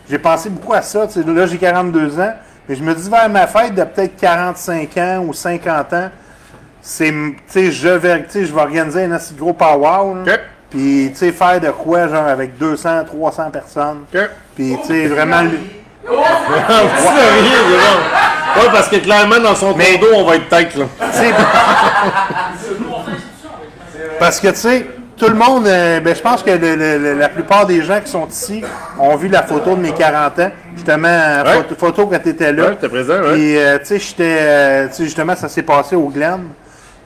j'ai 0.09 0.17
pensé 0.19 0.49
beaucoup 0.49 0.73
à 0.73 0.81
ça. 0.81 1.07
Tu 1.07 1.21
sais, 1.21 1.29
là, 1.31 1.45
j'ai 1.45 1.57
42 1.57 2.19
ans. 2.19 2.33
Mais 2.67 2.75
je 2.75 2.83
me 2.83 2.93
dis, 2.93 3.09
vers 3.09 3.29
ma 3.29 3.47
fête 3.47 3.73
de 3.73 3.83
peut-être 3.83 4.15
45 4.17 4.97
ans 4.97 5.25
ou 5.27 5.33
50 5.33 5.93
ans, 5.93 6.09
c'est, 6.81 7.09
tu 7.11 7.35
sais, 7.47 7.71
je 7.71 7.87
vais, 7.89 8.23
tu 8.23 8.29
sais, 8.29 8.45
je 8.45 8.53
vais 8.53 8.61
organiser 8.61 9.05
un 9.05 9.11
assez 9.13 9.33
gros 9.35 9.53
powwow. 9.53 10.15
là. 10.15 10.33
OK. 10.33 10.39
Puis, 10.69 11.09
tu 11.11 11.15
sais, 11.17 11.31
faire 11.31 11.59
de 11.59 11.69
quoi, 11.71 12.07
genre, 12.07 12.27
avec 12.27 12.57
200, 12.57 13.05
300 13.05 13.49
personnes. 13.51 14.03
OK. 14.13 14.21
Puis, 14.55 14.77
tu 14.81 14.87
sais, 14.87 15.07
vraiment... 15.07 15.43
vous 16.05 16.13
seriez, 16.15 17.49
c'est 17.69 17.77
bon. 17.77 18.61
Ouais, 18.61 18.67
parce 18.71 18.89
que 18.89 18.95
clairement, 18.97 19.39
dans 19.39 19.55
son 19.55 19.75
Mais- 19.75 19.97
d'eau, 19.97 20.07
on 20.15 20.25
va 20.25 20.35
être 20.37 20.49
tête, 20.49 20.75
là. 20.75 20.85
Parce 24.19 24.39
que, 24.39 24.47
tu 24.49 24.55
sais, 24.55 24.85
tout 25.17 25.27
le 25.27 25.35
monde, 25.35 25.67
euh, 25.67 25.99
ben, 25.99 26.15
je 26.15 26.21
pense 26.21 26.43
que 26.43 26.51
le- 26.51 26.75
le- 26.75 26.97
le- 26.97 27.13
la 27.13 27.29
plupart 27.29 27.65
des 27.65 27.81
gens 27.81 27.99
qui 28.01 28.09
sont 28.11 28.27
ici 28.27 28.63
ont 28.99 29.15
vu 29.15 29.27
la 29.27 29.43
photo 29.43 29.75
de 29.75 29.81
mes 29.81 29.91
40 29.91 30.39
ans. 30.39 30.51
Justement, 30.75 31.07
euh, 31.07 31.43
Ouais. 31.43 31.53
photo, 31.55 31.75
photo 31.77 32.07
quand 32.07 32.19
tu 32.19 32.29
étais 32.29 32.51
là. 32.53 32.63
Ouais, 32.63 32.69
j'étais 32.71 32.89
présent, 32.89 33.13
ouais. 33.21 33.33
Puis, 33.33 33.57
euh, 33.57 33.77
tu 33.79 33.85
sais, 33.85 33.99
j'étais, 33.99 34.37
euh, 34.39 34.87
tu 34.87 34.93
sais, 34.95 35.03
justement, 35.05 35.35
ça 35.35 35.47
s'est 35.49 35.63
passé 35.63 35.95
au 35.95 36.07
Glen. 36.09 36.45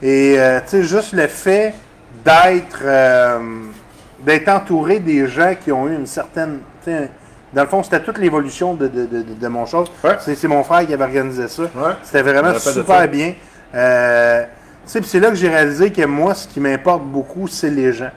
Et, 0.02 0.36
euh, 0.38 0.58
tu 0.60 0.70
sais, 0.70 0.82
juste 0.82 1.12
le 1.12 1.26
fait 1.26 1.74
d'être, 2.24 2.80
euh, 2.84 3.38
d'être 4.20 4.48
entouré 4.48 4.98
des 4.98 5.26
gens 5.28 5.54
qui 5.62 5.70
ont 5.72 5.86
eu 5.88 5.94
une 5.94 6.06
certaine, 6.06 6.60
tu 6.84 6.90
sais, 6.90 7.10
dans 7.54 7.62
le 7.62 7.68
fond, 7.68 7.82
c'était 7.82 8.00
toute 8.00 8.18
l'évolution 8.18 8.74
de, 8.74 8.88
de, 8.88 9.06
de, 9.06 9.48
mon 9.48 9.64
chose. 9.66 9.90
Ouais. 10.02 10.16
C'est, 10.20 10.48
mon 10.48 10.64
frère 10.64 10.86
qui 10.86 10.92
avait 10.92 11.04
organisé 11.04 11.48
ça. 11.48 11.62
Ouais. 11.62 11.92
C'était 12.02 12.22
vraiment 12.22 12.58
super 12.58 13.08
bien. 13.08 13.34
Euh, 13.74 14.44
c'est 14.86 15.20
là 15.20 15.30
que 15.30 15.36
j'ai 15.36 15.48
réalisé 15.48 15.90
que 15.90 16.04
moi, 16.04 16.34
ce 16.34 16.48
qui 16.48 16.60
m'importe 16.60 17.04
beaucoup, 17.04 17.46
c'est 17.48 17.70
les 17.70 17.92
gens. 17.92 18.10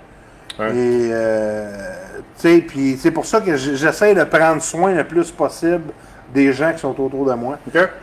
Ouais. 0.60 0.70
Et, 0.76 1.10
euh, 1.12 1.72
puis 2.68 2.98
c'est 3.00 3.12
pour 3.12 3.26
ça 3.26 3.42
que 3.42 3.56
j'essaie 3.56 4.14
de 4.16 4.24
prendre 4.24 4.62
soin 4.62 4.94
le 4.94 5.04
plus 5.04 5.32
possible 5.32 5.92
des 6.34 6.52
gens 6.52 6.74
qui 6.74 6.80
sont 6.80 6.90
autour 7.00 7.26
de 7.26 7.34
moi. 7.34 7.58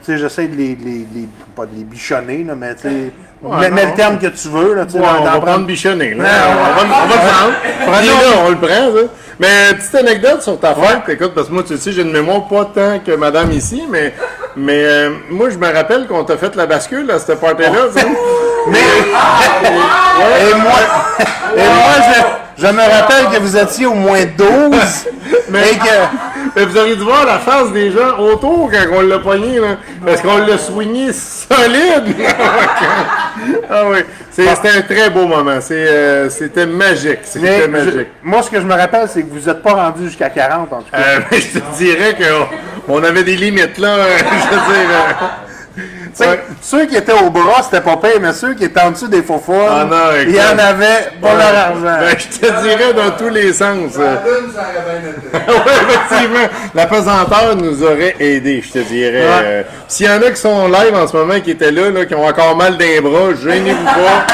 J'essaie 0.06 0.48
de 0.48 0.56
les, 0.56 0.74
les- 0.76 1.06
les- 1.14 1.28
pas 1.54 1.66
de 1.66 1.74
les 1.76 1.84
bichonner, 1.84 2.42
là, 2.44 2.54
mais 2.54 2.74
tu 2.74 2.82
sais, 2.82 3.12
Ouais, 3.44 3.70
mets, 3.70 3.82
non. 3.84 3.90
le 3.90 3.94
terme 3.96 4.18
que 4.18 4.26
tu 4.28 4.48
veux, 4.48 4.74
là, 4.74 4.86
tu 4.86 4.92
sais, 4.92 4.98
Ouais, 4.98 5.04
on 5.10 5.18
dans 5.18 5.24
va 5.24 5.30
prendre- 5.32 5.46
prendre 5.46 5.66
bichonné. 5.66 6.14
Là. 6.14 6.24
On, 6.24 6.54
va, 6.54 6.96
on 7.02 7.06
va 7.06 7.14
le 7.14 7.20
prendre. 7.20 7.92
Là, 7.92 8.42
on 8.46 8.48
le 8.50 8.56
prend. 8.56 8.68
Ça. 8.68 9.02
Mais 9.40 9.74
petite 9.76 9.94
anecdote 9.96 10.42
sur 10.42 10.60
ta 10.60 10.74
fête, 10.74 11.08
écoute, 11.08 11.32
parce 11.34 11.48
que 11.48 11.52
moi, 11.52 11.62
tu 11.66 11.76
sais, 11.76 11.92
j'ai 11.92 12.02
une 12.02 12.12
mémoire 12.12 12.46
pas 12.46 12.70
tant 12.74 13.00
que 13.04 13.12
madame 13.16 13.50
ici, 13.50 13.82
mais, 13.90 14.14
mais 14.56 14.84
euh, 14.84 15.10
moi, 15.30 15.50
je 15.50 15.58
me 15.58 15.72
rappelle 15.72 16.06
qu'on 16.06 16.22
t'a 16.24 16.36
fait 16.36 16.54
la 16.54 16.66
bascule 16.66 17.10
à 17.10 17.18
cette 17.18 17.40
party-là. 17.40 17.70
Mais, 18.66 18.78
et 18.78 20.54
moi, 20.54 20.72
et 21.54 21.60
moi 21.60 21.94
je, 22.56 22.62
je 22.66 22.72
me 22.72 22.80
rappelle 22.80 23.26
que 23.30 23.38
vous 23.40 23.56
étiez 23.58 23.84
au 23.84 23.92
moins 23.92 24.20
12, 24.38 24.46
Mais- 25.50 25.70
et 25.70 25.76
que, 25.76 25.84
Mais 26.56 26.64
vous 26.64 26.76
auriez 26.78 26.96
dû 26.96 27.02
voir 27.02 27.24
la 27.26 27.38
face 27.38 27.72
des 27.72 27.90
gens 27.90 28.18
autour 28.18 28.70
quand 28.70 28.96
on 28.96 29.00
l'a 29.02 29.18
pogné, 29.18 29.58
là. 29.58 29.76
Parce 30.04 30.20
qu'on 30.20 30.38
l'a 30.38 30.58
soigné 30.58 31.12
solide. 31.12 32.14
ah 33.70 33.82
oui. 33.90 33.98
C'était 34.30 34.68
un 34.78 34.82
très 34.82 35.10
beau 35.10 35.26
moment. 35.26 35.58
Euh, 35.70 36.28
C'était 36.30 36.66
magique. 36.66 37.20
C'était 37.24 37.62
je- 37.62 37.66
magique. 37.68 38.08
moi, 38.22 38.42
ce 38.42 38.50
que 38.50 38.60
je 38.60 38.64
me 38.66 38.74
rappelle, 38.74 39.08
c'est 39.08 39.22
que 39.22 39.32
vous 39.32 39.46
n'êtes 39.46 39.62
pas 39.62 39.72
rendu 39.74 40.06
jusqu'à 40.08 40.28
40, 40.30 40.72
en 40.72 40.78
tout 40.82 40.90
cas. 40.90 40.98
Euh, 40.98 41.20
mais 41.30 41.40
je 41.40 41.58
te 41.58 41.76
dirais 41.76 42.16
qu'on 42.16 42.94
on 42.96 43.04
avait 43.04 43.22
des 43.22 43.36
limites, 43.36 43.78
là. 43.78 43.88
euh, 43.96 44.08
je 44.18 44.54
veux 44.54 44.74
dire. 44.74 45.16
Tu 46.16 46.22
sais, 46.22 46.30
ouais. 46.30 46.40
Ceux 46.62 46.86
qui 46.86 46.96
étaient 46.96 47.12
au 47.12 47.28
bras, 47.30 47.62
c'était 47.62 47.80
pas 47.80 47.96
pire, 47.96 48.20
mais 48.20 48.32
ceux 48.32 48.54
qui 48.54 48.64
étaient 48.64 48.80
en 48.80 48.92
dessous 48.92 49.08
des 49.08 49.22
faux 49.22 49.40
Ah 49.48 49.86
il 50.24 50.34
y 50.34 50.40
en 50.40 50.56
avait 50.58 51.10
pour 51.20 51.30
Ouais. 51.30 51.36
leur 51.38 51.56
argent. 51.56 52.00
Ben, 52.00 52.16
je 52.16 52.38
te 52.38 52.62
dirais 52.62 52.92
dans 52.94 53.10
tous 53.18 53.28
les 53.30 53.52
sens. 53.52 53.96
La 53.98 54.12
lune, 54.12 54.52
ça 54.54 54.60
aurait 54.60 55.00
bien 55.00 55.10
été. 55.10 55.44
oui, 55.48 55.72
effectivement. 55.88 56.48
La 56.74 56.86
pesanteur 56.86 57.56
nous 57.56 57.82
aurait 57.82 58.14
aidé, 58.20 58.62
je 58.64 58.72
te 58.72 58.78
dirais. 58.78 59.22
Ouais. 59.22 59.42
Euh, 59.44 59.62
S'il 59.88 60.06
y 60.06 60.08
en 60.08 60.22
a 60.22 60.30
qui 60.30 60.36
sont 60.40 60.48
en 60.50 60.68
live 60.68 60.94
en 60.94 61.06
ce 61.08 61.16
moment, 61.16 61.40
qui 61.40 61.50
étaient 61.50 61.72
là, 61.72 61.90
là 61.90 62.04
qui 62.06 62.14
ont 62.14 62.26
encore 62.26 62.56
mal 62.56 62.76
d'un 62.78 63.00
bras, 63.02 63.34
gênez-vous 63.42 63.84
pas. 63.84 64.26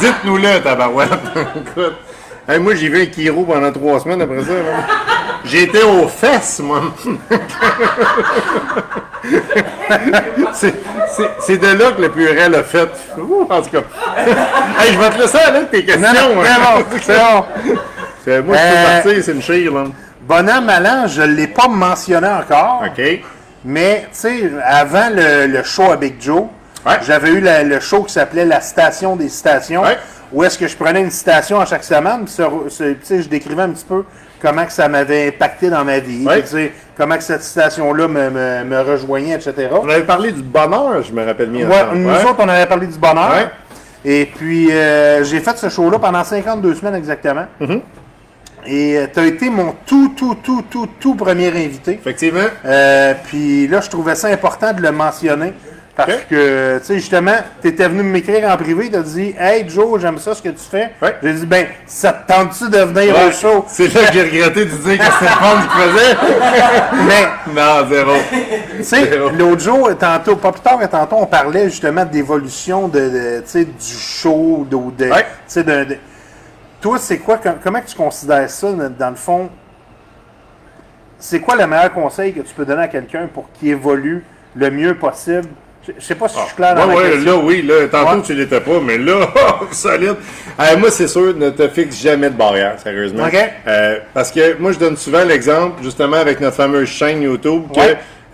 Dites-nous-le, 0.00 0.60
tabarouette. 0.62 1.10
Écoute. 1.36 1.94
Hey, 2.48 2.58
moi, 2.58 2.74
j'ai 2.74 2.88
vu 2.88 3.02
un 3.02 3.06
Kiro 3.06 3.44
pendant 3.44 3.70
trois 3.70 4.00
semaines 4.00 4.22
après 4.22 4.40
ça. 4.40 4.52
là. 4.52 4.86
J'étais 5.48 5.82
aux 5.82 6.06
fesses, 6.08 6.60
moi. 6.60 6.82
c'est, 10.52 11.56
de 11.58 11.66
là 11.66 11.92
que 11.96 12.02
le 12.02 12.10
purée 12.10 12.48
l'a 12.48 12.62
fait. 12.62 12.88
Ouh, 13.18 13.46
en 13.48 13.62
tout 13.62 13.70
cas. 13.70 13.78
hey, 14.80 14.92
je 14.92 14.98
vais 14.98 15.10
te 15.10 15.18
laisser 15.20 15.38
aller 15.38 15.56
avec 15.58 15.70
tes 15.70 15.84
questions. 15.84 16.12
Non, 16.12 16.34
non, 16.36 16.42
hein. 16.42 16.84
c'est 17.00 17.16
bon, 17.16 17.18
c'est 17.18 17.18
bon. 17.18 17.44
C'est- 18.24 18.42
Moi, 18.42 18.56
je 18.56 18.60
Euh, 18.62 19.00
peux 19.00 19.08
partir, 19.08 19.24
c'est 19.24 19.32
une 19.32 19.42
chire, 19.42 19.72
là. 19.74 19.84
Bon 20.22 20.48
an, 20.50 20.60
mal 20.60 20.86
an, 20.86 21.06
je 21.06 21.22
ne 21.22 21.34
l'ai 21.34 21.46
pas 21.46 21.68
mentionné 21.68 22.28
encore. 22.28 22.82
OK. 22.86 23.02
Mais, 23.64 24.02
tu 24.12 24.18
sais, 24.18 24.50
avant 24.62 25.08
le, 25.10 25.46
le 25.46 25.62
show 25.62 25.90
à 25.90 25.96
Big 25.96 26.16
Joe, 26.20 26.44
Ouais. 26.86 26.98
j'avais 27.06 27.30
eu 27.30 27.40
la- 27.40 27.62
le 27.64 27.80
show 27.80 28.02
qui 28.04 28.12
s'appelait 28.12 28.44
La 28.44 28.60
Station 28.60 29.16
des 29.16 29.28
Citations, 29.28 29.82
Ouais. 29.82 29.98
où 30.32 30.44
est-ce 30.44 30.56
que 30.58 30.68
je 30.68 30.76
prenais 30.76 31.00
une 31.00 31.10
citation 31.10 31.60
à 31.60 31.66
chaque 31.66 31.82
semaine, 31.84 32.24
puis 32.24 32.34
je 33.22 33.28
décrivais 33.28 33.62
un 33.62 33.70
petit 33.70 33.84
peu 33.84 34.04
comment 34.40 34.64
que 34.64 34.72
ça 34.72 34.88
m'avait 34.88 35.28
impacté 35.28 35.70
dans 35.70 35.84
ma 35.84 35.98
vie, 35.98 36.26
comment 36.96 37.16
que 37.16 37.22
cette 37.22 37.42
citation-là 37.42 38.08
me, 38.08 38.30
me- 38.30 38.64
me 38.64 38.80
rejoignait, 38.80 39.34
etc. 39.34 39.68
On 39.72 39.88
avait 39.88 40.02
parlé 40.04 40.32
du 40.32 40.42
bonheur, 40.42 41.02
je 41.02 41.12
me 41.12 41.24
rappelle 41.24 41.50
bien. 41.50 41.68
Ouais, 41.68 41.76
nous 41.94 42.08
Ouais. 42.08 42.24
autres, 42.24 42.36
on 42.38 42.48
avait 42.48 42.66
parlé 42.66 42.86
du 42.86 42.98
bonheur. 42.98 43.30
Ouais. 43.32 43.48
Et 44.04 44.26
puis, 44.26 44.70
euh, 44.72 45.24
j'ai 45.24 45.40
fait 45.40 45.56
ce 45.58 45.68
show-là 45.68 45.98
pendant 45.98 46.22
52 46.24 46.74
semaines 46.74 46.94
exactement. 46.94 47.46
Mm-hmm. 47.60 47.80
Et 48.66 48.98
tu 49.12 49.20
as 49.20 49.24
été 49.26 49.48
mon 49.50 49.74
tout, 49.86 50.12
tout, 50.16 50.36
tout, 50.42 50.62
tout, 50.70 50.88
tout 51.00 51.14
premier 51.14 51.48
invité. 51.48 51.92
Effectivement. 51.94 52.40
Euh, 52.64 53.14
puis 53.26 53.66
là, 53.66 53.80
je 53.80 53.88
trouvais 53.88 54.14
ça 54.14 54.28
important 54.28 54.72
de 54.72 54.82
le 54.82 54.92
mentionner. 54.92 55.52
Parce 56.06 56.22
que, 56.30 56.78
tu 56.78 56.84
sais, 56.84 56.94
justement, 57.00 57.34
tu 57.60 57.66
étais 57.68 57.88
venu 57.88 58.04
m'écrire 58.04 58.48
en 58.48 58.56
privé, 58.56 58.88
tu 58.88 58.96
as 58.96 59.02
dit 59.02 59.34
Hey 59.36 59.68
Joe, 59.68 60.00
j'aime 60.00 60.18
ça 60.18 60.32
ce 60.32 60.40
que 60.40 60.50
tu 60.50 60.62
fais. 60.70 60.92
Ouais. 61.02 61.16
J'ai 61.20 61.32
dit 61.34 61.46
Ben, 61.46 61.66
ça 61.86 62.12
te 62.12 62.32
tente-tu 62.32 62.70
de 62.70 62.78
venir 62.78 63.16
Ouais, 63.16 63.26
au 63.26 63.32
show 63.32 63.64
C'est 63.66 63.92
là 63.92 64.06
que 64.06 64.12
j'ai 64.12 64.22
regretté 64.22 64.64
de 64.64 64.70
dire 64.70 64.98
que 64.98 65.04
fun 65.04 65.60
qu'il 65.60 65.70
faisait. 65.82 66.16
Mais, 67.04 67.52
non, 67.52 67.88
zéro. 67.88 68.12
tu 68.76 68.84
sais, 68.84 69.16
l'autre 69.36 69.60
jour, 69.60 69.90
tantôt, 69.98 70.36
pas 70.36 70.52
plus 70.52 70.60
tard 70.60 70.78
que 70.78 70.86
tantôt, 70.86 71.16
on 71.18 71.26
parlait 71.26 71.68
justement 71.68 72.04
d'évolution 72.04 72.86
de, 72.86 73.00
de, 73.00 73.40
tu 73.40 73.46
sais, 73.46 73.64
du 73.64 73.74
show, 73.98 74.64
de, 74.70 75.04
de- 75.04 75.10
Ouais. 75.10 75.22
tu 75.48 75.62
sais, 75.62 75.64
Toi, 76.80 76.98
c'est 77.00 77.18
quoi, 77.18 77.38
com- 77.38 77.58
comment 77.60 77.80
tu 77.84 77.96
considères 77.96 78.48
ça, 78.48 78.68
dans 78.72 79.10
le 79.10 79.16
fond? 79.16 79.50
C'est 81.18 81.40
quoi 81.40 81.56
le 81.56 81.66
meilleur 81.66 81.92
conseil 81.92 82.32
que 82.32 82.40
tu 82.42 82.54
peux 82.54 82.64
donner 82.64 82.82
à 82.82 82.86
quelqu'un 82.88 83.26
pour 83.26 83.50
qu'il 83.52 83.70
évolue 83.70 84.24
le 84.54 84.70
mieux 84.70 84.94
possible? 84.94 85.48
Je 85.98 86.04
sais 86.04 86.14
pas 86.14 86.28
si 86.28 86.38
je 86.38 86.44
suis 86.46 86.54
clair 86.56 86.74
dans 86.74 86.86
Ouais, 86.88 86.94
ma 86.94 87.00
ouais, 87.00 87.16
là, 87.24 87.36
oui, 87.36 87.62
là, 87.62 87.88
tantôt 87.88 88.16
Ouais. 88.16 88.22
tu 88.22 88.34
l'étais 88.34 88.60
pas, 88.60 88.80
mais 88.82 88.98
là, 88.98 89.20
solide. 89.72 90.16
Euh, 90.60 90.76
moi, 90.76 90.90
c'est 90.90 91.08
sûr, 91.08 91.34
ne 91.34 91.50
te 91.50 91.66
fixe 91.68 92.00
jamais 92.00 92.28
de 92.30 92.34
barrière, 92.36 92.74
sérieusement. 92.82 93.24
OK. 93.26 93.36
Euh, 93.66 93.98
parce 94.12 94.30
que 94.30 94.56
moi, 94.58 94.72
je 94.72 94.78
donne 94.78 94.96
souvent 94.96 95.24
l'exemple, 95.24 95.82
justement, 95.82 96.16
avec 96.16 96.40
notre 96.40 96.56
fameuse 96.56 96.88
chaîne 96.88 97.22
YouTube, 97.22 97.64
que. 97.74 97.80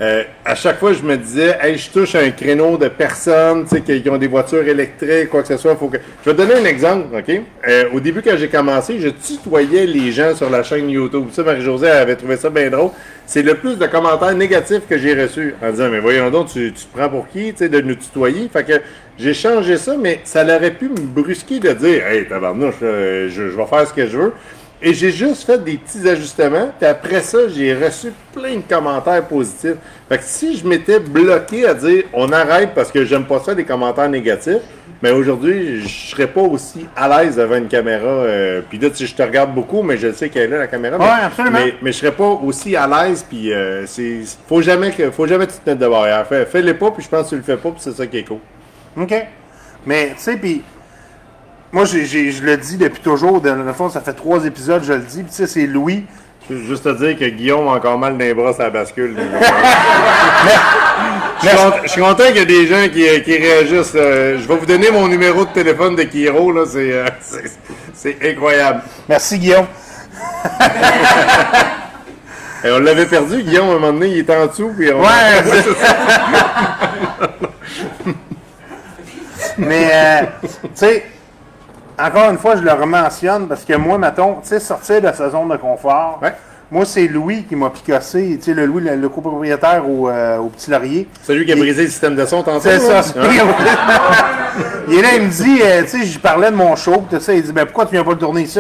Euh, 0.01 0.25
à 0.45 0.57
chaque 0.57 0.81
fois, 0.81 0.93
je 0.93 1.03
me 1.03 1.17
disais, 1.17 1.57
hey, 1.63 1.79
je 1.79 1.89
touche 1.89 2.17
un 2.17 2.31
créneau 2.31 2.77
de 2.77 2.89
personnes, 2.89 3.65
qui, 3.65 4.11
ont 4.11 4.17
des 4.17 4.27
voitures 4.27 4.67
électriques, 4.67 5.31
quoi 5.31 5.43
que 5.43 5.49
ce 5.49 5.57
soit. 5.57 5.77
Faut 5.77 5.87
que... 5.87 5.99
Je 6.25 6.31
vais 6.31 6.37
te 6.37 6.43
donner 6.43 6.61
un 6.61 6.65
exemple, 6.65 7.17
OK? 7.17 7.41
Euh, 7.69 7.85
au 7.93 8.01
début, 8.01 8.21
quand 8.21 8.37
j'ai 8.37 8.49
commencé, 8.49 8.99
je 8.99 9.09
tutoyais 9.09 9.87
les 9.87 10.11
gens 10.11 10.35
sur 10.35 10.51
la 10.51 10.65
chaîne 10.65 10.91
YouTube. 10.91 11.29
Ça, 11.31 11.45
Marie-Josée 11.45 11.91
avait 11.91 12.17
trouvé 12.17 12.37
ça 12.37 12.51
bien 12.51 12.71
drôle. 12.71 12.91
C'est 13.25 13.43
le 13.43 13.55
plus 13.55 13.79
de 13.79 13.87
commentaires 13.87 14.35
négatifs 14.35 14.83
que 14.89 14.99
j'ai 14.99 15.15
reçus 15.15 15.55
en 15.63 15.71
disant, 15.71 15.89
mais 15.89 16.01
voyons 16.01 16.29
donc, 16.29 16.49
tu, 16.49 16.73
te 16.73 16.81
prends 16.93 17.09
pour 17.09 17.29
qui, 17.29 17.53
de 17.53 17.81
nous 17.81 17.95
tutoyer? 17.95 18.51
Fait 18.53 18.65
que 18.65 18.81
j'ai 19.17 19.33
changé 19.33 19.77
ça, 19.77 19.97
mais 19.97 20.21
ça 20.25 20.43
aurait 20.45 20.73
pu 20.73 20.89
me 20.89 20.97
brusquer 20.97 21.61
de 21.61 21.71
dire, 21.73 22.05
hey, 22.05 22.27
tabarnouche, 22.27 22.75
euh, 22.83 23.29
je, 23.31 23.49
je 23.49 23.57
vais 23.57 23.67
faire 23.67 23.87
ce 23.87 23.95
que 23.95 24.09
je 24.09 24.19
veux. 24.19 24.33
Et 24.83 24.93
j'ai 24.93 25.11
juste 25.11 25.45
fait 25.45 25.63
des 25.63 25.79
petits 25.79 26.07
ajustements. 26.09 26.71
Puis 26.79 26.87
après 26.87 27.21
ça, 27.21 27.49
j'ai 27.49 27.75
reçu 27.75 28.13
plein 28.35 28.57
de 28.57 28.63
commentaires 28.69 29.25
positifs. 29.27 29.77
Fait 30.09 30.19
que 30.19 30.25
si 30.25 30.57
je 30.57 30.67
m'étais 30.67 31.01
bloqué 31.01 31.67
à 31.67 31.75
dire 31.75 32.05
on 32.13 32.31
arrête 32.33 32.71
parce 32.75 32.91
que 32.93 33.05
j'aime 33.05 33.25
pas 33.25 33.41
ça 33.41 33.55
des 33.55 33.65
commentaires 33.65 34.09
négatifs, 34.09 34.61
mais 35.03 35.11
aujourd'hui, 35.11 35.83
je 35.83 35.89
serais 36.11 36.27
pas 36.27 36.41
aussi 36.41 36.87
à 36.97 37.09
l'aise 37.09 37.37
devant 37.37 37.57
une 37.57 37.69
caméra. 37.69 38.07
euh, 38.07 38.63
puis 38.69 38.79
là, 38.79 38.91
tu 38.91 38.97
sais, 38.97 39.07
je 39.07 39.15
te 39.15 39.23
regarde 39.23 39.55
beaucoup, 39.55 39.83
mais 39.83 39.97
je 39.99 40.13
sais 40.13 40.29
qu'elle 40.29 40.45
est 40.45 40.49
là, 40.49 40.59
la 40.59 40.67
caméra. 40.67 40.97
mais, 40.99 41.05
Ouais, 41.05 41.11
absolument. 41.25 41.59
Mais, 41.63 41.75
mais 41.83 41.93
je 41.93 41.99
serais 41.99 42.13
pas 42.13 42.29
aussi 42.29 42.75
à 42.77 42.87
l'aise. 42.87 43.25
Puis 43.29 43.53
euh, 43.53 43.87
c'est 43.87 44.21
faut 44.49 44.63
jamais 44.63 44.91
que 44.93 45.11
faut 45.11 45.27
jamais 45.27 45.47
que 45.47 45.53
tu 45.53 45.59
te 45.59 45.69
mettes 45.71 45.79
de 45.79 45.89
barrière. 45.89 46.27
Fais, 46.27 46.47
fais-les 46.47 46.75
pas, 46.75 46.91
puis 46.91 47.03
je 47.03 47.09
pense 47.09 47.25
que 47.25 47.29
tu 47.31 47.37
le 47.37 47.43
fais 47.43 47.57
pas, 47.57 47.71
puis 47.71 47.81
c'est 47.81 47.93
ça 47.93 48.07
qui 48.07 48.19
est 48.19 48.25
cool. 48.25 48.39
OK. 48.99 49.15
Mais, 49.87 50.09
tu 50.17 50.23
sais, 50.23 50.37
puis 50.37 50.63
moi, 51.75 51.85
je 51.85 52.43
le 52.45 52.57
dis 52.57 52.77
depuis 52.79 53.01
toujours. 53.03 53.41
Dans 53.41 53.55
le 53.57 53.73
fond, 53.73 53.89
ça 53.91 54.01
fait 54.01 54.13
trois 54.15 54.45
épisodes, 54.47 54.83
je 54.85 54.93
le 54.95 55.01
dis. 55.01 55.23
Puis, 55.23 55.31
tu 55.31 55.37
sais, 55.37 55.47
c'est 55.47 55.67
Louis. 55.67 56.07
Juste 56.51 56.85
te 56.85 56.91
dire 56.91 57.19
que 57.19 57.25
Guillaume 57.25 57.67
a 57.69 57.73
encore 57.73 57.99
mal 57.99 58.13
dans 58.13 58.19
les 58.19 58.35
bras 58.35 58.53
à 58.59 58.63
la 58.65 58.71
bascule. 58.71 59.17
Je 61.43 61.49
suis 61.49 61.57
content- 61.59 61.77
je 61.83 61.89
suis 61.89 62.01
content 62.01 62.25
qu'il 62.29 62.37
y 62.37 62.39
ait 62.39 62.47
des 62.47 62.67
gens 62.67 62.83
qui, 62.91 63.23
qui 63.23 63.37
réagissent. 63.37 63.93
euh, 63.97 64.39
je 64.41 64.49
vais 64.49 64.57
vous 64.57 64.65
donner 64.67 64.91
mon 64.91 65.09
numéro 65.09 65.45
de 65.45 65.51
téléphone 65.51 65.95
de 65.97 66.05
Kiro. 66.05 66.53
là, 66.53 66.63
C'est 66.67 66.93
euh, 66.93 67.05
c'est 67.95 68.17
incroyable. 68.31 68.83
Merci, 69.09 69.39
Guillaume. 69.39 69.67
Et 72.65 72.71
on 72.71 72.79
l'avait 72.79 73.07
perdu, 73.07 73.43
Guillaume, 73.43 73.69
à 73.69 73.73
un 73.73 73.79
moment 73.79 73.93
donné, 73.93 74.07
il 74.09 74.19
était 74.21 74.37
en 74.37 74.47
dessous. 74.47 74.73
Puis 74.79 74.91
on... 74.93 75.01
Ouais, 75.03 75.07
Mais, 79.59 79.91
euh, 79.93 80.23
tu 80.43 80.49
sais, 80.75 81.05
encore 81.99 82.31
une 82.31 82.39
fois, 82.39 82.57
je 82.57 82.63
le 82.63 82.73
rementionne 82.73 83.47
parce 83.49 83.65
que 83.65 83.75
moi, 83.75 83.99
mettons, 83.99 84.35
tu 84.43 84.49
sais, 84.49 84.61
sortir 84.61 85.01
de 85.01 85.13
sa 85.13 85.31
zone 85.31 85.49
de 85.49 85.57
confort, 85.57 86.19
Ouais. 86.23 86.35
moi, 86.71 86.85
c'est 86.85 87.07
Louis 87.07 87.45
qui 87.45 87.55
m'a 87.57 87.71
picassé, 87.71 88.37
tu 88.39 88.45
sais, 88.47 88.55
le 88.55 88.67
Louis, 88.67 88.83
le, 88.83 88.97
le 88.97 89.09
copropriétaire 89.09 89.89
au, 89.89 90.09
euh, 90.09 90.39
au 90.39 90.49
Petit 90.49 90.71
Laurier. 90.71 91.09
Celui 91.23 91.45
qui 91.47 91.53
a 91.53 91.55
Il- 91.55 91.61
brisé 91.61 91.83
le 91.83 91.89
système 91.89 92.17
de 92.17 92.25
son 92.27 92.43
tantôt. 92.43 92.61
C'est 92.63 92.79
ça. 92.81 92.99
Hein? 92.99 93.29
il 94.89 94.99
est 94.99 95.03
là, 95.03 95.09
il 95.17 95.23
me 95.23 95.29
dit, 95.31 95.61
euh, 95.63 95.83
tu 95.83 95.89
sais, 96.01 96.07
j'y 96.07 96.19
parlais 96.19 96.51
de 96.51 96.57
mon 96.57 96.75
show, 96.77 97.05
tout 97.11 97.21
ça, 97.21 97.33
il 97.35 97.43
dit, 97.43 97.53
ben 97.53 97.65
pourquoi 97.67 97.87
tu 97.87 97.93
viens 97.93 98.05
pas 98.05 98.11
le 98.13 98.19
tourner 98.19 98.43
ici? 98.43 98.59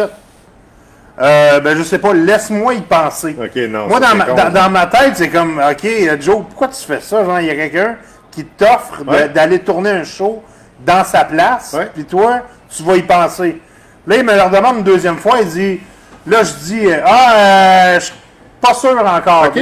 Euh, 1.20 1.60
ben 1.60 1.76
je 1.78 1.82
sais 1.84 1.98
pas, 1.98 2.12
laisse-moi 2.12 2.74
y 2.74 2.80
penser. 2.80 3.36
Ok, 3.40 3.54
non, 3.68 3.86
Moi, 3.86 4.00
ça, 4.00 4.06
dans 4.06 4.06
c'est 4.10 4.16
ma, 4.16 4.24
con, 4.24 4.34
dans, 4.34 4.42
ça. 4.42 4.50
dans 4.50 4.70
ma 4.70 4.86
tête, 4.86 5.12
c'est 5.14 5.28
comme, 5.28 5.58
ok, 5.70 5.84
euh, 5.84 6.16
Joe, 6.20 6.38
pourquoi 6.48 6.68
tu 6.68 6.84
fais 6.84 7.00
ça? 7.00 7.24
Genre, 7.24 7.38
il 7.40 7.46
y 7.46 7.50
a 7.50 7.54
quelqu'un 7.54 7.96
qui 8.32 8.44
t'offre 8.44 9.02
Ouais. 9.06 9.28
d'aller 9.28 9.60
tourner 9.60 9.90
un 9.90 10.02
show 10.04 10.42
dans 10.84 11.04
sa 11.04 11.24
place, 11.24 11.72
Ouais. 11.72 11.90
puis 11.94 12.04
toi, 12.04 12.40
tu 12.74 12.82
vas 12.82 12.96
y 12.96 13.02
penser. 13.02 13.60
Là, 14.06 14.16
il 14.16 14.24
me 14.24 14.34
le 14.34 14.42
redemande 14.42 14.78
une 14.78 14.82
deuxième 14.84 15.18
fois, 15.18 15.38
il 15.40 15.48
dit, 15.48 15.80
là, 16.26 16.42
je 16.42 16.52
dis, 16.64 16.86
euh, 16.86 17.00
ah, 17.06 17.32
euh, 17.34 17.94
je 18.00 18.04
suis 18.06 18.14
pas 18.60 18.74
sûr 18.74 18.90
encore. 19.06 19.44
Ok. 19.46 19.60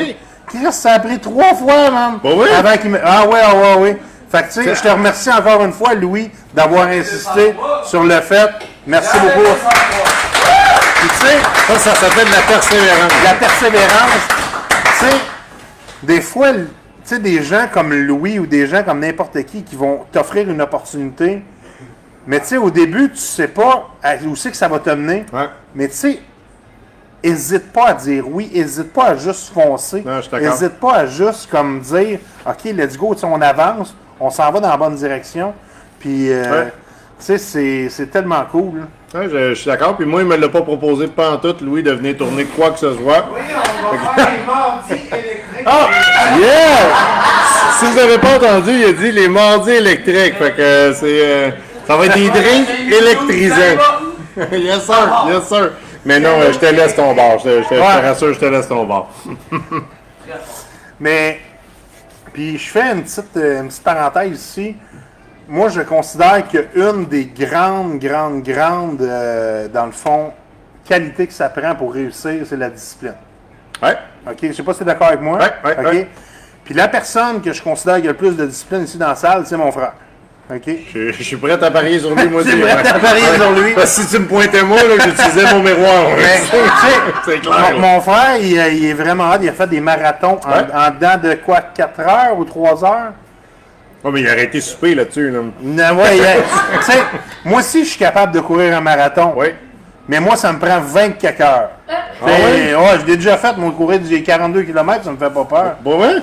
Chris, 0.49 0.73
ça 0.73 0.95
a 0.95 0.99
pris 0.99 1.19
trois 1.19 1.55
fois, 1.55 1.91
man. 1.91 2.19
Bon, 2.23 2.41
oui. 2.43 2.49
Avant 2.57 2.77
qu'il 2.77 2.91
me... 2.91 3.01
Ah 3.05 3.27
ouais, 3.27 3.41
ah 3.43 3.55
ouais, 3.55 3.75
oui. 3.79 3.97
Fait 4.31 4.43
que, 4.43 4.53
tu 4.53 4.65
sais, 4.65 4.75
je 4.75 4.81
te 4.83 4.89
remercie 4.89 5.31
encore 5.31 5.63
une 5.63 5.73
fois, 5.73 5.95
Louis, 5.95 6.31
d'avoir 6.55 6.89
insisté 6.89 7.55
sur 7.85 8.03
le 8.03 8.21
fait. 8.21 8.49
Merci 8.87 9.17
beaucoup. 9.21 9.49
Puis, 10.97 11.09
tu 11.21 11.27
sais, 11.27 11.37
Ça, 11.69 11.79
ça 11.79 11.95
s'appelle 11.95 12.29
la 12.31 12.41
persévérance. 12.53 13.13
la 13.25 13.35
persévérance, 13.35 14.29
tu 14.85 15.07
sais, 15.07 15.17
des 16.03 16.21
fois, 16.21 16.49
sais, 17.09 17.19
des 17.19 17.43
gens 17.43 17.67
comme 17.73 17.93
Louis 17.93 18.39
ou 18.39 18.47
des 18.47 18.67
gens 18.67 18.83
comme 18.83 19.01
n'importe 19.01 19.43
qui 19.45 19.63
qui 19.63 19.77
vont 19.77 20.01
t'offrir 20.13 20.49
une 20.51 20.61
opportunité, 20.61 21.43
mais 22.27 22.41
tu 22.41 22.47
sais, 22.47 22.57
au 22.57 22.71
début, 22.71 23.11
tu 23.11 23.17
sais 23.19 23.49
pas 23.49 23.89
où 24.27 24.37
c'est 24.37 24.51
que 24.51 24.57
ça 24.57 24.69
va 24.69 24.79
te 24.79 24.91
mener. 24.91 25.25
Ouais. 25.33 25.49
Mais 25.75 25.89
tu 25.89 25.95
sais, 25.95 26.21
hésite 27.23 27.73
pas 27.73 27.89
à 27.89 27.95
dire 27.95 28.25
oui, 28.29 28.51
hésite 28.55 28.93
pas 28.93 29.07
à 29.09 29.17
juste 29.17 29.53
foncer. 29.53 30.05
Hésite 30.41 30.79
pas 30.81 30.93
à 30.95 31.07
juste 31.07 31.51
comme 31.51 31.81
dire 31.81 32.19
OK, 32.47 32.65
let's 32.65 32.97
go, 32.97 33.15
on 33.23 33.41
avance, 33.41 33.95
on 34.21 34.31
s'en 34.31 34.51
va 34.51 34.61
dans 34.61 34.69
la 34.69 34.77
bonne 34.77 34.95
direction. 34.97 35.53
Puis, 35.99 36.31
euh, 36.33 36.65
Ouais. 36.65 36.73
tu 37.19 37.25
sais, 37.27 37.39
c'est- 37.39 37.89
c'est 37.89 38.07
tellement 38.07 38.45
cool. 38.51 38.87
Ouais, 39.15 39.29
je, 39.31 39.51
je 39.51 39.55
suis 39.55 39.67
d'accord. 39.67 39.97
Puis 39.97 40.07
moi, 40.07 40.23
il 40.23 40.27
me 40.27 40.37
l'a 40.37 40.49
pas 40.49 40.63
proposé 40.63 41.07
pas 41.07 41.33
en 41.33 41.37
tout, 41.37 41.55
Louis, 41.61 41.83
de 41.83 41.93
venir 41.93 42.17
tourner 42.17 42.45
quoi 42.47 42.71
que 42.71 42.79
ce 42.79 42.95
soit. 42.95 43.27
Oui, 43.33 43.41
on 43.85 43.97
va 43.97 44.15
faire 44.15 44.33
les 44.33 44.47
mardis 44.47 44.93
électriques. 44.93 45.67
Ah! 45.67 45.89
Yeah! 46.39 47.79
Si 47.79 47.85
vous 47.87 47.97
n'avez 47.97 48.19
pas 48.19 48.37
entendu, 48.37 48.71
il 48.73 48.85
a 48.85 48.93
dit 48.93 49.13
les 49.13 49.29
mardis 49.29 49.71
électriques. 49.73 50.35
Fait 50.39 50.53
que 50.53 50.63
euh, 50.63 50.95
c'est. 50.95 51.05
euh, 51.27 51.51
ça 51.87 51.97
va 51.97 52.07
être 52.07 52.15
des 52.15 52.29
drinks 52.31 52.69
électrisants. 52.91 53.83
yes 54.53 54.85
sir, 54.87 55.27
yes 55.29 55.45
sir. 55.47 55.73
Mais 56.07 56.19
non, 56.19 56.41
euh, 56.41 56.53
je 56.53 56.59
te 56.59 56.67
laisse 56.67 56.97
ton 56.97 57.15
bar. 57.15 57.39
Je 57.39 57.45
te, 57.45 57.49
je 57.49 57.57
te- 57.57 57.63
je 57.65 57.69
te 57.69 57.75
Ouais. 57.75 58.01
rassure, 58.09 58.33
je 58.33 58.39
te 58.41 58.45
laisse 58.47 58.67
ton 58.69 58.85
bar. 58.85 59.09
Mais, 61.01 61.41
puis 62.33 62.57
je 62.59 62.71
fais 62.71 62.93
une 62.93 63.03
petite, 63.03 63.35
une 63.35 63.69
petite 63.69 63.83
parenthèse 63.85 64.33
ici. 64.41 64.77
Moi, 65.53 65.69
je 65.69 65.83
considère 65.83 66.45
qu'une 66.49 67.05
des 67.05 67.27
grandes, 67.27 67.99
grandes, 67.99 68.43
grandes, 68.43 69.03
euh, 69.03 69.69
dans 69.69 69.85
le 69.85 69.93
fond, 69.93 70.33
qualités 70.83 71.27
que 71.27 71.33
ça 71.35 71.51
prend 71.51 71.75
pour 71.75 71.93
réussir, 71.93 72.37
c'est 72.47 72.57
la 72.57 72.71
discipline. 72.71 73.17
Ouais. 73.83 73.99
OK? 74.27 74.39
Je 74.45 74.53
sais 74.53 74.63
pas 74.63 74.73
si 74.73 74.79
tu 74.79 74.85
es 74.85 74.87
d'accord 74.87 75.09
avec 75.09 75.21
moi. 75.21 75.37
Ouais, 75.37 75.53
ouais, 75.63 75.77
OK? 75.79 75.93
ouais. 75.93 76.09
Puis 76.65 76.73
la 76.73 76.89
personne 76.89 77.43
que 77.43 77.53
je 77.53 77.63
considère 77.63 78.01
qui 78.01 78.07
a 78.09 78.13
le 78.13 78.17
plus 78.17 78.35
de 78.35 78.47
discipline 78.47 78.85
ici 78.85 78.97
dans 78.97 79.09
la 79.09 79.15
salle, 79.15 79.45
c'est 79.45 79.59
mon 79.59 79.71
frère. 79.71 79.93
OK? 80.51 80.71
Je, 80.91 81.13
je 81.13 81.23
suis 81.23 81.37
prêt 81.37 81.63
à 81.63 81.71
parier 81.71 81.99
sur 81.99 82.15
lui, 82.15 82.29
moi 82.31 82.41
aussi. 82.41 82.53
es 82.53 82.57
prêt 82.59 82.89
à 82.89 82.99
parier 82.99 83.35
sur 83.37 83.53
lui? 83.53 83.75
Parce 83.75 83.95
que 83.95 84.03
si 84.05 84.09
tu 84.09 84.23
me 84.23 84.27
pointais 84.29 84.63
moi, 84.63 84.79
j'utilisais 85.05 85.53
mon 85.53 85.63
miroir. 85.63 86.07
C'est 87.27 87.41
clair. 87.41 87.73
mon, 87.75 87.79
mon 87.79 88.01
frère, 88.01 88.39
il, 88.41 88.59
euh, 88.59 88.69
il 88.71 88.87
est 88.87 88.95
vraiment 88.95 89.25
hâte. 89.25 89.41
Il 89.43 89.51
a 89.51 89.53
fait 89.53 89.67
des 89.69 89.83
marathons 89.83 90.41
en 90.47 90.91
dedans 90.93 91.19
de 91.23 91.35
quoi? 91.45 91.61
4 91.75 92.01
heures 92.01 92.39
ou 92.39 92.47
3 92.47 92.85
heures? 92.87 93.13
Ouais, 94.05 94.11
mais 94.13 94.21
il 94.21 94.29
a 94.29 94.33
arrêté 94.33 94.61
souper 94.61 94.95
là-dessus. 94.95 95.31
Là. 95.31 95.41
Non, 95.61 95.97
ouais, 95.97 96.17
tu 96.81 96.93
sais, 96.93 96.99
moi 97.45 97.61
aussi, 97.61 97.85
je 97.85 97.91
suis 97.91 97.99
capable 97.99 98.33
de 98.35 98.41
courir 98.41 98.77
un 98.77 98.81
marathon. 98.81 99.35
Ouais. 99.37 99.55
Mais 100.09 100.19
moi, 100.19 100.37
ça 100.37 100.53
me 100.53 100.59
prend 100.59 100.81
24 100.81 101.41
heures. 101.41 101.71
Ah 101.89 102.27
ouais? 102.27 102.75
ouais, 102.75 103.01
je 103.01 103.07
l'ai 103.07 103.17
déjà 103.17 103.37
fait, 103.37 103.57
moi, 103.57 103.73
courir 103.77 104.01
des 104.01 104.23
42 104.23 104.63
km, 104.63 105.05
ça 105.05 105.11
me 105.13 105.17
fait 105.17 105.31
pas 105.33 105.45
peur. 105.45 105.77
Bon, 105.83 106.01
ouais? 106.01 106.17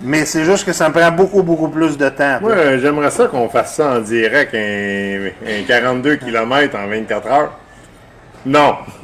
Mais 0.00 0.24
c'est 0.24 0.44
juste 0.44 0.64
que 0.64 0.72
ça 0.72 0.88
me 0.88 0.94
prend 0.94 1.10
beaucoup, 1.12 1.42
beaucoup 1.42 1.68
plus 1.68 1.96
de 1.96 2.08
temps. 2.08 2.38
Moi, 2.40 2.78
j'aimerais 2.78 3.10
ça 3.10 3.26
qu'on 3.26 3.48
fasse 3.48 3.74
ça 3.74 3.92
en 3.92 4.00
direct, 4.00 4.54
un, 4.54 5.28
un 5.46 5.62
42 5.66 6.16
km 6.16 6.76
en 6.76 6.88
24 6.88 7.26
heures. 7.28 7.52
Non. 8.46 8.76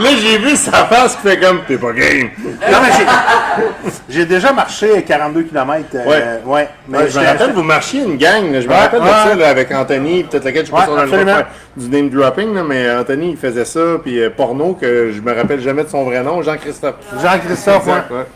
Là, 0.00 0.10
j'ai 0.20 0.38
vu 0.38 0.56
sa 0.56 0.72
face 0.86 1.16
qui 1.16 1.22
fait 1.28 1.38
comme 1.40 1.60
t'es 1.66 1.76
pas 1.76 1.92
game. 1.92 2.30
Non, 2.38 2.78
mais 2.82 2.90
j'ai- 2.96 3.90
j'ai 4.08 4.24
déjà 4.26 4.52
marché 4.52 5.02
42 5.02 5.42
km. 5.44 5.84
Ouais. 6.06 6.40
ouais. 6.44 6.68
Mais 6.88 6.98
Ouais, 6.98 7.04
je 7.08 7.18
me 7.18 7.24
j'étais- 7.24 7.26
rappelle, 7.32 7.52
vous 7.52 7.62
marchiez 7.62 8.02
une 8.04 8.16
gang. 8.16 8.50
là. 8.52 8.60
Je 8.60 8.66
me 8.66 8.72
Ouais, 8.72 8.78
rappelle 8.80 9.00
de 9.00 9.04
ouais. 9.06 9.10
ça 9.10 9.34
là, 9.34 9.48
avec 9.48 9.70
Anthony, 9.72 10.24
peut-être 10.24 10.44
laquelle 10.44 10.62
je 10.66 10.70
sais 10.70 10.72
pas 10.72 10.78
Ouais, 10.80 10.84
si 10.86 10.90
on 10.90 10.96
a 10.98 11.02
le 11.02 11.06
droit 11.08 11.18
de 11.24 11.30
absolument. 11.30 11.36
faire 11.36 11.48
du 11.76 11.88
name 11.88 12.08
dropping, 12.10 12.54
là, 12.54 12.62
mais 12.64 12.90
Anthony, 12.92 13.30
il 13.32 13.36
faisait 13.36 13.64
ça, 13.64 13.80
puis 14.02 14.20
euh, 14.20 14.30
porno, 14.30 14.74
que 14.74 15.10
je 15.12 15.20
me 15.20 15.34
rappelle 15.34 15.60
jamais 15.60 15.84
de 15.84 15.88
son 15.88 16.04
vrai 16.04 16.22
nom, 16.22 16.42
Jean-Christophe. 16.42 16.94
Jean-Christophe, 17.22 17.86
ouais. 17.86 17.92
Exact, 17.92 18.10
ouais. 18.10 18.26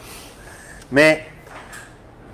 Mais. 0.93 1.25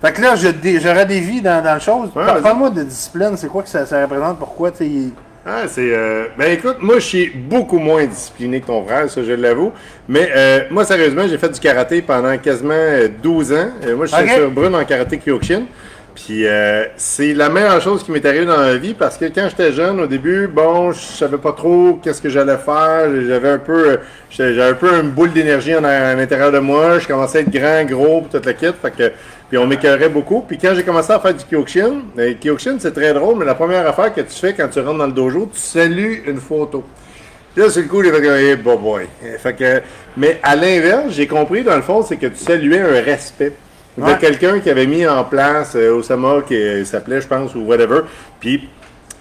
Fait 0.03 0.13
que 0.13 0.23
là, 0.23 0.35
je 0.35 0.49
dé- 0.49 0.81
j'aurais 0.81 1.05
des 1.05 1.21
vies 1.21 1.43
dans, 1.43 1.63
dans 1.63 1.75
le 1.75 1.81
chose. 1.81 2.09
Ouais, 2.17 2.25
vas-y. 2.25 2.43
Parle-moi 2.43 2.71
de 2.71 2.85
discipline, 2.85 3.33
c'est 3.37 3.49
quoi 3.49 3.63
que 3.63 3.69
ça, 3.69 3.85
ça 3.85 4.01
représente? 4.01 4.39
Pourquoi, 4.39 4.71
tu 4.71 4.79
sais, 4.79 4.87
il- 4.87 5.13
Ah, 5.45 5.63
c'est. 5.67 5.95
euh, 5.95 6.27
ben 6.37 6.53
écoute, 6.53 6.77
moi 6.81 6.97
je 6.97 7.07
suis 7.07 7.31
beaucoup 7.31 7.79
moins 7.79 8.05
discipliné 8.05 8.61
que 8.61 8.67
ton 8.67 8.85
frère, 8.85 9.09
ça 9.09 9.23
je 9.23 9.33
l'avoue. 9.33 9.73
Mais 10.07 10.29
euh, 10.37 10.61
moi 10.71 10.85
sérieusement, 10.85 11.27
j'ai 11.29 11.39
fait 11.39 11.49
du 11.49 11.59
karaté 11.61 12.03
pendant 12.03 12.37
quasiment 12.37 12.75
euh, 12.75 13.09
12 13.23 13.53
ans. 13.53 13.71
Euh, 13.87 13.97
moi 13.97 14.05
je 14.07 14.15
suis 14.15 14.29
sur 14.29 14.51
brune 14.51 14.75
en 14.75 14.85
karaté 14.85 15.19
Kyokushin. 15.19 15.63
Puis 16.15 16.47
euh, 16.47 16.85
c'est 16.97 17.33
la 17.33 17.49
meilleure 17.49 17.81
chose 17.81 18.03
qui 18.03 18.11
m'est 18.13 18.25
arrivée 18.27 18.45
dans 18.45 18.61
la 18.61 18.77
vie 18.77 18.93
parce 18.93 19.17
que 19.17 19.27
quand 19.27 19.47
j'étais 19.49 19.73
jeune, 19.73 20.01
au 20.01 20.07
début, 20.07 20.47
bon, 20.47 20.93
je 20.93 20.99
savais 21.01 21.39
pas 21.39 21.53
trop 21.53 21.99
qu'est-ce 22.03 22.21
que 22.21 22.29
j'allais 22.29 22.59
faire. 22.59 23.09
J'avais 23.27 23.49
un 23.49 23.59
peu, 23.59 23.91
euh, 23.93 23.97
j'avais 24.29 24.63
un 24.63 24.75
peu 24.75 24.93
une 25.01 25.11
boule 25.11 25.33
d'énergie 25.33 25.73
à 25.73 26.15
l'intérieur 26.15 26.53
de 26.53 26.59
moi. 26.59 26.99
Je 26.99 27.07
commençais 27.07 27.39
à 27.39 27.41
être 27.43 27.51
grand, 27.51 27.85
gros, 27.85 28.27
toute 28.31 28.45
la 28.45 28.53
kit. 28.53 28.67
Fait 28.83 28.91
que, 28.91 29.13
puis 29.51 29.59
on 29.59 29.67
m'écœurait 29.67 30.09
beaucoup. 30.09 30.43
Puis 30.47 30.57
quand 30.57 30.73
j'ai 30.75 30.85
commencé 30.85 31.13
à 31.13 31.19
faire 31.21 31.35
du 31.35 31.45
Kyokushin, 31.45 32.03
euh, 32.19 32.35
Kyokushin 32.41 32.77
c'est 32.79 32.93
très 32.95 33.13
drôle, 33.13 33.37
mais 33.39 33.45
la 33.45 33.55
première 33.57 33.87
affaire 33.87 34.15
que 34.15 34.21
tu 34.23 34.33
fais 34.35 34.55
quand 34.55 34.69
tu 34.69 34.81
rentres 34.81 34.99
dans 34.99 35.07
le 35.07 35.13
dojo, 35.13 35.51
tu 35.53 35.61
salues 35.61 36.23
une 36.27 36.39
photo. 36.41 36.85
Puis 37.53 37.65
là, 37.65 37.69
c'est 37.69 37.83
le 37.83 37.89
coup, 37.89 38.03
j'ai 38.03 38.13
fait 38.13 38.25
hey, 38.25 38.57
boy, 38.57 38.77
boy. 38.79 39.07
Fait 39.39 39.55
que, 39.55 39.83
mais 40.17 40.39
à 40.43 40.55
l'inverse, 40.55 41.07
j'ai 41.11 41.27
compris, 41.27 41.63
dans 41.65 41.75
le 41.75 41.83
fond, 41.83 42.03
c'est 42.03 42.17
que 42.17 42.29
tu 42.29 42.37
saluais 42.37 42.79
un 42.81 43.03
respect 43.03 43.53
de 43.99 44.05
Ouais. 44.05 44.17
quelqu'un 44.21 44.61
qui 44.61 44.71
avait 44.71 44.87
mis 44.87 45.05
en 45.05 45.25
place 45.25 45.73
euh, 45.75 45.93
Osama, 45.97 46.43
qui 46.47 46.55
euh, 46.55 46.85
s'appelait, 46.85 47.21
je 47.21 47.27
pense, 47.27 47.55
ou 47.57 47.63
whatever. 47.63 48.03
Puis 48.39 48.69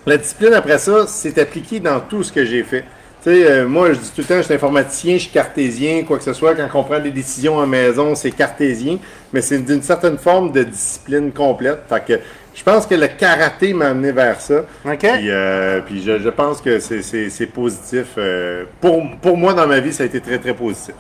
la 0.06 0.16
discipline, 0.18 0.54
après 0.54 0.78
ça, 0.78 1.06
c'est 1.08 1.40
appliqué 1.40 1.80
dans 1.80 2.00
tout 2.00 2.22
ce 2.24 2.32
que 2.32 2.46
j'ai 2.46 2.62
fait. 2.62 2.86
Tu 3.24 3.30
sais, 3.32 3.52
euh, 3.52 3.68
moi, 3.68 3.92
je 3.92 4.00
dis 4.00 4.12
tout 4.16 4.22
le 4.22 4.24
temps, 4.24 4.38
je 4.38 4.44
suis 4.44 4.54
informaticien, 4.54 5.16
je 5.16 5.24
suis 5.24 5.32
cartésien, 5.32 6.04
quoi 6.06 6.18
que 6.18 6.24
ce 6.24 6.32
soit. 6.32 6.56
Quand 6.56 6.70
on 6.80 6.84
prend 6.84 7.00
des 7.00 7.12
décisions 7.12 7.60
à 7.60 7.66
maison, 7.66 8.16
c'est 8.16 8.32
cartésien. 8.32 8.98
Mais 9.34 9.42
c'est 9.42 9.58
d'une 9.60 9.82
certaine 9.82 10.18
forme 10.18 10.54
de 10.54 10.64
discipline 10.64 11.32
complète. 11.34 11.80
Fait 11.90 12.06
que 12.06 12.20
je 12.56 12.64
pense 12.64 12.86
que 12.86 12.96
le 12.96 13.08
karaté 13.08 13.74
m'a 13.74 13.88
amené 13.90 14.14
vers 14.14 14.40
ça. 14.40 14.62
OK. 14.86 15.00
Puis, 15.00 15.30
euh, 15.30 15.82
puis 15.82 16.02
je, 16.02 16.18
je 16.20 16.30
pense 16.30 16.62
que 16.62 16.80
c'est- 16.80 17.02
c'est 17.02 17.30
c'est 17.30 17.46
positif. 17.48 18.08
euh, 18.18 18.64
pour, 18.80 19.02
pour 19.22 19.36
moi, 19.36 19.54
dans 19.54 19.68
ma 19.68 19.82
vie, 19.82 19.92
ça 19.92 20.04
a 20.04 20.06
été 20.06 20.22
très, 20.22 20.38
très 20.40 20.54
positif. 20.54 20.96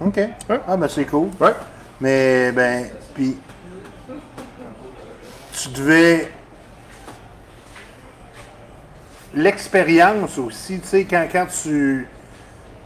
OK. 0.00 0.20
Ah, 0.68 0.76
ben 0.76 0.88
c'est 0.88 1.04
cool. 1.06 1.28
Ouais. 1.40 1.52
Mais, 1.98 2.52
ben, 2.52 2.84
puis. 3.14 3.36
Tu 5.56 5.68
devais. 5.70 6.28
L'expérience 9.34 10.38
aussi, 10.38 10.78
tu 10.78 10.86
sais, 10.86 11.04
quand, 11.04 11.46
tu. 11.62 12.06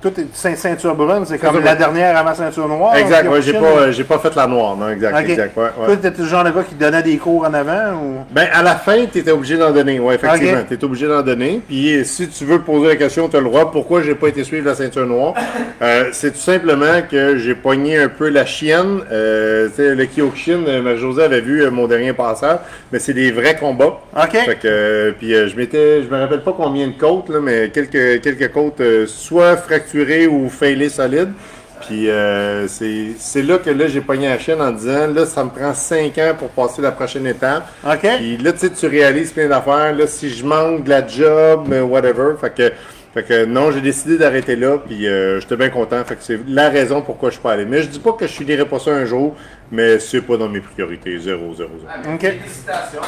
Toi, 0.01 0.12
t'es 0.14 0.26
ceint- 0.32 0.55
ceinture 0.55 0.94
brune, 0.94 1.24
c'est 1.26 1.38
comme 1.38 1.59
la 1.61 1.74
dernière 1.74 2.16
avant 2.16 2.32
ceinture 2.32 2.68
noire. 2.68 2.94
Exact, 2.94 3.28
j'ai 3.40 3.53
pas, 3.53 3.59
euh, 3.59 3.90
j'ai 3.92 4.05
pas 4.05 4.18
fait 4.20 4.32
la 4.36 4.46
noire, 4.46 4.76
non, 4.76 4.90
exact, 4.90 5.18
exact, 5.28 5.57
ouais, 5.57 5.64
ouais. 5.64 5.86
Toi, 5.86 5.96
t'étais 5.96 6.22
le 6.22 6.28
genre 6.28 6.44
de 6.44 6.51
gars 6.51 6.62
qui 6.62 6.76
donnait 6.76 7.03
des 7.03 7.16
cours 7.16 7.44
en 7.44 7.53
avant 7.53 7.94
ou? 8.01 8.14
Ben, 8.30 8.46
à 8.53 8.62
la 8.62 8.76
fin, 8.76 9.07
tu 9.12 9.18
étais 9.18 9.32
obligé 9.32 9.57
d'en 9.57 9.72
donner. 9.72 9.99
Oui, 9.99 10.14
effectivement. 10.14 10.61
Ok. 10.70 10.78
Tu 10.78 10.84
obligé 10.84 11.09
d'en 11.09 11.22
donner. 11.22 11.61
Puis, 11.66 12.05
si 12.05 12.28
tu 12.28 12.44
veux 12.44 12.61
poser 12.61 12.86
la 12.86 12.94
question, 12.96 13.28
tu 13.28 13.36
as 13.36 13.40
le 13.40 13.46
droit. 13.46 13.72
Pourquoi 13.72 14.03
j'ai 14.03 14.14
pas 14.14 14.28
été 14.28 14.44
suivre 14.44 14.66
la 14.66 14.76
ceinture 14.76 15.05
noire? 15.05 15.34
Euh, 15.82 16.11
c'est 16.12 16.30
tout 16.30 16.38
simplement 16.38 17.03
que 17.11 17.36
j'ai 17.36 17.57
pogné 17.57 17.99
un 17.99 18.09
peu 18.09 18.28
la 18.28 18.46
chienne. 18.46 19.01
Euh, 19.11 19.68
le 19.76 20.05
Kyokushin, 20.07 20.61
euh, 20.68 20.80
Marie-Josée 20.80 21.24
avait 21.24 21.40
vu 21.40 21.68
mon 21.72 21.88
dernier 21.88 22.12
passage. 22.12 22.59
Mais 22.92 23.01
c'est 23.01 23.14
des 23.14 23.32
vrais 23.32 23.57
combats. 23.57 23.99
OK. 24.16 24.30
Fait 24.30 24.55
que, 24.55 24.68
euh, 24.68 25.12
puis 25.18 25.32
je 25.32 25.57
m'étais, 25.57 26.05
je 26.05 26.09
me 26.09 26.20
rappelle 26.20 26.42
pas 26.42 26.55
combien 26.57 26.86
de 26.86 26.92
côtes, 26.92 27.30
là, 27.30 27.40
mais 27.42 27.70
quelques, 27.70 28.20
quelques 28.22 28.53
côtes 28.53 28.80
soit 29.09 29.57
fracturées 29.57 29.88
ou 30.28 30.49
failées 30.49 30.89
solides. 30.89 31.32
Puis 31.80 32.11
euh, 32.11 32.66
c'est, 32.66 33.12
c'est 33.18 33.43
là 33.43 33.59
que 33.59 33.70
là, 33.70 33.86
j'ai 33.86 34.01
pogné 34.01 34.28
la 34.28 34.39
chaîne 34.39 34.61
en 34.61 34.72
disant, 34.72 35.07
là, 35.07 35.26
ça 35.26 35.45
me 35.45 35.51
prend 35.51 35.72
5 35.74 36.18
ans 36.18 36.32
pour 36.39 36.49
passer 36.51 36.82
la 36.82 36.93
prochaine 36.93 37.26
étape. 37.26 37.68
OK. 37.86 38.09
Puis 38.18 38.36
là, 38.39 38.53
tu 38.53 38.59
sais, 38.59 38.70
tu 38.70 38.86
réalises 38.86 39.32
plein 39.32 39.49
d'affaires. 39.49 39.95
Là, 39.95 40.07
si 40.07 40.30
je 40.30 40.45
manque 40.45 40.84
de 40.84 40.91
la 40.91 41.07
job, 41.07 41.72
euh, 41.72 41.82
whatever. 41.82 42.34
Fait 42.41 42.55
que, 42.55 42.72
fait 43.14 43.22
que 43.22 43.44
non, 43.46 43.70
j'ai 43.70 43.80
décidé 43.80 44.18
d'arrêter 44.18 44.56
là. 44.56 44.78
Puis 44.78 45.06
euh, 45.06 45.40
j'étais 45.40 45.56
bien 45.56 45.70
content. 45.70 46.04
Fait 46.04 46.16
que 46.16 46.22
c'est 46.22 46.40
la 46.46 46.68
raison 46.68 47.00
pourquoi 47.02 47.30
je 47.30 47.34
suis 47.34 47.42
pas 47.42 47.52
allé. 47.52 47.64
Mais 47.64 47.82
je 47.82 47.88
dis 47.88 48.00
pas 48.00 48.12
que 48.12 48.26
je 48.26 48.32
finirai 48.32 48.66
pas 48.66 48.78
ça 48.78 48.90
un 48.90 49.04
jour, 49.04 49.34
mais 49.70 49.98
c'est 49.98 50.20
pas 50.22 50.36
dans 50.36 50.48
mes 50.48 50.61
priorités. 50.61 51.18
Zéro, 51.18 51.54
zéro, 51.54 51.70
zéro. 51.80 52.14
OK. 52.14 52.20
Félicitations. 52.20 53.00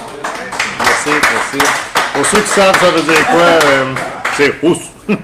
Merci, 0.78 1.10
merci. 1.10 1.58
Pour 2.14 2.26
ceux 2.26 2.40
qui 2.40 2.48
savent, 2.48 2.78
ça 2.78 2.90
veut 2.90 3.02
dire 3.02 3.26
quoi, 3.26 3.42
euh, 3.42 3.94
c'est 4.36 4.54
rousse. 4.60 4.90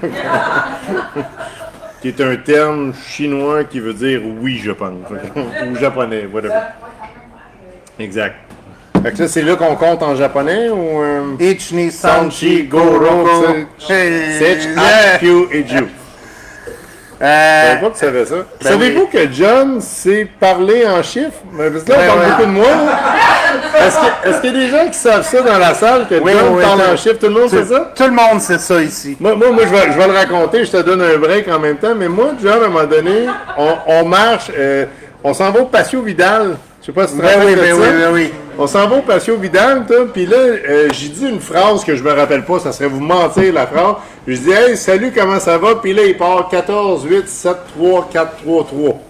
qui 2.01 2.09
est 2.09 2.21
un 2.21 2.35
terme 2.35 2.93
chinois 3.07 3.63
qui 3.63 3.79
veut 3.79 3.93
dire 3.93 4.21
oui, 4.41 4.61
je 4.63 4.71
pense. 4.71 5.09
Ou 5.35 5.75
japonais, 5.75 6.27
whatever. 6.31 6.59
Exact. 7.99 8.46
Fait 9.07 9.13
que 9.15 9.21
là, 9.21 9.27
c'est 9.29 9.41
là 9.41 9.55
qu'on 9.55 9.75
compte 9.75 10.03
en 10.03 10.15
japonais 10.17 10.69
ou. 10.69 11.01
Euh, 11.01 11.21
Ichni 11.39 11.91
Sanchi 11.91 12.63
Goro. 12.63 13.05
Sech, 13.79 14.67
Akyu 15.13 15.47
et 15.51 15.65
Ju. 15.65 15.77
Je 17.19 17.25
Euh, 17.25 17.67
savais 17.69 17.81
pas 17.81 17.87
que 17.87 17.93
tu 17.93 17.99
savais 17.99 18.25
ça. 18.25 18.35
Ben 18.61 18.69
Savez-vous 18.69 19.05
que 19.07 19.31
John 19.31 19.81
sait 19.81 20.27
parler 20.39 20.85
en 20.85 21.01
chiffres? 21.01 21.31
Mais 21.53 21.71
Parce 21.71 21.83
que 21.85 21.91
là, 21.91 21.97
on 21.97 22.01
Ben 22.01 22.07
parle 22.07 22.29
beaucoup 22.29 22.41
de 22.43 22.51
moi. 22.51 22.67
Est-ce 24.25 24.41
qu'il 24.41 24.53
y 24.53 24.55
a 24.55 24.59
des 24.65 24.69
gens 24.69 24.87
qui 24.87 24.97
savent 24.97 25.25
ça 25.25 25.41
dans 25.41 25.57
la 25.57 25.73
salle, 25.73 26.07
que 26.07 26.15
Oui, 26.15 26.31
John 26.33 26.55
oui, 26.57 26.61
parle 26.63 26.81
en 26.81 26.97
chiffres? 26.97 27.17
Tout 27.19 27.27
le 27.27 27.33
monde 27.39 27.49
sait 27.49 27.63
ça? 27.65 27.91
tout 27.95 28.03
le 28.03 28.11
monde 28.11 28.39
sait 28.41 28.59
ça 28.59 28.81
ici. 28.83 29.15
Moi, 29.19 29.35
moi, 29.35 29.49
moi, 29.51 29.63
je, 29.65 29.69
vais, 29.69 29.93
je 29.93 29.97
vais 29.97 30.07
le 30.07 30.13
raconter, 30.13 30.65
je 30.65 30.71
te 30.71 30.81
donne 30.81 31.01
un 31.01 31.17
break 31.17 31.47
en 31.47 31.59
même 31.59 31.77
temps, 31.77 31.95
mais 31.97 32.07
moi, 32.09 32.33
John, 32.43 32.61
à 32.61 32.65
un 32.65 32.69
moment 32.69 32.85
donné, 32.85 33.25
on, 33.57 33.73
on 33.87 34.05
marche, 34.05 34.51
euh, 34.55 34.85
on 35.23 35.33
s'en 35.33 35.49
va 35.51 35.61
au 35.61 35.65
Patio 35.65 36.01
Vidal. 36.03 36.57
Je 36.87 36.93
sais 36.93 36.95
pas 36.95 37.05
si 37.05 37.15
tu 37.15 37.19
te 37.19 37.25
Ben 37.25 37.39
rappelles 37.39 37.47
oui, 37.47 37.55
de 37.55 37.59
ben 37.59 37.75
ça. 37.75 37.81
oui, 37.81 37.97
ben 37.99 38.13
oui. 38.13 38.31
On 38.57 38.65
s'en 38.65 38.87
va 38.87 38.95
au 38.95 39.01
Patio 39.01 39.35
Vidal, 39.35 39.85
puis 40.13 40.25
là, 40.25 40.37
euh, 40.37 40.87
j'ai 40.93 41.09
dit 41.09 41.27
une 41.27 41.41
phrase 41.41 41.83
que 41.83 41.97
je 41.97 42.01
me 42.01 42.13
rappelle 42.13 42.45
pas, 42.45 42.59
ça 42.59 42.71
serait 42.71 42.87
vous 42.87 43.01
mentir 43.01 43.53
la 43.53 43.67
phrase. 43.67 43.95
Je 44.25 44.37
dis, 44.37 44.51
hey, 44.51 44.77
salut, 44.77 45.11
comment 45.13 45.37
ça 45.37 45.57
va? 45.57 45.75
Puis 45.75 45.91
là, 45.91 46.03
il 46.05 46.15
part 46.15 46.47
14, 46.47 47.03
8, 47.03 47.27
7, 47.27 47.57
3, 47.77 48.09
4, 48.09 48.37
3, 48.37 48.63
3. 48.67 49.01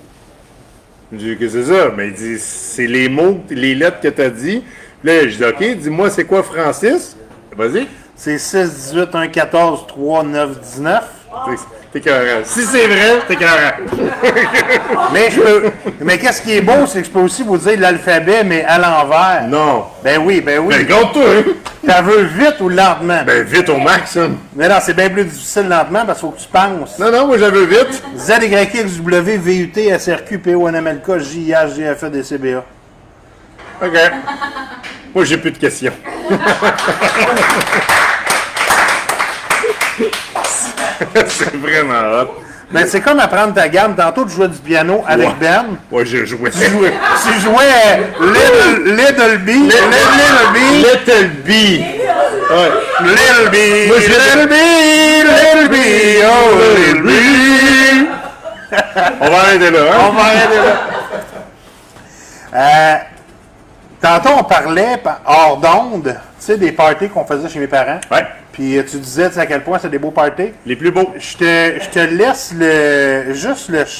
Je 1.12 1.18
dis, 1.18 1.38
qu'est-ce 1.38 1.54
que 1.54 1.64
c'est 1.66 1.72
ça? 1.72 1.92
Mais 1.96 2.08
il 2.08 2.14
dit, 2.16 2.40
c'est 2.40 2.88
les 2.88 3.10
mots, 3.10 3.42
les 3.52 3.76
lettres 3.76 4.00
que 4.02 4.08
tu 4.08 4.22
as 4.24 4.32
dit. 4.32 4.64
Puis 5.04 5.14
là, 5.14 5.28
je 5.28 5.38
dis, 5.38 5.46
OK, 5.46 5.78
dis-moi, 5.78 6.10
c'est 6.10 6.26
quoi 6.26 6.42
Francis? 6.42 7.16
Vas-y. 7.56 7.88
C'est 8.16 8.40
6, 8.40 8.92
18, 8.96 9.14
1, 9.14 9.28
14, 9.28 9.86
3, 9.86 10.24
9, 10.24 10.60
19. 10.62 11.04
T'es- 12.00 12.02
T'es 12.02 12.10
carré. 12.10 12.42
Si 12.44 12.64
c'est 12.64 12.88
vrai, 12.88 13.20
t'es 13.28 13.36
carré. 13.36 13.74
Mais, 15.14 15.30
je 15.32 15.40
peux- 15.42 15.72
mais 16.02 16.18
qu'est-ce 16.18 16.42
qui 16.42 16.56
est 16.58 16.62
beau, 16.62 16.86
c'est 16.86 17.00
que 17.02 17.06
je 17.08 17.12
peux 17.12 17.20
aussi 17.22 17.44
vous 17.44 17.58
dire 17.58 17.80
l'alphabet, 17.80 18.44
mais 18.44 18.64
à 18.66 18.78
l'envers. 18.78 19.44
Non. 19.48 19.86
Ben 20.04 20.20
oui, 20.24 20.42
ben 20.42 20.60
oui. 20.60 20.76
Ben, 20.76 20.88
compte-toi, 20.88 21.24
hein? 21.24 21.44
T'as 21.86 22.02
veux 22.02 22.24
vite 22.24 22.56
ou 22.60 22.70
lentement? 22.70 23.24
Ben, 23.26 23.44
vite 23.44 23.70
au 23.70 23.78
max, 23.78 24.18
hein. 24.18 24.32
Mais 24.56 24.68
non, 24.68 24.76
c'est 24.82 24.94
bien 24.96 25.10
plus 25.10 25.24
difficile 25.26 25.68
lentement 25.70 26.06
parce 26.06 26.20
qu'il 26.20 26.30
faut 26.30 26.36
que 26.36 26.42
tu 26.42 26.48
penses. 26.48 27.00
Non, 27.00 27.12
non, 27.12 27.28
moi, 27.28 27.38
j'avais 27.38 27.66
vite. 27.66 28.04
Z, 28.18 28.34
Y, 28.44 28.76
X, 28.76 28.98
W, 28.98 29.38
V, 29.38 29.56
U, 29.58 29.70
T, 29.72 29.88
S, 29.88 30.10
R, 30.10 30.26
Q, 30.26 30.40
P, 30.40 30.56
O, 30.56 30.68
N, 30.68 30.76
M, 30.76 30.88
L, 30.88 31.02
K, 31.06 31.20
J, 31.20 31.40
I, 31.40 31.52
H, 31.52 31.76
G, 31.76 31.84
F, 31.96 32.04
E, 32.04 32.10
D, 32.10 32.24
C, 32.24 32.38
B, 32.38 32.46
A. 32.56 33.86
OK. 33.86 33.94
Moi, 35.16 35.24
j'ai 35.26 35.38
plus 35.38 35.52
de 35.52 35.58
questions. 35.58 35.94
c'est 41.28 41.56
vraiment 41.56 42.22
hot. 42.22 42.28
Ben, 42.70 42.86
c'est 42.86 43.00
comme 43.00 43.20
apprendre 43.22 43.54
ta 43.54 43.70
gamme. 43.70 43.96
Tantôt, 43.96 44.26
tu 44.26 44.32
jouais 44.32 44.50
du 44.50 44.58
piano 44.58 45.02
avec 45.08 45.28
Ouais. 45.30 45.34
Ben. 45.40 45.66
Ouais, 45.90 46.06
j'ai 46.06 46.26
joué. 46.26 46.52
Tu 46.52 46.66
jouais, 46.70 46.92
tu 47.24 47.40
jouais 47.40 47.64
euh, 47.64 47.98
Little, 48.20 48.94
Little 48.96 49.38
B. 49.38 49.48
Little, 49.48 49.90
Little 50.18 50.50
B. 50.54 50.58
Little 50.84 51.28
B. 51.46 51.50
Ouais. 52.50 52.72
Little 53.04 53.50
B. 53.50 53.88
Moi, 53.88 53.98
je 54.02 54.08
l'ai- 54.10 54.18
Little 54.18 54.48
B. 54.50 54.54
Little 55.24 55.70
B. 55.70 55.76
Oh, 56.26 56.58
Little 56.76 57.02
B. 57.04 57.10
On 59.22 59.30
va 59.30 59.38
arrêter 59.40 59.72
là, 59.72 59.80
On 59.80 60.10
hein? 60.10 60.12
va 60.14 60.24
arrêter 60.24 60.58
là. 60.58 60.74
Euh, 62.54 62.96
tantôt, 64.02 64.30
on 64.40 64.44
parlait 64.44 64.98
pa- 65.04 65.20
hors 65.26 65.58
d'onde, 65.58 66.04
tu 66.06 66.16
sais, 66.46 66.58
des 66.58 66.72
parties 66.72 67.10
qu'on 67.10 67.26
faisait 67.26 67.50
chez 67.50 67.60
mes 67.60 67.68
parents. 67.68 68.00
Ouais. 68.12 68.26
Puis 68.58 68.78
euh, 68.78 68.84
tu 68.90 68.98
disais 68.98 69.38
à 69.38 69.46
quel 69.46 69.64
point 69.64 69.78
c'est 69.80 69.90
des 69.90 70.00
beaux 70.00 70.12
parties? 70.12 70.52
Les 70.66 70.76
plus 70.76 70.92
beaux. 70.92 71.14
Je 71.18 71.38
te, 71.38 71.84
je 71.84 71.90
te 71.90 72.00
laisse 72.00 72.54
le. 72.58 73.34
Juste 73.34 73.70
le. 73.70 73.84
Tu 73.86 73.92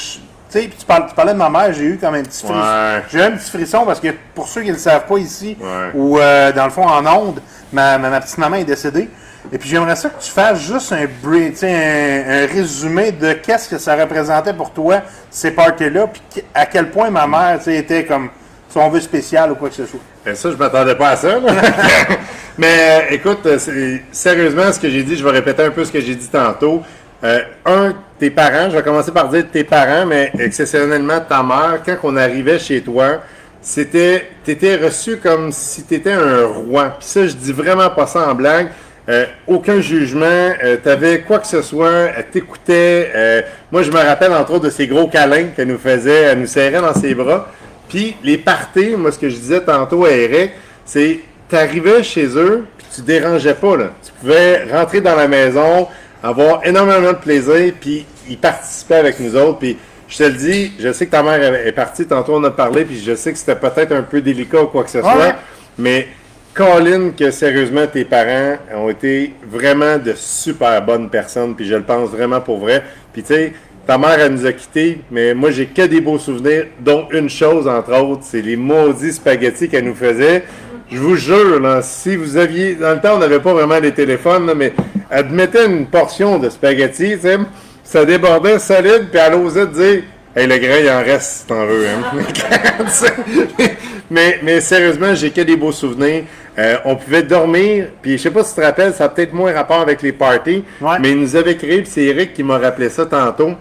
sais, 0.62 0.68
puis 0.68 0.78
tu, 0.80 0.86
parles- 0.86 1.08
tu 1.08 1.14
parlais 1.14 1.34
de 1.34 1.38
ma 1.38 1.50
mère, 1.50 1.74
j'ai 1.74 1.84
eu 1.84 1.98
comme 1.98 2.16
un 2.16 2.24
petit 2.24 2.40
frisson. 2.46 2.54
Ouais. 2.60 3.04
J'ai 3.12 3.20
eu 3.20 3.22
un 3.22 3.32
petit 3.32 3.52
frisson 3.52 3.84
parce 3.86 4.00
que 4.00 4.08
pour 4.34 4.48
ceux 4.48 4.62
qui 4.62 4.68
ne 4.70 4.74
le 4.74 4.80
savent 4.80 5.06
pas 5.06 5.18
ici, 5.18 5.58
Ouais. 5.60 5.92
ou 5.94 6.18
euh, 6.18 6.52
dans 6.54 6.64
le 6.66 6.72
fond 6.72 6.88
en 6.88 7.06
onde, 7.06 7.42
ma, 7.72 7.98
ma, 7.98 8.10
ma 8.10 8.22
petite 8.22 8.38
maman 8.38 8.56
est 8.56 8.64
décédée. 8.64 9.10
Et 9.52 9.58
puis 9.58 9.70
j'aimerais 9.70 9.96
ça 9.96 10.10
que 10.10 10.22
tu 10.22 10.32
fasses 10.32 10.60
juste 10.62 10.92
un, 10.92 11.06
bri- 11.06 11.52
tu 11.52 11.58
sais, 11.58 11.70
un, 11.72 12.44
un 12.44 12.48
résumé 12.48 13.12
de 13.12 13.34
qu'est-ce 13.34 13.70
que 13.70 13.78
ça 13.78 13.96
représentait 13.96 14.54
pour 14.54 14.72
toi, 14.72 15.02
ces 15.30 15.52
parties-là, 15.52 16.08
puis 16.08 16.44
à 16.54 16.66
quel 16.66 16.90
point 16.90 17.10
ma 17.10 17.28
mère 17.28 17.58
tu 17.60 17.66
sais, 17.66 17.76
était 17.78 18.04
comme, 18.06 18.30
si 18.70 18.78
on 18.78 18.90
veut, 18.90 19.00
spéciale 19.00 19.52
ou 19.52 19.56
quoi 19.56 19.70
que 19.70 19.76
ce 19.76 19.86
soit. 19.86 20.00
Ben, 20.28 20.36
ça, 20.36 20.52
je 20.52 20.58
m'attendais 20.58 20.96
pas 20.96 21.12
à 21.12 21.16
ça. 21.16 21.40
Mais 22.58 22.68
euh, 22.68 23.00
écoute, 23.12 23.46
euh, 23.46 23.98
sérieusement, 24.12 24.74
ce 24.74 24.78
que 24.78 24.90
j'ai 24.90 25.04
dit, 25.04 25.16
je 25.16 25.24
vais 25.24 25.32
répéter 25.32 25.64
un 25.64 25.70
peu 25.70 25.86
ce 25.86 25.92
que 25.94 26.02
j'ai 26.02 26.16
dit 26.16 26.28
tantôt. 26.28 26.84
Euh, 27.24 27.40
un, 27.66 27.94
tes 28.20 28.30
parents, 28.30 28.70
je 28.70 28.76
vais 28.76 28.84
commencer 28.84 29.14
par 29.14 29.30
dire 29.30 29.46
tes 29.50 29.64
parents, 29.64 30.06
mais 30.06 30.34
exceptionnellement 30.38 31.22
ta 31.22 31.42
mère, 31.44 31.80
quand 31.86 31.96
on 32.04 32.18
arrivait 32.18 32.60
chez 32.60 32.82
toi, 32.82 33.22
c'était, 33.62 34.28
t'étais 34.44 34.76
reçu 34.76 35.16
comme 35.16 35.54
si 35.54 35.84
t'étais 35.84 36.12
un 36.12 36.46
roi. 36.46 36.98
Puis 37.00 37.08
ça, 37.08 37.26
je 37.26 37.34
dis 37.34 37.54
vraiment 37.54 37.90
pas 37.90 38.06
ça 38.06 38.30
en 38.30 38.36
blague. 38.36 38.68
Euh, 39.08 39.28
aucun 39.48 39.80
jugement, 39.80 40.50
t'avais 40.84 41.22
quoi 41.22 41.40
que 41.40 41.48
ce 41.48 41.62
soit, 41.62 42.10
elle 42.18 42.26
t'écoutait. 42.34 43.46
moi, 43.72 43.82
je 43.82 43.92
me 43.92 43.98
rappelle 43.98 44.34
entre 44.34 44.52
autres 44.56 44.66
de 44.66 44.72
ces 44.72 44.88
gros 44.88 45.08
câlins 45.08 45.46
qu'elle 45.56 45.70
nous 45.70 45.78
faisait, 45.78 46.24
elle 46.24 46.40
nous 46.42 46.48
serrait 46.48 46.82
dans 46.82 46.94
ses 46.94 47.16
bras. 47.16 47.48
Puis 47.90 48.16
les 48.24 48.38
parties, 48.38 48.96
moi, 48.98 49.12
ce 49.12 49.20
que 49.20 49.30
je 49.30 49.36
disais 49.36 49.62
tantôt 49.62 50.06
à 50.06 50.12
Eric, 50.12 50.52
c'est 50.86 51.20
t'arrivais 51.50 52.04
chez 52.04 52.26
eux, 52.38 52.66
puis 52.78 52.88
tu 52.96 53.02
dérangeais 53.02 53.54
pas. 53.54 53.78
Là. 53.78 53.92
Tu 54.06 54.12
pouvais 54.20 54.64
rentrer 54.72 55.02
dans 55.02 55.16
la 55.16 55.28
maison, 55.28 55.88
avoir 56.22 56.66
énormément 56.66 57.14
de 57.14 57.18
plaisir, 57.18 57.74
puis 57.80 58.06
ils 58.30 58.38
participaient 58.38 58.96
avec 58.96 59.20
nous 59.20 59.36
autres. 59.36 59.60
Puis 59.60 59.78
je 60.10 60.18
te 60.18 60.24
le 60.24 60.34
dis, 60.34 60.74
je 60.80 60.92
sais 60.92 61.06
que 61.06 61.12
ta 61.12 61.24
mère 61.24 61.42
est 61.66 61.72
partie, 61.72 62.06
tantôt 62.06 62.36
on 62.36 62.44
a 62.44 62.52
parlé, 62.52 62.84
puis 62.86 63.00
je 63.00 63.16
sais 63.16 63.32
que 63.32 63.38
c'était 63.38 63.56
peut-être 63.56 63.94
un 63.94 64.02
peu 64.04 64.22
délicat 64.22 64.62
ou 64.64 64.68
quoi 64.68 64.84
que 64.84 64.90
ce 64.90 65.00
soit, 65.02 65.18
Ouais. 65.18 65.36
mais 65.78 66.08
Colin, 66.54 67.12
que 67.12 67.30
sérieusement, 67.30 67.86
tes 67.86 68.04
parents 68.04 68.58
ont 68.74 68.90
été 68.90 69.34
vraiment 69.48 69.98
de 70.00 70.14
super 70.16 70.82
bonnes 70.82 71.08
personnes, 71.10 71.56
puis 71.56 71.68
je 71.68 71.76
le 71.76 71.84
pense 71.84 72.10
vraiment 72.10 72.42
pour 72.42 72.58
vrai. 72.60 72.84
Puis 73.14 73.22
tu 73.22 73.34
sais, 73.34 73.54
ta 73.88 73.98
mère, 73.98 74.20
elle 74.20 74.34
nous 74.34 74.46
a 74.46 74.52
quittés, 74.52 75.00
mais 75.10 75.34
moi, 75.34 75.50
j'ai 75.50 75.66
que 75.66 75.84
des 75.84 76.02
beaux 76.02 76.20
souvenirs, 76.20 76.66
dont 76.82 77.08
une 77.12 77.30
chose, 77.30 77.68
entre 77.68 77.98
autres, 77.98 78.24
c'est 78.24 78.42
les 78.42 78.58
maudits 78.58 79.14
spaghettis 79.14 79.70
qu'elle 79.70 79.86
nous 79.86 79.96
faisait. 79.96 80.44
Je 80.92 80.98
vous 80.98 81.16
jure, 81.16 81.60
là, 81.62 81.82
si 81.82 82.18
vous 82.18 82.36
aviez... 82.36 82.76
Dans 82.76 82.94
le 82.94 83.00
temps, 83.00 83.16
on 83.16 83.20
n'avait 83.20 83.40
pas 83.40 83.54
vraiment 83.54 83.80
les 83.80 83.94
téléphones, 83.94 84.46
là, 84.46 84.56
mais 84.56 84.74
elle 85.10 85.28
mettait 85.30 85.66
une 85.66 85.86
portion 85.86 86.38
de 86.38 86.50
spaghettis, 86.50 87.14
tu 87.14 87.20
sais, 87.22 87.38
ça 87.84 88.04
débordait 88.04 88.60
solide, 88.60 89.08
puis 89.10 89.20
elle 89.26 89.36
osait 89.36 89.68
dire... 89.68 90.04
Hey, 90.36 90.46
le 90.48 90.58
grain, 90.58 90.78
il 90.84 90.90
en 90.90 91.00
reste 91.00 91.32
si 91.32 91.46
t'en 91.48 91.66
veux. 91.66 91.88
Hein? 91.88 92.22
mais, 94.12 94.40
mais 94.44 94.62
sérieusement, 94.62 95.16
j'ai 95.16 95.32
que 95.32 95.42
des 95.42 95.56
beaux 95.56 95.72
souvenirs. 95.72 96.26
Euh, 96.60 96.78
on 96.86 96.96
pouvait 96.96 97.24
dormir, 97.24 97.88
puis 98.02 98.18
je 98.18 98.24
sais 98.24 98.32
pas 98.32 98.44
si 98.44 98.54
tu 98.54 98.62
te 98.62 98.66
rappelles, 98.66 98.94
ça 98.94 99.06
a 99.06 99.10
peut-être 99.10 99.34
moins 99.34 99.54
rapport 99.54 99.80
avec 99.80 100.02
les 100.02 100.12
parties, 100.12 100.64
Ouais. 100.82 100.98
mais 101.00 101.12
il 101.12 101.20
nous 101.20 101.36
avait 101.36 101.56
créé, 101.56 101.82
puis 101.82 101.90
c'est 101.92 102.04
Eric 102.04 102.34
qui 102.34 102.44
m'a 102.44 102.58
rappelé 102.58 102.90
ça 102.90 103.06
tantôt, 103.06 103.52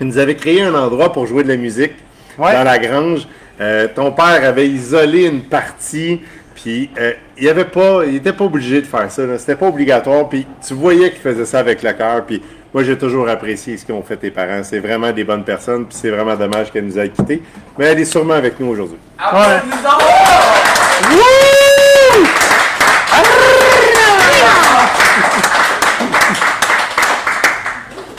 il 0.00 0.06
nous 0.06 0.18
avait 0.18 0.34
créé 0.36 0.62
un 0.62 0.74
endroit 0.74 1.12
pour 1.12 1.26
jouer 1.26 1.42
de 1.44 1.48
la 1.48 1.56
musique 1.56 1.92
Ouais. 2.38 2.52
dans 2.52 2.64
la 2.64 2.78
grange. 2.78 3.28
Euh, 3.60 3.86
ton 3.94 4.10
père 4.10 4.40
avait 4.44 4.66
isolé 4.68 5.26
une 5.26 5.42
partie, 5.42 6.20
puis 6.56 6.90
euh, 6.98 7.12
il 7.38 7.48
avait 7.48 7.64
pas, 7.64 8.02
il 8.04 8.16
était 8.16 8.32
pas 8.32 8.44
obligé 8.44 8.80
de 8.80 8.86
faire 8.86 9.08
ça, 9.10 9.22
c'était 9.38 9.54
pas 9.54 9.68
obligatoire, 9.68 10.28
puis 10.28 10.44
tu 10.66 10.74
voyais 10.74 11.10
qu'il 11.12 11.20
faisait 11.20 11.44
ça 11.44 11.60
avec 11.60 11.82
le 11.84 11.92
cœur, 11.92 12.24
puis 12.26 12.42
moi 12.72 12.82
j'ai 12.82 12.98
toujours 12.98 13.28
apprécié 13.28 13.76
ce 13.76 13.86
qu'ont 13.86 14.02
fait 14.02 14.16
tes 14.16 14.32
parents. 14.32 14.64
C'est 14.64 14.80
vraiment 14.80 15.12
des 15.12 15.22
bonnes 15.22 15.44
personnes, 15.44 15.86
puis 15.86 15.96
c'est 16.00 16.10
vraiment 16.10 16.34
dommage 16.34 16.72
qu'elle 16.72 16.86
nous 16.86 16.98
ait 16.98 17.08
quittés, 17.08 17.40
mais 17.78 17.84
elle 17.84 18.00
est 18.00 18.04
sûrement 18.04 18.34
avec 18.34 18.58
nous 18.58 18.66
aujourd'hui. 18.66 18.98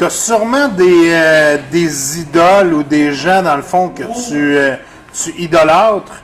Tu 0.05 0.11
as 0.11 0.13
sûrement 0.13 0.67
des, 0.67 1.07
euh, 1.09 1.57
des 1.71 2.19
idoles 2.19 2.73
ou 2.75 2.83
des 2.83 3.11
gens, 3.11 3.41
dans 3.41 3.55
le 3.55 3.63
fond, 3.63 3.89
que 3.89 4.03
tu, 4.03 4.55
euh, 4.55 4.75
tu 5.11 5.31
idolâtres. 5.41 6.21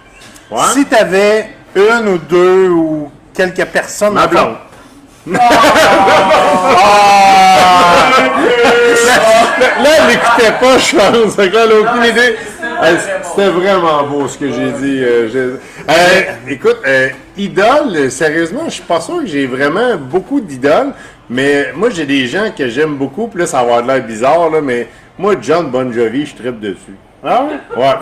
Ouais. 0.52 0.60
Si 0.74 0.86
tu 0.86 0.94
avais 0.96 1.50
une 1.76 2.08
ou 2.10 2.18
deux 2.20 2.68
ou 2.70 3.12
quelques 3.34 3.66
personnes... 3.66 4.14
Ma 4.14 4.28
dans 4.28 4.32
le 4.34 4.38
fond- 4.38 4.44
blonde. 5.26 5.38
Là, 9.84 9.90
elle 9.98 10.08
n'écoutait 10.08 10.52
pas, 10.60 10.78
je 10.78 10.96
pense. 10.96 11.38
Là, 11.38 11.46
elle 11.46 11.72
a 11.72 11.80
aucune 11.80 12.06
idée. 12.06 12.36
Euh, 12.84 12.96
C'était 13.24 13.50
vraiment 13.50 14.04
beau 14.04 14.28
ce 14.28 14.38
que 14.38 14.52
j'ai 14.52 14.72
dit. 14.72 15.04
euh, 15.04 15.58
Euh, 15.90 16.22
écoute, 16.48 16.78
euh, 16.86 17.10
idole, 17.38 18.12
sérieusement, 18.12 18.66
je 18.66 18.72
suis 18.74 18.84
pas 18.84 19.02
sûr 19.02 19.20
que 19.22 19.26
j'ai 19.28 19.48
vraiment 19.48 19.96
beaucoup 19.98 20.40
d'idoles. 20.40 20.94
Mais 21.32 21.72
moi, 21.74 21.90
j'ai 21.90 22.06
des 22.06 22.28
gens 22.28 22.52
que 22.56 22.68
j'aime 22.68 22.96
beaucoup. 22.96 23.28
Puis 23.30 23.40
là, 23.40 23.48
ça 23.48 23.64
va 23.64 23.78
avoir 23.78 23.86
l'air 23.86 24.06
bizarre, 24.06 24.50
là, 24.50 24.60
mais 24.60 24.88
moi, 25.18 25.36
John 25.42 25.72
Bon 25.72 25.90
Jovi, 25.90 26.26
je 26.26 26.36
tripe 26.36 26.60
dessus. 26.60 26.98
Ah 27.24 27.46
ouais? 27.46 27.82
Ouais. 27.82 27.94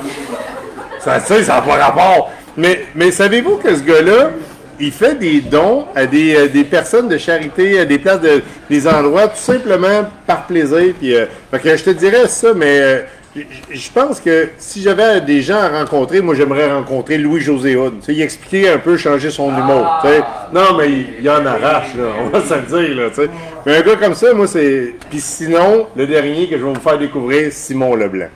Ça, 0.99 1.19
ça, 1.19 1.43
ça 1.43 1.55
n'a 1.55 1.61
pas 1.61 1.75
rapport. 1.75 2.31
Mais, 2.57 2.87
mais 2.95 3.11
savez-vous 3.11 3.57
que 3.57 3.75
ce 3.75 3.83
gars-là, 3.83 4.31
il 4.79 4.91
fait 4.91 5.13
des 5.13 5.41
dons 5.41 5.85
à 5.95 6.07
des, 6.07 6.35
euh, 6.35 6.47
des 6.47 6.63
personnes 6.63 7.07
de 7.07 7.19
charité, 7.19 7.79
à 7.79 7.85
des 7.85 7.99
places, 7.99 8.19
de, 8.19 8.41
des 8.67 8.87
endroits, 8.87 9.27
tout 9.27 9.37
simplement 9.37 10.09
par 10.25 10.47
plaisir. 10.47 10.95
Puis, 10.99 11.15
euh, 11.15 11.27
fait 11.51 11.59
que 11.59 11.77
je 11.77 11.83
te 11.83 11.89
dirais 11.91 12.27
ça, 12.27 12.55
mais 12.55 12.79
euh, 12.79 13.01
je 13.35 13.91
pense 13.91 14.19
que 14.19 14.49
si 14.57 14.81
j'avais 14.81 15.21
des 15.21 15.41
gens 15.41 15.59
à 15.59 15.69
rencontrer, 15.69 16.21
moi 16.21 16.33
j'aimerais 16.35 16.71
rencontrer 16.71 17.17
Louis-José 17.17 17.75
Hood. 17.75 17.95
Il 18.07 18.21
expliquer 18.21 18.69
un 18.69 18.79
peu, 18.79 18.97
changer 18.97 19.29
son 19.29 19.49
humour. 19.49 20.03
Non, 20.51 20.77
mais 20.77 20.89
il, 20.89 21.07
il 21.21 21.29
en 21.29 21.45
arrache, 21.45 21.91
on 22.19 22.29
va 22.29 22.41
se 22.41 22.53
le 22.55 22.61
dire. 22.87 22.97
Là. 22.97 23.27
Mais 23.65 23.77
un 23.77 23.81
gars 23.81 23.95
comme 23.97 24.15
ça, 24.15 24.33
moi, 24.33 24.47
c'est... 24.47 24.95
Puis 25.09 25.19
sinon, 25.21 25.87
le 25.95 26.07
dernier 26.07 26.47
que 26.47 26.57
je 26.57 26.63
vais 26.63 26.73
vous 26.73 26.79
faire 26.79 26.97
découvrir, 26.97 27.51
Simon 27.51 27.95
Leblanc. 27.95 28.29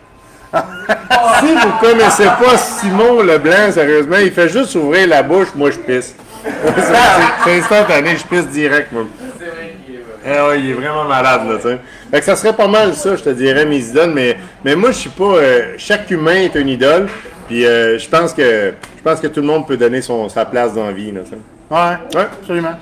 Si 1.40 1.48
vous 1.52 1.72
connaissez 1.82 2.26
pas 2.26 2.58
Simon 2.58 3.22
Leblanc, 3.24 3.72
sérieusement, 3.72 4.18
il 4.18 4.32
fait 4.32 4.48
juste 4.48 4.76
ouvrir 4.76 5.08
la 5.08 5.24
bouche, 5.24 5.48
moi 5.56 5.72
je 5.72 5.80
pisse. 5.80 6.16
C'est 7.44 7.58
instantané, 7.58 8.16
je 8.16 8.24
pisse 8.24 8.48
direct, 8.48 8.92
moi. 8.92 9.06
C'est 9.38 9.46
vrai 9.46 9.76
qu'il 9.86 9.96
est 9.96 9.98
vrai. 9.98 10.13
Eh 10.26 10.30
ouais, 10.30 10.60
il 10.60 10.70
est 10.70 10.74
vraiment 10.74 11.04
malade, 11.04 11.42
là, 11.50 11.56
tu 11.58 11.64
sais. 11.64 11.80
Fait 12.12 12.20
que 12.20 12.26
ça 12.26 12.36
serait 12.38 12.54
pas 12.56 12.68
mal 12.68 12.94
ça, 12.96 13.16
je 13.18 13.24
te 13.24 13.30
dirais, 13.30 13.66
mes 13.66 13.80
idoles, 13.90 14.12
mais, 14.12 14.38
mais 14.64 14.76
moi, 14.76 14.92
je 14.92 14.98
suis 15.00 15.10
pas... 15.10 15.24
euh, 15.36 15.74
chaque 15.78 16.10
humain 16.12 16.36
est 16.36 16.56
une 16.56 16.70
idole, 16.70 17.08
puis 17.48 17.66
euh, 17.66 17.98
je 18.00 18.08
pense 18.08 18.34
que 18.34 18.74
je 18.98 19.02
pense 19.04 19.20
que 19.20 19.28
tout 19.28 19.42
le 19.42 19.48
monde 19.48 19.68
peut 19.68 19.76
donner 19.76 20.02
son, 20.02 20.30
sa 20.30 20.46
place 20.46 20.74
dans 20.74 20.86
la 20.86 20.94
vie, 20.94 21.12
là, 21.12 21.22
tu 21.26 21.32
sais. 21.32 21.38
Ouais, 21.70 21.98
Ouais. 22.22 22.28
absolument. 22.40 22.76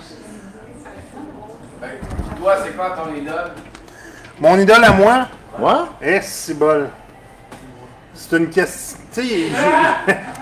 Toi, 2.40 2.56
c'est 2.64 2.76
quoi 2.76 2.96
ton 2.96 3.16
idole? 3.16 3.52
Mon 4.40 4.58
idole 4.60 4.84
à 4.84 4.92
moi, 4.92 5.28
Ouais? 5.60 5.86
eh, 6.02 6.20
c'est 6.22 6.54
bol. 6.58 6.90
C'est 8.30 8.38
une 8.38 8.50
question. 8.50 8.98
Tu 9.14 9.22
sais, 9.22 9.28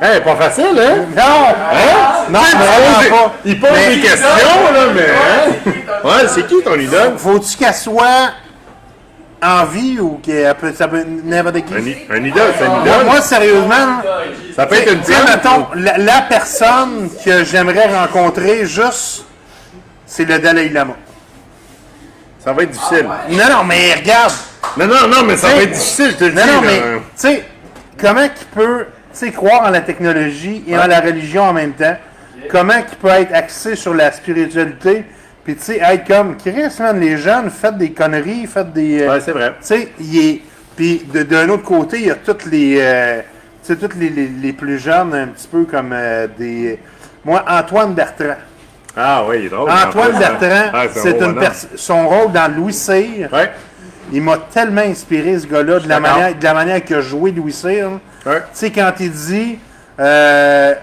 Eh, 0.02 0.20
pas 0.24 0.36
facile, 0.36 0.78
hein? 0.80 1.06
Non! 1.16 1.24
Hein? 1.74 2.26
Non, 2.30 2.40
pose- 2.40 3.10
pas. 3.10 3.34
Il 3.46 3.60
pose 3.60 3.70
Mais- 3.74 3.96
des 3.96 4.02
questions, 4.02 4.28
là, 4.74 4.86
mais... 4.94 5.08
hein? 5.10 5.72
Ouais, 6.04 6.28
c'est 6.28 6.46
qui 6.48 6.62
ton 6.64 6.76
idole? 6.76 7.14
Faut-tu 7.18 7.58
qu'elle 7.58 7.74
soit 7.74 8.30
en 9.42 9.66
vie 9.66 9.98
ou 10.00 10.20
qu'elle 10.22 10.54
peut, 10.56 10.72
ça 10.78 10.88
peut 10.88 11.04
n'importe 11.24 11.66
qui? 11.66 11.74
Un, 11.74 12.16
un 12.16 12.24
idole, 12.24 12.54
c'est 12.60 12.66
un 12.66 12.70
Moi, 12.70 12.82
idole. 12.86 13.06
moi, 13.06 13.22
sérieusement, 13.22 14.02
ça 14.56 14.66
peut 14.68 14.76
être 14.76 14.94
une 14.94 15.02
plante. 15.02 15.30
mettons, 15.30 15.68
la, 15.76 15.98
la 15.98 16.22
personne 16.24 17.10
que 17.26 17.44
j'aimerais 17.46 17.88
rencontrer 17.88 18.66
juste, 18.68 19.26
c'est 20.06 20.26
le 20.26 20.38
Dalai 20.40 20.70
Lama. 20.70 20.94
Ça 22.44 22.54
va 22.54 22.64
être 22.64 22.72
difficile. 22.72 23.08
Non, 23.32 23.50
non, 23.50 23.64
mais 23.66 23.96
regarde. 23.96 24.32
Non, 24.78 24.86
non, 24.88 25.08
non, 25.08 25.24
mais 25.26 25.38
ça 25.38 25.48
va 25.48 25.62
être 25.64 25.72
difficile, 25.72 26.12
je 26.12 26.16
te 26.18 26.24
le 26.26 26.32
dis. 26.32 26.38
Non, 26.38 26.46
non, 26.54 26.62
mais, 26.62 26.80
tu 26.80 27.02
sais, 27.16 27.44
comment 28.02 28.28
qu'il 28.30 28.48
peut, 28.48 28.86
croire 29.32 29.64
en 29.68 29.70
la 29.72 29.82
technologie 29.82 30.64
et 30.68 30.78
en 30.78 30.88
la 30.88 31.00
religion 31.00 31.44
en 31.44 31.54
même 31.54 31.74
temps? 31.74 31.98
Comment 32.50 32.82
qu'il 32.82 32.98
peut 32.98 33.10
être 33.10 33.34
axé 33.34 33.76
sur 33.76 33.94
la 33.94 34.12
spiritualité? 34.12 35.04
Puis, 35.44 35.56
tu 35.56 35.64
sais, 35.64 35.78
être 35.80 36.08
comme, 36.08 36.38
Chris, 36.38 36.76
man, 36.80 37.00
les 37.00 37.18
jeunes, 37.18 37.50
faites 37.50 37.78
des 37.78 37.92
conneries, 37.92 38.46
faites 38.48 38.72
des... 38.74 39.02
euh, 39.02 39.14
Ouais, 39.14 39.20
c'est 39.22 39.32
vrai. 39.32 39.50
Tu 39.62 39.68
sais, 39.68 39.90
il 40.00 40.18
est. 40.20 40.42
Puis 40.76 41.06
d'un 41.14 41.50
autre 41.50 41.64
côté, 41.64 41.98
il 42.00 42.06
y 42.08 42.12
a 42.12 42.16
toutes 42.16 42.46
les. 42.46 42.78
euh, 42.80 43.20
tu 43.64 43.74
sais, 43.74 43.76
toutes 43.76 43.96
les, 43.96 44.10
les, 44.10 44.28
les 44.28 44.54
plus 44.54 44.80
jeunes, 44.80 45.14
un 45.14 45.28
petit 45.28 45.48
peu 45.48 45.64
comme 45.66 45.92
euh, 45.94 46.28
des. 46.38 46.80
Moi, 47.26 47.44
Antoine 47.48 47.94
Bertrand. 47.94 48.36
Ah 48.96 49.24
oui, 49.28 49.38
il 49.40 49.46
est 49.46 49.50
drôle. 49.50 49.70
Antoine 49.70 50.16
en 50.16 50.20
Bertrand, 50.20 50.46
hein. 50.46 50.72
Ah, 50.74 50.84
c'est 50.94 51.12
une 51.12 51.18
bonhomme. 51.20 51.40
pers- 51.40 51.54
son 51.76 52.08
rôle 52.08 52.32
dans 52.32 52.54
Louis 52.56 52.74
Cyr. 52.74 53.28
Ouais, 53.34 53.52
Il 54.12 54.22
m'a 54.22 54.38
tellement 54.38 54.82
inspiré, 54.82 55.38
ce 55.40 55.46
gars-là, 55.48 55.80
de 55.80 55.88
la 55.88 56.00
manière, 56.00 56.36
de 56.36 56.44
la 56.44 56.54
manière 56.54 56.84
qu'il 56.84 56.96
a 56.96 57.02
joué 57.02 57.32
Louis 57.32 57.54
Cyr. 57.54 57.90
Tu 58.24 58.30
sais, 58.54 58.72
quand 58.72 58.92
il 59.00 59.12
dit. 59.12 59.60
euh, 60.00 60.74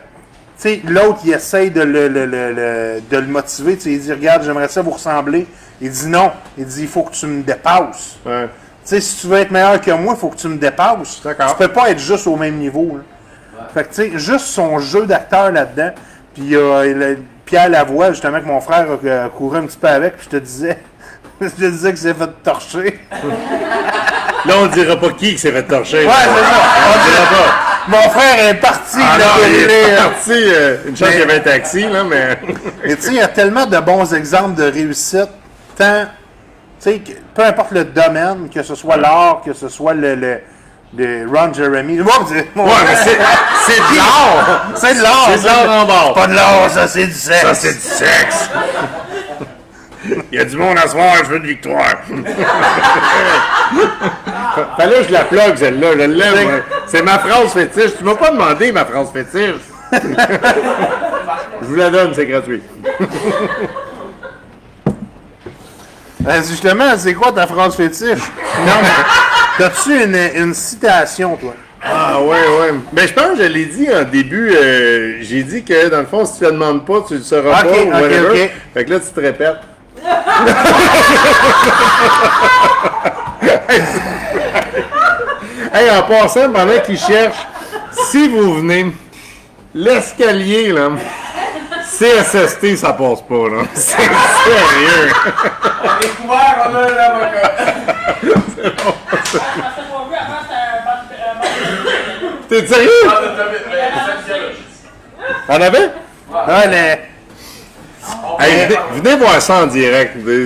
tu 0.59 0.63
sais, 0.63 0.81
l'autre, 0.87 1.19
il 1.25 1.33
essaye 1.33 1.71
de 1.71 1.83
le, 1.83 2.09
le- 2.09 2.25
le- 2.27 2.53
le- 2.53 3.01
de 3.11 3.17
le 3.19 3.27
motiver. 3.27 3.77
Tu 3.77 3.83
sais, 3.83 3.91
il 3.93 4.01
dit 4.01 4.13
Regarde, 4.13 4.43
j'aimerais 4.45 4.69
ça 4.69 4.81
vous 4.83 4.91
ressembler. 4.93 5.47
Il 5.81 5.91
dit 5.91 6.09
non. 6.09 6.31
Il 6.57 6.65
dit 6.65 6.83
Il 6.83 6.89
faut 6.89 7.03
que 7.03 7.13
tu 7.15 7.27
me 7.27 7.43
dépasses. 7.43 8.17
ouais. 8.25 8.45
Tu 8.85 8.91
sais, 8.91 9.01
si 9.01 9.21
tu 9.21 9.27
veux 9.27 9.39
être 9.39 9.51
meilleur 9.51 9.81
que 9.81 9.91
moi, 9.91 10.15
il 10.17 10.21
faut 10.21 10.29
que 10.29 10.37
tu 10.37 10.47
me 10.49 10.57
dépasses. 10.57 11.21
Tu 11.23 11.57
peux 11.59 11.69
pas 11.69 11.91
être 11.91 11.99
juste 11.99 12.27
au 12.29 12.37
même 12.37 12.55
niveau. 12.55 12.99
là. 12.99 13.65
Fait 13.75 13.83
que, 13.83 13.89
tu 13.89 13.95
sais, 14.13 14.19
juste 14.19 14.47
son 14.47 14.79
jeu 14.79 15.07
d'acteur 15.07 15.51
là-dedans. 15.51 15.91
Puis 16.35 16.43
il 16.45 16.51
y 16.51 16.57
a 16.57 16.85
le- 16.85 17.19
Pierre 17.45 17.69
Lavoie, 17.69 18.11
justement, 18.13 18.41
que 18.41 18.47
mon 18.47 18.61
frère 18.61 18.87
a, 18.91 19.25
a 19.25 19.29
couru 19.29 19.59
un 19.59 19.67
petit 19.67 19.77
peu 19.77 19.89
avec. 19.89 20.17
Puis 20.17 20.29
je 20.31 20.39
te 20.39 20.43
disais, 20.43 20.79
je 21.41 21.49
te 21.49 21.71
disais 21.71 21.89
qu'il 21.91 21.99
s'est 21.99 22.15
fait 22.15 22.31
torcher. 22.43 23.01
Là, 24.45 24.55
on 24.61 24.67
dira 24.67 24.97
pas 24.97 25.11
qui 25.11 25.33
qui 25.33 25.39
s'est 25.39 25.53
fait 25.53 25.63
torcher. 25.65 26.07
Ouais, 26.07 26.13
c'est 26.13 26.45
ça. 26.45 26.61
On 26.89 27.11
dira 27.11 27.27
pas. 27.27 27.55
Mon 27.89 28.11
frère 28.11 28.49
est 28.49 28.55
parti. 28.55 28.99
Ah 29.01 29.19
non, 29.19 29.25
il 29.49 29.55
est 29.71 29.93
hein. 29.93 29.97
parti. 30.09 30.33
euh, 30.33 30.77
une 30.89 30.97
chance 30.97 31.09
Mais- 31.09 31.13
qu'il 31.13 31.21
y 31.21 31.23
avait 31.23 31.37
un 31.37 31.41
taxi, 31.41 31.81
là, 31.89 32.05
mais... 32.05 32.39
Et 32.85 32.97
tu 32.97 33.03
sais, 33.03 33.09
il 33.11 33.17
y 33.17 33.21
a 33.21 33.29
tellement 33.29 33.67
de 33.67 33.79
bons 33.79 34.13
exemples 34.15 34.55
de 34.55 34.65
réussite, 34.65 35.29
tant, 35.77 36.05
tu 36.05 36.11
sais, 36.81 36.99
que- 36.99 37.13
peu 37.35 37.45
importe 37.45 37.71
le 37.73 37.85
domaine, 37.85 38.49
que 38.53 38.63
ce 38.63 38.75
soit 38.75 38.97
l'art, 38.97 39.41
que 39.45 39.53
ce 39.53 39.69
soit 39.69 39.95
le, 39.95 40.17
le, 40.17 40.41
le 40.97 41.27
Ron 41.33 41.53
Jeremy. 41.55 42.01
Ouais, 42.01 42.11
c'est 42.29 42.35
Ouais, 42.61 42.71
mais 42.89 42.97
c'est, 43.05 43.19
c'est 43.67 43.79
de 43.81 43.97
l'art! 43.97 44.67
c'est 44.75 44.95
de 44.97 45.03
l'art. 45.03 45.29
C'est 45.33 45.41
de 45.43 45.47
l'art 45.47 45.71
en 45.83 45.85
bord. 45.87 46.15
Pas 46.15 46.27
de 46.27 46.35
l'art, 46.35 46.69
ça, 46.71 46.89
c'est 46.89 47.07
du 47.07 47.13
sexe. 47.13 47.43
Ça, 47.43 47.55
c'est 47.55 47.75
du 47.75 47.81
sexe! 47.81 48.51
Il 50.33 50.39
y 50.39 50.41
a 50.41 50.45
du 50.45 50.57
monde 50.57 50.79
à 50.79 50.87
soir, 50.89 51.13
je 51.25 51.31
veux 51.31 51.41
de 51.41 51.47
victoire. 51.47 51.97
Fallait 54.77 54.99
que 55.01 55.05
je 55.09 55.13
la 55.13 55.25
plug, 55.25 55.57
celle-là, 55.57 55.89
je 55.93 55.99
l'aime. 55.99 56.63
C'est 56.87 57.03
ma 57.03 57.19
phrase 57.19 57.53
fétiche. 57.53 57.97
Tu 57.99 58.05
m'as 58.05 58.15
pas 58.15 58.31
demandé 58.31 58.73
ma 58.73 58.85
phrase 58.85 59.09
fétiche. 59.13 59.61
je 59.93 61.67
vous 61.67 61.75
la 61.77 61.91
donne, 61.91 62.13
c'est 62.15 62.27
gratuit. 62.27 62.63
Euh, 66.27 66.43
justement, 66.49 66.97
c'est 66.97 67.15
quoi 67.15 67.33
ta 67.33 67.47
phrase 67.47 67.77
fétiche? 67.77 68.19
Non, 68.67 68.73
mais 68.83 68.89
t'as-tu 69.59 70.03
une, 70.05 70.19
une 70.43 70.55
citation, 70.55 71.37
toi? 71.37 71.55
Ah 71.85 72.21
ouais, 72.21 72.29
ouais. 72.29 72.75
Mais 72.93 73.07
je 73.07 73.13
pense 73.15 73.37
que 73.39 73.45
je 73.45 73.49
l'ai 73.49 73.67
dit 73.67 73.87
en 73.95 74.03
début. 74.03 74.51
euh, 74.51 75.19
j'ai 75.21 75.45
dit 75.45 75.63
que 75.63 75.89
dans 75.89 76.01
le 76.01 76.07
fond, 76.07 76.25
si 76.25 76.39
tu 76.39 76.45
ne 76.45 76.51
demandes 76.51 76.85
pas, 76.85 77.05
tu 77.07 77.15
ne 77.15 77.19
le 77.19 77.25
sauras 77.25 77.63
pas. 77.63 77.69
ou 77.71 77.91
whatever. 77.91 78.43
ok. 78.45 78.51
Fait 78.75 78.85
que 78.85 78.91
là, 78.91 78.99
tu 79.01 79.07
te 79.13 79.21
répètes. 79.21 79.57
Hey, 85.75 85.91
en 85.91 86.03
passant, 86.03 86.51
pendant 86.53 86.81
qu'ils 86.85 86.99
cherchent, 86.99 87.47
si 88.11 88.29
vous 88.29 88.55
venez, 88.55 88.93
l'escalier, 89.75 90.73
là, 90.73 90.91
CSST, 91.99 92.77
ça 92.77 92.93
passe 92.93 93.23
pas, 93.23 93.49
là. 93.49 93.63
C'est 93.75 93.97
sérieux. 93.97 95.13
On 95.83 96.01
est 96.01 96.09
couvert, 96.17 96.69
on 96.69 96.75
a. 96.75 96.87
T'es 102.49 102.67
sérieux? 102.67 102.91
Avait? 105.49 105.91
Hey, 108.39 108.67
venez, 108.67 108.79
venez 109.03 109.17
voir 109.17 109.41
ça 109.41 109.63
en 109.63 109.67
direct. 109.67 110.17
Vous, 110.17 110.31
allez 110.31 110.45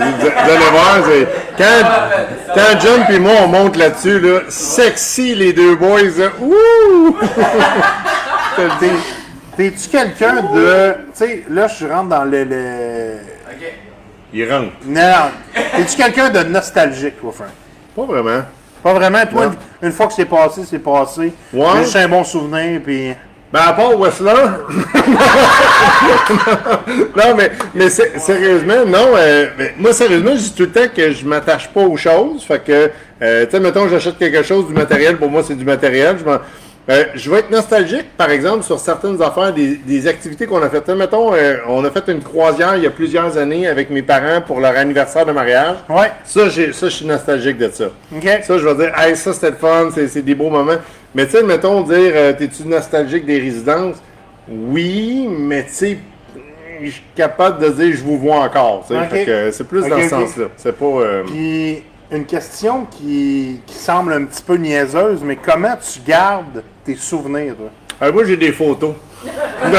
voir, 0.70 0.98
c'est- 1.06 1.28
quand, 1.58 2.54
quand 2.54 2.80
John 2.80 3.00
et 3.10 3.18
moi 3.18 3.32
on 3.44 3.48
monte 3.48 3.76
là-dessus, 3.76 4.20
là, 4.20 4.40
sexy 4.48 5.34
les 5.34 5.52
deux 5.52 5.74
boys, 5.76 6.02
là, 6.16 6.28
ouh! 6.40 7.16
T'es- 8.80 8.86
T'es-tu 9.56 9.88
quelqu'un 9.88 10.42
de. 10.54 10.92
Tu 10.94 10.98
sais, 11.14 11.44
là, 11.50 11.66
je 11.68 11.86
rentre 11.86 12.08
dans 12.08 12.24
le. 12.24 12.44
le- 12.44 13.16
Ok. 13.50 13.72
Il 14.32 14.50
rentre. 14.52 14.72
Non. 14.86 15.30
T'es-tu 15.54 15.96
quelqu'un 15.96 16.30
de 16.30 16.44
nostalgique, 16.44 17.20
toi, 17.20 17.32
Frank? 17.34 17.48
Pas 17.96 18.02
vraiment. 18.04 18.42
Pas 18.82 18.94
vraiment, 18.94 19.26
toi, 19.26 19.46
Non. 19.46 19.52
une, 19.82 19.88
une 19.88 19.92
fois 19.92 20.06
que 20.06 20.12
c'est 20.14 20.24
passé, 20.24 20.62
c'est 20.68 20.78
passé. 20.78 21.34
Ouais. 21.52 21.66
J'ai 21.74 21.82
juste 21.82 21.96
un 21.96 22.08
bon 22.08 22.24
souvenir, 22.24 22.80
puis. 22.82 23.14
Ben, 23.52 23.60
à 23.66 23.72
part 23.72 23.98
Whistler. 23.98 24.30
non, 27.16 27.34
mais, 27.36 27.50
mais 27.74 27.90
sé- 27.90 28.12
sérieusement, 28.18 28.84
non. 28.86 29.08
euh, 29.16 29.46
mais 29.58 29.74
moi, 29.76 29.92
sérieusement, 29.92 30.32
je 30.36 30.40
dis 30.40 30.54
tout 30.54 30.62
le 30.64 30.70
temps 30.70 30.88
que 30.94 31.10
je 31.10 31.24
m'attache 31.26 31.68
pas 31.72 31.80
aux 31.80 31.96
choses. 31.96 32.44
Fait 32.44 32.62
que, 32.64 32.90
euh, 33.22 33.44
tu 33.46 33.50
sais, 33.50 33.60
mettons, 33.60 33.88
j'achète 33.88 34.18
quelque 34.18 34.44
chose, 34.44 34.68
du 34.68 34.72
matériel, 34.72 35.16
pour 35.16 35.30
moi, 35.30 35.42
c'est 35.44 35.56
du 35.56 35.64
matériel. 35.64 36.16
Je, 36.18 36.24
euh, 36.90 37.04
je 37.14 37.30
vais 37.30 37.38
être 37.38 37.50
nostalgique, 37.50 38.16
par 38.16 38.30
exemple, 38.30 38.64
sur 38.64 38.80
certaines 38.80 39.22
affaires, 39.22 39.52
des, 39.52 39.76
des 39.76 40.08
activités 40.08 40.46
qu'on 40.46 40.60
a 40.60 40.68
faites. 40.68 40.88
Mettons, 40.88 41.32
euh, 41.32 41.58
on 41.68 41.84
a 41.84 41.90
fait 41.90 42.08
une 42.08 42.20
croisière 42.20 42.76
il 42.76 42.82
y 42.82 42.86
a 42.86 42.90
plusieurs 42.90 43.38
années 43.38 43.68
avec 43.68 43.90
mes 43.90 44.02
parents 44.02 44.40
pour 44.40 44.58
leur 44.60 44.76
anniversaire 44.76 45.24
de 45.24 45.30
mariage. 45.30 45.76
Ouais. 45.88 46.10
Ça, 46.24 46.48
j'ai, 46.48 46.72
ça, 46.72 46.88
je 46.88 46.96
suis 46.96 47.06
nostalgique 47.06 47.58
de 47.58 47.70
ça. 47.70 47.86
OK. 48.12 48.28
Ça, 48.42 48.58
je 48.58 48.66
vais 48.66 48.74
dire, 48.74 48.98
hey, 48.98 49.16
ça 49.16 49.32
c'était 49.32 49.50
le 49.50 49.56
fun, 49.56 49.90
c'est, 49.94 50.22
des 50.22 50.34
beaux 50.34 50.50
moments. 50.50 50.78
Mais 51.14 51.26
tu 51.26 51.32
sais, 51.32 51.44
mettons, 51.44 51.82
dire, 51.82 52.12
euh, 52.14 52.32
t'es-tu 52.32 52.64
nostalgique 52.64 53.24
des 53.24 53.38
résidences? 53.38 53.96
Oui, 54.48 55.28
mais 55.30 55.64
tu 55.66 55.72
sais, 55.72 55.98
je 56.82 56.90
suis 56.90 57.02
capable 57.14 57.62
de 57.62 57.68
dire, 57.68 57.94
je 57.96 58.02
vous 58.02 58.18
vois 58.18 58.40
encore. 58.40 58.84
c'est 58.88 59.68
plus 59.68 59.86
dans 59.86 60.00
ce 60.00 60.08
sens-là. 60.08 60.46
C'est 60.56 60.76
pas. 60.76 61.22
Puis, 61.26 61.84
une 62.12 62.24
question 62.26 62.86
qui, 62.86 63.60
qui 63.66 63.74
semble 63.74 64.12
un 64.12 64.24
petit 64.24 64.42
peu 64.42 64.56
niaiseuse, 64.56 65.20
mais 65.22 65.36
comment 65.36 65.76
tu 65.76 66.00
gardes 66.00 66.62
tes 66.84 66.96
souvenirs, 66.96 67.54
ah, 68.00 68.10
moi, 68.10 68.24
j'ai 68.24 68.36
des 68.36 68.52
photos. 68.52 68.94
Non, 69.62 69.70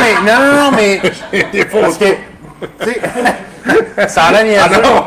mais, 0.00 0.30
non, 0.32 0.38
non, 0.40 0.64
non, 0.64 0.76
mais. 0.76 1.00
des 1.52 1.64
Parce 1.64 1.96
photos. 1.96 1.98
que. 1.98 2.84
Tu 2.84 2.92
sais, 2.92 4.08
ça 4.08 4.24
a 4.24 4.42
l'air 4.42 4.60
Ah 4.62 4.68
niaiseux. 4.68 4.82
non. 4.82 5.04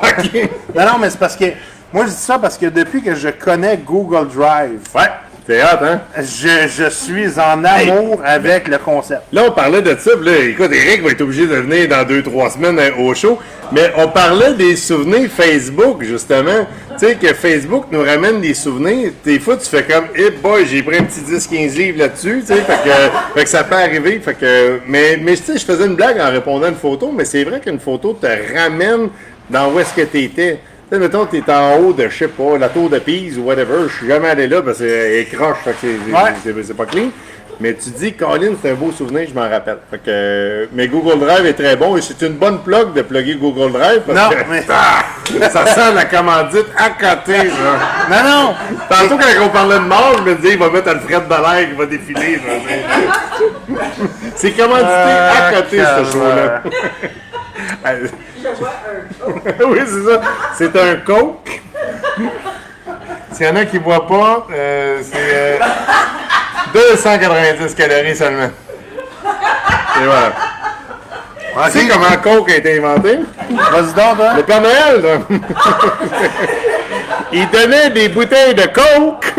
Non, 0.76 0.92
non, 0.94 0.98
mais 1.00 1.10
c'est 1.12 1.20
parce 1.20 1.36
que. 1.36 1.46
Moi, 1.92 2.06
je 2.06 2.10
dis 2.10 2.16
ça 2.16 2.40
parce 2.40 2.58
que 2.58 2.66
depuis 2.66 3.04
que 3.04 3.14
je 3.14 3.30
connais 3.30 3.78
Google 3.78 4.28
Drive, 4.30 4.80
Ouais, 4.96 5.02
c'est 5.46 5.62
hot, 5.62 5.84
hein? 5.84 6.00
je, 6.18 6.68
je 6.70 6.90
suis 6.90 7.38
en 7.38 7.66
amour 7.66 8.22
avec 8.24 8.70
le 8.70 8.78
concept. 8.78 9.24
Là, 9.34 9.44
on 9.48 9.52
parlait 9.52 9.82
de 9.82 9.94
ça, 10.00 10.12
puis 10.16 10.26
là, 10.26 10.40
écoute, 10.40 10.72
Eric 10.72 11.04
va 11.04 11.12
être 11.12 11.22
obligé 11.22 11.46
de 11.48 11.56
venir 11.56 11.90
dans 11.90 12.08
deux, 12.08 12.24
trois 12.24 12.50
semaines 12.50 12.80
euh, 12.80 12.92
au 12.98 13.14
show. 13.14 13.38
Mais 13.74 13.92
on 13.98 14.08
parlait 14.08 14.54
des 14.54 14.78
souvenirs 14.78 15.30
Facebook, 15.30 16.04
justement. 16.04 16.66
Tu 16.98 17.08
sais, 17.08 17.16
que 17.16 17.34
Facebook 17.34 17.86
nous 17.92 18.04
ramène 18.04 18.40
des 18.40 18.54
souvenirs. 18.54 19.12
Des 19.26 19.40
fois, 19.40 19.58
tu 19.58 19.68
fais 19.68 19.84
comme, 19.84 20.06
eh 20.16 20.30
boy, 20.30 20.66
j'ai 20.66 20.82
pris 20.82 20.98
un 20.98 21.04
petit 21.04 21.20
10-15 21.20 21.76
livres 21.76 22.00
là-dessus, 22.00 22.42
tu 22.42 22.54
sais, 22.54 22.62
fait 22.62 22.90
que, 22.90 23.34
fait 23.40 23.44
que 23.44 23.50
ça 23.50 23.66
peut 23.66 23.76
arriver. 23.76 24.22
Fait 24.24 24.36
que, 24.36 24.80
mais, 24.88 25.18
mais 25.22 25.36
tu 25.36 25.44
sais, 25.44 25.58
je 25.58 25.66
faisais 25.66 25.86
une 25.86 25.96
blague 25.96 26.20
en 26.20 26.32
répondant 26.32 26.68
à 26.68 26.70
une 26.70 26.76
photo, 26.76 27.12
mais 27.14 27.26
c'est 27.26 27.44
vrai 27.44 27.60
qu'une 27.60 27.80
photo 27.80 28.14
te 28.14 28.28
ramène 28.28 29.10
dans 29.50 29.72
où 29.72 29.80
est-ce 29.80 29.94
que 29.94 30.08
tu 30.08 30.24
étais. 30.24 30.60
Tu 30.94 31.00
sais, 31.00 31.06
mettons, 31.06 31.26
tu 31.26 31.38
es 31.38 31.52
en 31.52 31.78
haut 31.78 31.92
de, 31.92 32.08
je 32.08 32.16
sais 32.16 32.28
pas, 32.28 32.56
la 32.60 32.70
tour 32.70 32.88
de 32.88 33.00
Pise 33.00 33.40
ou 33.40 33.46
whatever. 33.46 33.88
Je 33.90 33.96
suis 33.96 34.08
jamais 34.08 34.30
allé 34.30 34.48
là 34.48 34.62
parce 34.62 34.78
qu'elle 34.78 35.14
est 35.14 35.26
croche, 35.26 35.58
fait 35.64 35.74
que 35.82 36.64
c'est 36.64 36.78
pas 36.78 36.86
clean. 36.86 37.08
Mais 37.60 37.74
tu 37.74 37.90
dis, 37.90 38.14
Colin, 38.14 38.52
c'est 38.62 38.70
un 38.72 38.76
beau 38.76 38.92
souvenir, 38.92 39.28
je 39.28 39.34
m'en 39.34 39.50
rappelle. 39.50 39.78
Fait 39.90 39.98
que, 39.98 40.04
euh, 40.10 40.66
mais 40.72 40.88
Google 40.88 41.20
Drive 41.20 41.48
est 41.48 41.54
très 41.54 41.76
bon 41.76 41.98
et 41.98 42.02
c'est 42.02 42.22
une 42.22 42.34
bonne 42.34 42.60
plug 42.62 42.94
de 42.94 43.02
plugger 43.02 43.38
Google 43.38 43.72
Drive 43.72 44.02
parce 44.06 44.20
Non, 44.20 44.30
que 44.30 44.44
mais- 44.52 44.64
Ah! 44.70 45.04
ça 45.50 45.66
sent 45.66 45.94
la 45.96 46.06
commandite 46.06 46.68
à 46.78 46.90
côté. 46.92 47.38
Là. 47.38 48.12
Non, 48.12 48.30
non! 48.30 48.54
Tantôt, 48.88 49.18
quand 49.18 49.46
on 49.46 49.50
parlait 49.50 49.80
de 49.80 49.86
mort, 49.86 50.16
je 50.20 50.30
me 50.30 50.36
disais, 50.36 50.54
il 50.54 50.60
va 50.60 50.70
mettre 50.70 50.90
Alfred 50.90 51.28
Dallaire 51.28 51.70
qui 51.70 51.76
va 51.76 51.86
défiler. 51.88 52.40
C'est 54.36 54.52
commandité 54.52 54.86
Ah, 54.88 55.48
à 55.48 55.54
côté, 55.54 55.78
ce 55.80 56.12
show-là. 56.12 56.62
Oui, 59.66 59.80
c'est 59.86 60.04
ça. 60.12 60.22
C'est 60.56 60.76
un 60.76 60.96
coke. 60.98 61.62
S'il 63.32 63.46
y 63.46 63.50
en 63.50 63.56
a 63.56 63.66
qui 63.66 63.78
ne 63.80 63.84
voient 63.84 64.06
pas, 64.08 64.46
euh, 64.54 65.00
c'est 65.04 65.18
euh, 65.18 65.58
290 66.74 67.74
calories 67.76 68.16
seulement. 68.16 68.50
Et 70.02 70.06
voilà. 70.06 70.32
Tu 71.72 71.80
sais 71.80 71.88
comment 71.88 72.18
coke 72.22 72.50
a 72.52 72.56
été 72.56 72.78
inventé? 72.80 73.20
Vas-y 73.50 73.94
donc, 73.94 74.18
toi. 74.18 74.34
Le 74.38 74.44
Père 74.44 74.62
Noël, 74.62 75.02
là. 75.02 75.38
il 77.32 77.50
donnait 77.50 77.90
des 77.92 78.10
bouteilles 78.10 78.56
de 78.56 78.66
coke 78.68 79.34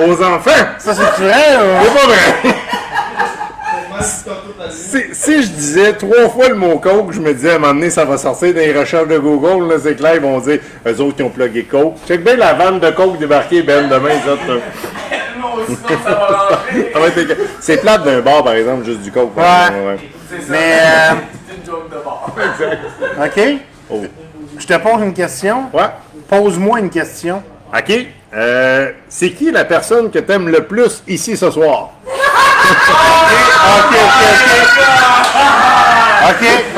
aux 0.00 0.22
enfants. 0.22 0.50
Ça, 0.78 0.94
c'est 0.94 1.22
vrai, 1.22 1.56
ou- 1.56 1.84
C'est 1.84 1.94
pas 2.00 2.06
vrai. 2.06 2.54
Si, 4.92 5.14
si 5.14 5.42
je 5.42 5.48
disais 5.48 5.92
trois 5.94 6.28
fois 6.28 6.50
le 6.50 6.54
mot 6.54 6.78
coke, 6.78 7.12
je 7.12 7.20
me 7.20 7.32
disais 7.32 7.52
à 7.52 7.54
un 7.54 7.58
moment 7.58 7.72
donné, 7.72 7.88
ça 7.88 8.04
va 8.04 8.18
sortir 8.18 8.52
dans 8.52 8.60
les 8.60 8.78
recherches 8.78 9.08
de 9.08 9.16
Google, 9.16 9.72
là, 9.72 9.80
c'est 9.82 9.94
clair, 9.94 10.16
ils 10.16 10.20
vont 10.20 10.38
dire, 10.38 10.58
eux 10.86 11.00
autres 11.00 11.16
qui 11.16 11.22
ont 11.22 11.30
plugué 11.30 11.64
coke. 11.64 11.94
Check 12.06 12.22
bien 12.22 12.36
la 12.36 12.52
vanne 12.52 12.78
de 12.78 12.90
coke 12.90 13.18
débarquée, 13.18 13.62
Ben, 13.62 13.88
demain, 13.88 14.10
les 14.10 14.30
autres. 14.30 14.60
C'est 17.60 17.78
plate 17.78 18.04
d'un 18.04 18.20
bar, 18.20 18.44
par 18.44 18.52
exemple, 18.52 18.84
juste 18.84 19.00
du 19.00 19.10
coke. 19.10 19.34
Ouais. 19.34 19.96
C'est 20.30 20.42
ça. 20.42 20.52
Mais, 20.52 20.78
euh, 20.78 21.14
C'est 21.48 21.56
une 21.56 21.66
joke 21.66 21.88
de 21.90 21.96
bord. 22.04 22.36
OK? 23.24 23.40
Oh. 23.90 24.02
Je 24.58 24.66
te 24.66 24.74
pose 24.74 25.02
une 25.02 25.14
question. 25.14 25.70
Ouais. 25.72 25.88
Pose-moi 26.28 26.80
une 26.80 26.90
question. 26.90 27.42
OK. 27.74 28.06
Euh, 28.34 28.90
c'est 29.08 29.30
qui 29.30 29.50
la 29.50 29.64
personne 29.64 30.10
que 30.10 30.18
t'aimes 30.18 30.48
le 30.48 30.64
plus 30.64 31.02
ici 31.06 31.36
ce 31.36 31.50
soir? 31.50 31.90
ok, 32.06 32.14
ok, 33.64 33.94
ok. 33.94 34.82
Ok. 36.30 36.44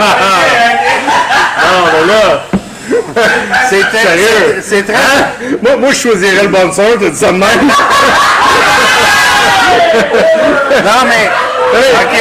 non, 1.62 1.84
mais 1.92 2.07
là. 2.12 2.42
C'est 3.68 3.82
Sérieux? 3.98 4.62
C'est 4.62 4.82
très. 4.82 4.94
Hein? 4.94 5.26
Moi, 5.62 5.76
moi, 5.76 5.90
je 5.92 5.96
choisirais 5.96 6.42
le 6.42 6.48
bon 6.48 6.72
sens, 6.72 6.96
t'as 6.98 7.09
dit 7.09 7.16
ça 7.16 7.28
de 7.28 7.32
même. 7.32 7.68
non, 10.84 11.05
mais. 11.07 11.30
Ok. 11.74 12.16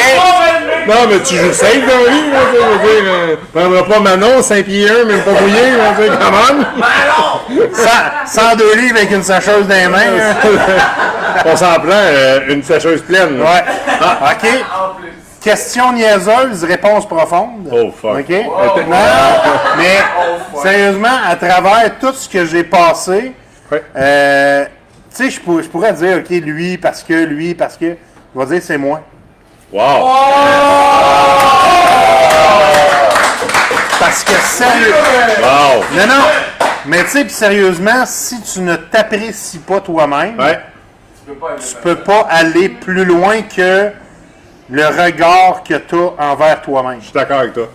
Non, 0.86 1.06
mais 1.08 1.18
tu 1.20 1.36
joues 1.36 1.52
safe 1.52 1.80
dans 1.80 2.04
la 2.04 2.10
vie, 2.10 2.24
je 2.30 2.58
veux 2.86 3.02
dire. 3.02 3.36
Euh, 3.56 3.82
pas 3.82 4.00
Manon, 4.00 4.42
Saint-Pierre, 4.42 5.06
même 5.06 5.22
pas 5.22 5.32
Bouillé, 5.32 5.72
je 5.96 6.02
veux 6.02 6.08
dire, 6.08 6.18
come 6.18 6.66
102 8.26 8.74
livres 8.76 8.96
avec 8.96 9.10
une 9.10 9.22
sacheuse 9.22 9.66
dans 9.66 9.74
les 9.74 9.84
hein. 9.84 10.36
On 11.46 11.56
s'en 11.56 11.74
prend 11.74 11.90
euh, 11.90 12.40
une 12.48 12.62
sécheuse 12.62 13.02
pleine. 13.02 13.40
Ouais. 13.40 13.64
Ah, 14.00 14.32
OK. 14.32 14.48
Question 15.40 15.92
niaiseuse, 15.92 16.64
réponse 16.64 17.06
profonde. 17.06 17.68
Oh, 17.70 17.90
fuck. 17.90 18.20
OK? 18.20 18.34
Mais 19.76 19.98
sérieusement, 20.62 21.18
à 21.26 21.36
travers 21.36 21.98
tout 22.00 22.14
ce 22.14 22.28
que 22.28 22.46
j'ai 22.46 22.64
passé, 22.64 23.32
euh, 23.96 24.64
tu 25.14 25.30
sais, 25.30 25.30
je 25.30 25.68
pourrais 25.68 25.92
dire, 25.92 26.18
OK, 26.18 26.30
lui, 26.30 26.78
parce 26.78 27.02
que, 27.02 27.12
lui, 27.12 27.54
parce 27.54 27.76
que. 27.76 27.96
Je 28.34 28.40
vais 28.40 28.46
dire, 28.46 28.62
c'est 28.62 28.78
moi. 28.78 29.00
Wow. 29.72 29.82
Oh! 29.82 30.14
Parce 34.00 34.24
que 34.24 34.32
sérieux. 34.32 34.94
Wow. 35.42 35.84
Non, 35.94 36.06
non, 36.06 36.24
mais 36.86 37.02
tu 37.04 37.10
sais, 37.10 37.24
puis 37.24 37.32
sérieusement, 37.32 38.04
si 38.04 38.40
tu 38.42 38.60
ne 38.60 38.76
t'apprécies 38.76 39.58
pas 39.58 39.80
toi-même, 39.80 40.38
Ouais. 40.38 40.60
Tu 41.26 41.32
peux 41.32 41.38
pas 41.38 41.56
tu 41.56 41.74
peux 41.82 41.96
pas 41.96 42.26
aller 42.28 42.68
plus 42.68 43.04
loin 43.06 43.40
que 43.42 43.90
le 44.68 44.86
regard 44.86 45.62
que 45.66 45.74
tu 45.74 45.96
as 46.18 46.26
envers 46.32 46.60
toi-même. 46.60 46.98
Je 47.00 47.04
suis 47.04 47.14
d'accord 47.14 47.38
avec 47.40 47.54
toi. 47.54 47.68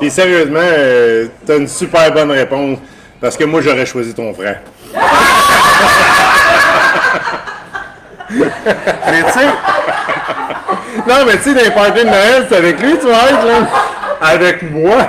Et 0.00 0.08
sérieusement, 0.08 0.58
euh, 0.62 1.26
t'as 1.46 1.58
une 1.58 1.68
super 1.68 2.10
bonne 2.12 2.30
réponse. 2.30 2.78
Parce 3.20 3.36
que 3.36 3.44
moi, 3.44 3.60
j'aurais 3.60 3.84
choisi 3.84 4.14
ton 4.14 4.32
frère. 4.32 4.60
Mais 8.30 9.22
tu 9.24 9.32
sais, 9.32 9.46
Non, 11.06 11.24
mais 11.26 11.36
tu 11.36 11.42
sais, 11.42 11.54
dans 11.54 11.62
les 11.62 11.70
parties 11.70 12.00
de 12.04 12.06
Noël, 12.06 12.46
c'est 12.48 12.56
avec 12.56 12.80
lui, 12.80 12.98
tu 12.98 13.06
vas 13.06 13.30
être, 13.30 13.44
là. 13.44 13.68
Avec 14.20 14.62
moi. 14.70 15.08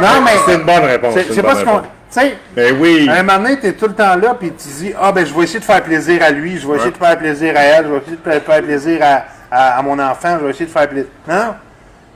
Non, 0.00 0.20
mais 0.24 0.30
C'est 0.46 0.54
une 0.54 0.62
bonne 0.64 0.84
réponse. 0.84 1.14
c'est 1.32 1.42
pas 1.42 1.54
ce 1.56 1.64
qu'on. 1.64 1.80
Tu 1.80 2.20
sais, 2.20 2.36
Ben 2.54 2.76
oui. 2.80 3.08
à 3.10 3.14
un 3.14 3.22
moment 3.24 3.38
donné, 3.38 3.58
tu 3.58 3.66
es 3.66 3.72
tout 3.72 3.88
le 3.88 3.94
temps 3.94 4.14
là, 4.16 4.34
puis 4.38 4.50
tu 4.52 4.68
dis 4.68 4.92
Ah, 5.00 5.10
ben, 5.12 5.26
je 5.26 5.34
vais 5.34 5.42
essayer 5.42 5.58
de 5.58 5.64
faire 5.64 5.82
plaisir 5.82 6.22
à 6.22 6.30
lui, 6.30 6.56
je 6.58 6.66
vais 6.66 6.76
essayer 6.76 6.92
de 6.92 6.96
faire 6.96 7.18
plaisir 7.18 7.52
à 7.56 7.60
elle, 7.60 7.86
je 7.86 7.90
vais 7.90 7.98
essayer 7.98 8.16
de 8.16 8.40
faire- 8.40 8.62
plaisir 8.62 9.00
à, 9.02 9.24
à- 9.50 9.78
à 9.78 9.82
mon 9.82 9.98
enfant, 9.98 10.36
je 10.40 10.44
vais 10.44 10.50
essayer 10.50 10.66
de 10.66 10.70
faire 10.70 10.88
plaisir. 10.88 11.10
Non, 11.28 11.54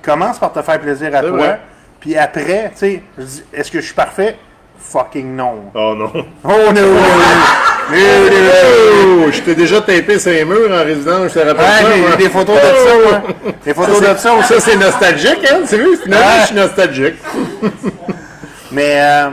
commence 0.03 0.39
par 0.39 0.53
te 0.53 0.63
faire 0.63 0.79
plaisir 0.81 1.09
à 1.15 1.21
toi, 1.21 1.31
vrai. 1.33 1.61
puis 1.99 2.17
après, 2.17 2.71
tu 2.73 2.79
sais, 2.79 3.03
je 3.19 3.23
dis, 3.25 3.45
est-ce 3.53 3.71
que 3.71 3.81
je 3.81 3.87
suis 3.87 3.95
parfait? 3.95 4.37
Fucking 4.79 5.35
non. 5.37 5.65
Oh 5.75 5.95
non. 5.97 6.13
Oh 6.45 6.73
no! 6.73 6.81
je 7.93 9.41
t'ai 9.43 9.55
déjà 9.55 9.81
tapé 9.81 10.19
sur 10.19 10.31
les 10.33 10.45
murs 10.45 10.71
en 10.73 10.85
résidence, 10.85 11.33
je 11.35 11.39
te 11.41 11.47
rappelle 11.47 11.57
Ouais, 11.57 11.83
ça, 11.93 11.97
moi. 11.97 12.09
j'ai 12.13 12.17
des 12.25 12.31
photos 12.31 12.57
de 12.57 12.61
ça, 12.61 12.95
moi. 13.11 13.23
Des 13.65 13.75
photos 13.75 14.01
de 14.01 14.17
ça 14.19 14.35
aussi. 14.35 14.49
Ça, 14.55 14.61
c'est 14.61 14.77
nostalgique, 14.77 15.49
hein? 15.51 15.59
C'est 15.67 15.79
vrai, 15.79 15.97
finalement, 16.03 16.27
Ouais. 16.27 16.41
je 16.41 16.47
suis 16.47 16.57
nostalgique. 16.57 17.15
Mais, 18.73 19.01
euh, 19.01 19.31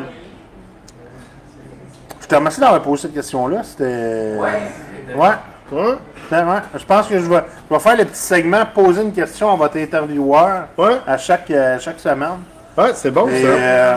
je 2.21 2.27
te 2.27 2.35
remercie 2.35 2.59
d'avoir 2.59 2.81
posé 2.81 3.03
cette 3.03 3.13
question-là. 3.13 3.61
C'était. 3.63 4.33
Ouais. 4.35 5.15
Ouais? 5.15 5.95
Ben, 6.31 6.45
ouais. 6.47 6.59
Je 6.77 6.83
pense 6.85 7.07
que 7.07 7.15
je 7.15 7.25
vais, 7.25 7.43
je 7.69 7.73
vais 7.75 7.79
faire 7.81 7.97
le 7.97 8.05
petit 8.05 8.19
segment 8.21 8.65
poser 8.73 9.01
une 9.01 9.13
question 9.13 9.51
à 9.53 9.55
votre 9.55 9.77
intervieweur 9.77 10.65
Ouais. 10.77 10.97
à 11.07 11.17
chaque, 11.17 11.49
euh, 11.51 11.77
chaque 11.79 11.99
semaine. 11.99 12.39
Ouais, 12.77 12.91
c'est 12.93 13.11
bon, 13.11 13.27
Et, 13.29 13.41
ça. 13.41 13.47
euh, 13.47 13.95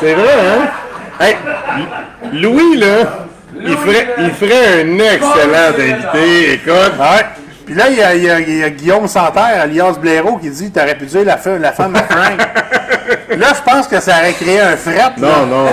C'est 0.00 0.14
vrai, 0.14 0.32
hein? 0.32 0.68
Hey, 1.20 1.36
Louis, 2.32 2.76
là, 2.76 2.86
il 3.60 3.76
ferait, 3.76 4.14
il 4.18 4.30
ferait 4.32 4.82
un 4.82 4.98
excellent 4.98 5.68
invité, 5.78 6.52
écoute. 6.54 6.72
ouais. 6.98 7.26
Puis 7.66 7.74
là, 7.74 7.84
il 7.88 7.96
y, 7.96 8.02
a, 8.02 8.14
il 8.14 8.24
y 8.24 8.30
a- 8.30 8.40
il 8.40 8.58
y 8.58 8.62
a 8.64 8.68
Guillaume 8.70 9.08
Santerre, 9.08 9.62
alias 9.62 9.92
Blaireau, 9.92 10.36
qui 10.36 10.50
dit 10.50 10.70
T'aurais 10.70 10.96
pu 10.96 11.06
dire 11.06 11.24
la, 11.24 11.36
fe- 11.38 11.58
la 11.58 11.72
femme 11.72 11.92
de 11.94 11.98
Frank. 11.98 12.38
là, 13.38 13.46
je 13.56 13.62
pense 13.72 13.86
que 13.88 14.00
ça 14.00 14.18
aurait 14.18 14.34
créé 14.34 14.60
un 14.60 14.76
fret. 14.76 15.12
Non, 15.16 15.46
non, 15.46 15.64
non, 15.64 15.72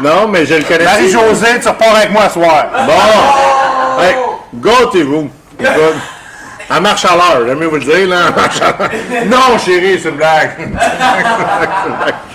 non. 0.00 0.10
Non, 0.10 0.28
mais 0.28 0.46
je 0.46 0.54
le 0.54 0.62
connais. 0.62 0.84
Marie-Josée, 0.84 1.60
tu 1.60 1.68
repars 1.68 1.94
avec 1.96 2.10
moi 2.12 2.22
ce 2.28 2.34
soir. 2.34 2.66
Bon! 2.86 4.02
Hey, 4.02 4.14
gâtez-vous. 4.54 5.28
Elle 5.60 6.82
marche 6.82 7.04
à 7.04 7.14
l'heure, 7.14 7.46
j'aime 7.46 7.58
mieux 7.58 7.66
vous 7.66 7.76
le 7.76 7.84
dire, 7.84 8.08
là. 8.08 8.16
Elle 8.28 8.34
marche 8.42 8.60
à 8.62 8.74
l'heure. 8.78 8.90
Non, 9.26 9.58
chérie, 9.58 9.98
c'est 10.02 10.08
une 10.10 10.16
blague. 10.16 10.50
C'est 10.56 10.62
une 10.64 10.70
blague. 10.70 12.14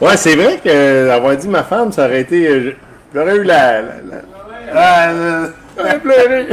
Ouais, 0.00 0.16
c'est 0.16 0.36
vrai 0.36 0.58
que 0.62 1.08
avoir 1.10 1.36
dit 1.36 1.48
ma 1.48 1.62
femme, 1.62 1.90
ça 1.92 2.04
aurait 2.04 2.20
été. 2.20 2.46
euh, 2.48 2.76
J'aurais 3.14 3.36
eu 3.36 3.42
la. 3.44 3.80
la, 3.82 3.88
la- 4.10 5.08
Euh, 5.08 5.48
J'aurais 5.78 5.98
pleuré. 6.00 6.46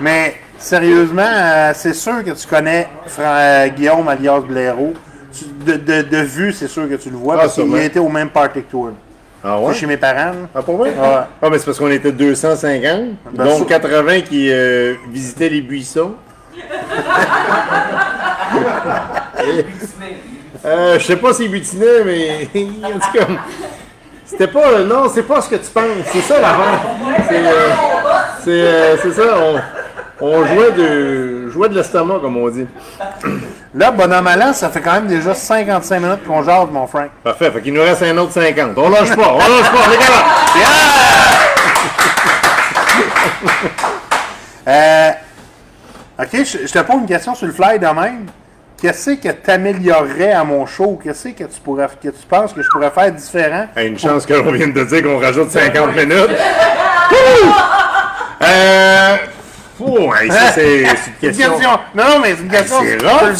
Mais 0.00 0.34
sérieusement, 0.58 1.22
euh, 1.32 1.72
c'est 1.74 1.92
sûr 1.94 2.24
que 2.24 2.30
tu 2.30 2.46
connais 2.48 2.88
Fran- 3.06 3.22
euh, 3.26 3.68
Guillaume 3.68 4.08
alias 4.08 4.40
Blaireau. 4.40 4.94
Tu- 5.36 5.44
de, 5.64 5.76
de, 5.76 6.02
de 6.02 6.16
vue, 6.22 6.52
c'est 6.52 6.68
sûr 6.68 6.88
que 6.88 6.94
tu 6.94 7.10
le 7.10 7.16
vois 7.16 7.34
Ah, 7.36 7.42
parce 7.42 7.54
qu'il 7.54 7.76
été 7.76 7.98
au 7.98 8.08
même 8.08 8.30
party 8.30 8.62
que 8.62 8.70
toi. 8.70 8.92
Ah 9.44 9.60
ouais? 9.60 9.74
Chez 9.74 9.86
mes 9.86 9.96
parents. 9.98 10.32
là. 10.32 10.48
Ah, 10.54 10.62
pour 10.62 10.76
vrai? 10.78 10.94
Ah, 11.00 11.28
mais 11.50 11.58
c'est 11.58 11.66
parce 11.66 11.78
qu'on 11.78 11.90
était 11.90 12.12
250, 12.12 13.00
Ben, 13.32 13.44
dont 13.44 13.58
ça- 13.58 13.64
80 13.66 14.20
qui 14.22 14.50
euh, 14.50 14.94
visitaient 15.12 15.48
les 15.50 15.60
buissons. 15.60 16.14
Euh, 20.64 20.98
je 20.98 21.04
sais 21.04 21.16
pas 21.16 21.32
s'ils 21.34 21.50
butinaient, 21.50 22.04
mais 22.04 22.48
en 22.84 22.92
tout 22.98 23.12
cas, 23.18 23.26
c'était 24.24 24.48
pas. 24.48 24.66
euh, 24.66 24.84
non, 24.84 25.10
c'est 25.12 25.22
pas 25.24 25.40
ce 25.42 25.48
que 25.50 25.56
tu 25.56 25.70
penses. 25.70 25.84
C'est 26.06 26.22
ça 26.22 26.40
l'avant. 26.40 26.78
C'est 27.28 27.36
euh, 27.36 27.70
c'est, 28.42 28.50
euh, 28.50 28.96
c'est 29.02 29.12
ça. 29.12 29.22
On, 29.38 29.60
on 30.26 30.46
jouait 30.46 30.72
de 30.72 31.48
jouait 31.50 31.68
de 31.68 31.74
l'estomac, 31.74 32.18
comme 32.20 32.36
on 32.38 32.48
dit. 32.48 32.66
Là, 33.74 33.90
bonhomme 33.90 34.26
à 34.26 34.52
ça 34.52 34.70
fait 34.70 34.80
quand 34.80 34.92
même 34.92 35.08
déjà 35.08 35.34
55 35.34 36.00
minutes 36.00 36.24
qu'on 36.26 36.42
jase, 36.42 36.68
mon 36.70 36.86
Frank. 36.86 37.10
Parfait. 37.22 37.50
Fait 37.50 37.60
qu'il 37.60 37.74
nous 37.74 37.82
reste 37.82 38.02
un 38.02 38.16
autre 38.18 38.32
50. 38.32 38.70
On 38.76 38.88
lâche 38.88 39.14
pas. 39.14 39.32
On 39.34 39.38
lâche 39.38 39.70
pas. 39.70 39.90
Les 39.90 39.96
gars. 40.62 40.70
Euh, 44.68 45.10
OK, 46.20 46.28
je, 46.32 46.66
je 46.66 46.72
te 46.72 46.78
pose 46.78 46.96
une 47.00 47.06
question 47.06 47.34
sur 47.34 47.46
le 47.48 47.52
fly 47.52 47.78
de 47.78 47.86
même. 47.86 48.26
Qu'est-ce 48.84 49.12
que 49.12 49.30
tu 49.30 49.50
améliorerais 49.50 50.32
à 50.32 50.44
mon 50.44 50.66
show? 50.66 51.00
Qu'est-ce 51.02 51.28
que 51.28 51.44
tu 51.44 51.58
pourrais 51.64 51.88
que 51.88 52.10
tu 52.10 52.26
penses 52.28 52.52
que 52.52 52.62
je 52.62 52.68
pourrais 52.68 52.90
faire 52.90 53.10
différent? 53.12 53.64
Hey, 53.74 53.88
une 53.88 53.98
chance 53.98 54.26
que 54.26 54.34
l'on 54.34 54.52
vienne 54.52 54.74
de 54.74 54.84
dire 54.84 55.02
qu'on 55.02 55.18
rajoute 55.18 55.50
50 55.50 55.96
minutes. 55.96 56.12
euh. 58.42 59.16
Hey, 60.20 60.30
ça, 60.30 60.52
c'est 60.54 60.84
c'est 60.84 61.10
une 61.28 61.34
question. 61.34 61.70
Non, 61.94 62.04
non, 62.04 62.18
mais 62.20 62.34
c'est 62.36 62.42
une 62.42 62.50
question 62.50 62.76
c'est 62.82 62.98
fly. 62.98 63.34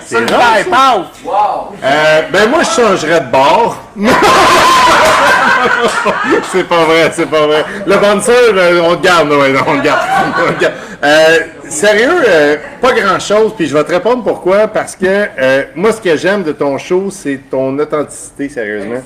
C'est 0.00 0.10
Sur 0.10 0.20
le 0.20 0.28
fly. 0.28 0.64
Wow! 1.24 1.74
Euh, 1.82 2.22
ben 2.32 2.50
moi 2.50 2.60
je 2.62 2.70
changerais 2.80 3.20
de 3.20 3.32
bord. 3.32 3.76
c'est 6.52 6.68
pas 6.68 6.84
vrai, 6.84 7.10
c'est 7.12 7.28
pas 7.28 7.48
vrai. 7.48 7.64
Le 7.84 7.96
bouncer, 7.96 8.30
euh, 8.30 8.80
on 8.84 8.92
le 8.92 8.98
garde, 8.98 9.28
ouais, 9.28 9.52
on 9.66 9.72
le 9.72 9.80
garde. 9.80 10.00
On 10.38 10.46
le 10.52 10.56
garde. 10.56 10.74
Euh, 11.02 11.38
sérieux, 11.68 12.22
euh, 12.28 12.56
pas 12.80 12.92
grand 12.92 13.18
chose, 13.18 13.54
puis 13.56 13.66
je 13.66 13.76
vais 13.76 13.84
te 13.84 13.92
répondre 13.92 14.22
pourquoi. 14.22 14.68
Parce 14.68 14.96
que 14.96 15.06
euh, 15.06 15.64
moi 15.74 15.92
ce 15.92 16.00
que 16.00 16.16
j'aime 16.16 16.42
de 16.42 16.52
ton 16.52 16.78
show, 16.78 17.10
c'est 17.10 17.40
ton 17.50 17.78
authenticité, 17.78 18.48
sérieusement. 18.48 19.02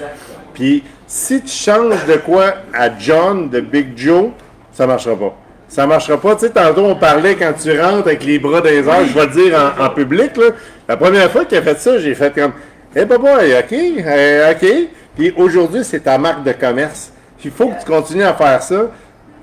Puis 0.54 0.84
si 1.06 1.40
tu 1.40 1.48
changes 1.52 2.04
de 2.06 2.16
quoi 2.16 2.54
à 2.74 2.90
John 2.98 3.48
de 3.48 3.60
Big 3.60 3.96
Joe, 3.96 4.30
ça 4.72 4.86
marchera 4.86 5.16
pas. 5.16 5.34
Ça 5.68 5.86
marchera 5.86 6.18
pas. 6.18 6.34
Tu 6.34 6.46
sais, 6.46 6.50
tantôt 6.50 6.84
on 6.84 6.96
parlait 6.96 7.34
quand 7.34 7.52
tu 7.60 7.78
rentres 7.78 8.08
avec 8.08 8.24
les 8.24 8.38
bras 8.38 8.60
les 8.62 8.86
airs, 8.88 9.06
je 9.06 9.14
vais 9.14 9.26
le 9.26 9.32
dire 9.32 9.72
en, 9.78 9.84
en 9.84 9.90
public, 9.90 10.36
là. 10.36 10.46
La 10.88 10.96
première 10.96 11.30
fois 11.30 11.44
qu'il 11.44 11.58
a 11.58 11.62
fait 11.62 11.78
ça, 11.78 11.98
j'ai 11.98 12.14
fait 12.14 12.34
comme 12.34 12.52
Eh 12.96 13.04
papa, 13.04 13.40
ok, 13.44 13.72
euh, 13.72 14.52
ok. 14.52 14.66
Puis 15.16 15.34
aujourd'hui, 15.36 15.84
c'est 15.84 16.00
ta 16.00 16.16
marque 16.16 16.44
de 16.44 16.52
commerce. 16.52 17.12
Il 17.44 17.50
faut 17.50 17.68
que 17.68 17.80
tu 17.80 17.84
continues 17.84 18.24
à 18.24 18.34
faire 18.34 18.62
ça. 18.62 18.90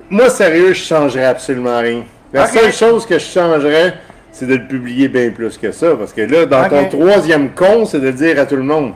Moi, 0.09 0.29
sérieux, 0.29 0.73
je 0.73 0.83
changerais 0.83 1.25
absolument 1.25 1.79
rien. 1.79 2.03
La 2.35 2.47
seule 2.47 2.73
chose 2.73 3.05
que 3.05 3.17
je 3.17 3.23
changerais, 3.23 3.93
c'est 4.33 4.45
de 4.45 4.55
le 4.55 4.67
publier 4.67 5.07
bien 5.07 5.29
plus 5.29 5.57
que 5.57 5.71
ça. 5.71 5.95
Parce 5.97 6.11
que 6.11 6.19
là, 6.19 6.45
dans 6.45 6.67
ton 6.67 6.89
troisième 6.89 7.51
con, 7.51 7.85
c'est 7.85 7.99
de 7.99 8.07
le 8.07 8.11
dire 8.11 8.37
à 8.37 8.45
tout 8.45 8.57
le 8.57 8.63
monde. 8.63 8.91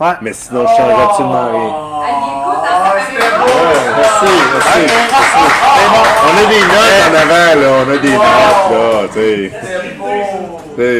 Ouais. 0.00 0.14
Mais 0.22 0.32
sinon, 0.32 0.66
je 0.66 0.74
changerais 0.76 1.04
absolument 1.04 1.52
rien. 1.52 1.72
Merci, 3.96 4.26
merci, 4.26 4.28
merci. 4.52 4.80
On 6.26 6.34
a 6.36 6.46
des 6.50 6.62
notes 6.62 6.98
en 7.06 7.14
avant, 7.22 7.54
là. 7.60 7.68
On 7.86 7.88
a 7.92 7.96
des 7.98 8.10
notes, 8.10 8.66
là. 8.72 9.06
tu 9.12 9.20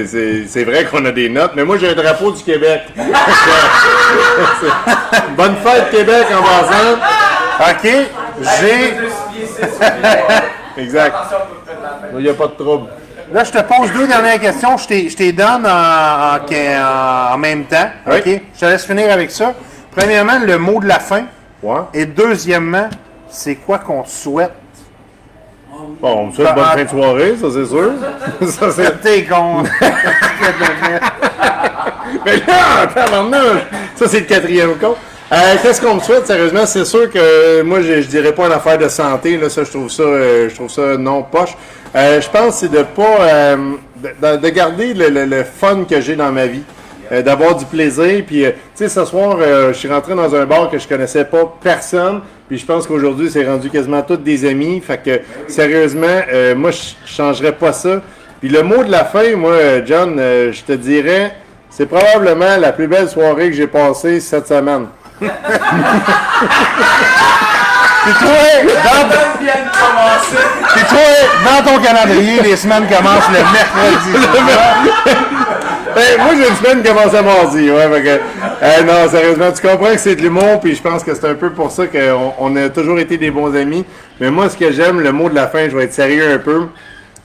sais. 0.06 0.46
C'est 0.46 0.62
vrai 0.62 0.84
qu'on 0.84 1.04
a 1.06 1.10
des 1.10 1.28
notes, 1.28 1.54
mais 1.56 1.64
moi, 1.64 1.76
j'ai 1.76 1.88
un 1.90 1.94
drapeau 1.94 2.30
du 2.30 2.44
Québec. 2.44 2.82
Bonne 5.36 5.56
fête, 5.56 5.90
Québec, 5.90 6.26
en 6.30 6.40
passant. 6.40 7.00
OK, 7.72 7.88
j'ai... 8.60 8.94
Exact. 10.76 11.14
Il 12.16 12.22
n'y 12.22 12.28
a 12.28 12.34
pas 12.34 12.46
de 12.48 12.52
trouble. 12.52 12.88
Là, 13.32 13.44
je 13.44 13.50
te 13.52 13.62
pose 13.62 13.90
deux 13.92 14.06
dernières 14.06 14.40
questions. 14.40 14.76
Je 14.76 15.14
t'ai- 15.16 15.32
donne 15.32 15.66
en, 15.66 15.68
en, 15.68 16.38
en- 16.38 17.34
en 17.34 17.38
même 17.38 17.64
temps. 17.64 17.88
Oui. 18.06 18.16
OK? 18.18 18.40
Je 18.54 18.60
te 18.60 18.64
laisse 18.66 18.84
finir 18.86 19.10
avec 19.12 19.30
ça. 19.30 19.52
Premièrement, 19.96 20.38
le 20.44 20.58
mot 20.58 20.80
de 20.80 20.86
la 20.86 20.98
fin. 20.98 21.24
Ouais. 21.62 21.80
Et 21.94 22.04
deuxièmement, 22.06 22.88
c'est 23.28 23.54
quoi 23.56 23.78
qu'on 23.78 24.02
te 24.02 24.10
souhaite? 24.10 24.52
Bon, 26.00 26.20
on 26.20 26.26
me 26.26 26.32
souhaite 26.32 26.54
bonne 26.54 26.64
fin 26.64 26.84
de 26.84 26.88
soirée, 26.88 27.34
ça, 27.40 27.46
c'est 27.52 27.66
sûr. 27.66 27.92
ça, 28.48 28.70
c'est... 28.70 29.00
T'es 29.00 29.24
con. 29.24 29.62
Mais 32.24 32.36
là, 32.36 32.86
ça 33.96 34.08
c'est 34.08 34.20
le 34.20 34.26
quatrième 34.26 34.76
con. 34.78 34.94
Euh, 35.34 35.56
Qu'est-ce 35.60 35.80
qu'on 35.80 35.96
me 35.96 36.00
souhaite 36.00 36.28
sérieusement? 36.28 36.64
C'est 36.64 36.84
sûr 36.84 37.10
que 37.10 37.62
moi 37.62 37.80
je, 37.80 38.06
dirais 38.06 38.32
pas 38.32 38.46
une 38.46 38.52
affaire 38.52 38.78
de 38.78 38.86
santé 38.86 39.36
là, 39.36 39.48
ça 39.48 39.64
je 39.64 39.70
trouve 39.70 39.90
ça, 39.90 40.04
euh, 40.04 40.48
je 40.48 40.54
trouve 40.54 40.70
ça 40.70 40.96
non 40.96 41.24
poche. 41.24 41.56
Euh, 41.96 42.20
je 42.20 42.30
pense 42.30 42.58
c'est 42.58 42.68
de 42.68 42.84
pas 42.84 43.20
euh, 43.20 43.56
de, 43.96 44.36
de 44.36 44.48
garder 44.50 44.94
le, 44.94 45.42
fun 45.42 45.86
que 45.90 46.00
j'ai 46.00 46.14
dans 46.14 46.30
ma 46.30 46.46
vie, 46.46 46.62
euh, 47.10 47.20
d'avoir 47.22 47.56
du 47.56 47.64
plaisir. 47.64 48.22
Puis 48.24 48.44
euh, 48.44 48.50
tu 48.50 48.84
sais 48.84 48.88
ce 48.88 49.04
soir 49.04 49.38
euh, 49.40 49.72
je 49.72 49.78
suis 49.78 49.88
rentré 49.88 50.14
dans 50.14 50.32
un 50.36 50.46
bar 50.46 50.70
que 50.70 50.78
je 50.78 50.86
connaissais 50.86 51.24
pas 51.24 51.52
personne. 51.60 52.20
Puis 52.46 52.58
je 52.58 52.66
pense 52.66 52.86
qu'aujourd'hui 52.86 53.28
c'est 53.28 53.44
rendu 53.44 53.70
quasiment 53.70 54.02
tous 54.02 54.18
des 54.18 54.48
amis. 54.48 54.80
Fait 54.86 55.02
que 55.02 55.20
sérieusement 55.48 56.20
euh, 56.32 56.54
moi 56.54 56.70
je 56.70 57.12
changerais 57.12 57.52
pas 57.52 57.72
ça. 57.72 58.00
Puis 58.38 58.50
le 58.50 58.62
mot 58.62 58.84
de 58.84 58.90
la 58.92 59.04
fin, 59.04 59.34
moi 59.34 59.54
euh, 59.54 59.82
John, 59.84 60.16
euh, 60.16 60.52
je 60.52 60.62
te 60.62 60.72
dirais 60.72 61.34
c'est 61.70 61.86
probablement 61.86 62.56
la 62.56 62.70
plus 62.70 62.86
belle 62.86 63.08
soirée 63.08 63.50
que 63.50 63.56
j'ai 63.56 63.66
passée 63.66 64.20
cette 64.20 64.46
semaine. 64.46 64.86
Puis 65.18 65.28
toi, 68.20 68.42
dans, 68.84 69.08
puis 70.74 70.84
toi, 70.88 71.62
ton 71.64 71.78
calendrier, 71.82 72.36
les 72.42 72.56
semaines 72.56 72.86
commencent 72.86 73.28
le 73.28 73.38
mercredi. 73.38 74.12
Ben, 75.94 76.18
moi, 76.22 76.34
j'ai 76.36 76.48
une 76.48 76.56
semaine 76.56 76.82
qui 76.82 76.88
commence 76.92 77.14
à 77.14 77.22
mardi, 77.22 77.70
ouais, 77.70 77.88
fait 77.90 78.02
que, 78.02 78.20
euh, 78.62 78.82
non, 78.82 79.08
sérieusement, 79.10 79.50
tu 79.52 79.62
comprends 79.66 79.92
que 79.92 79.96
c'est 79.98 80.16
de 80.16 80.22
l'humour, 80.22 80.60
puis 80.60 80.74
je 80.74 80.82
pense 80.82 81.02
que 81.02 81.14
c'est 81.14 81.26
un 81.28 81.34
peu 81.34 81.50
pour 81.50 81.70
ça 81.70 81.86
qu'on 81.86 82.34
on 82.38 82.54
a 82.56 82.68
toujours 82.68 82.98
été 82.98 83.16
des 83.16 83.30
bons 83.30 83.54
amis. 83.56 83.86
Mais 84.20 84.30
moi, 84.30 84.50
ce 84.50 84.56
que 84.56 84.70
j'aime, 84.70 85.00
le 85.00 85.12
mot 85.12 85.30
de 85.30 85.34
la 85.34 85.46
fin, 85.46 85.68
je 85.70 85.76
vais 85.76 85.84
être 85.84 85.94
sérieux 85.94 86.30
un 86.34 86.38
peu. 86.38 86.66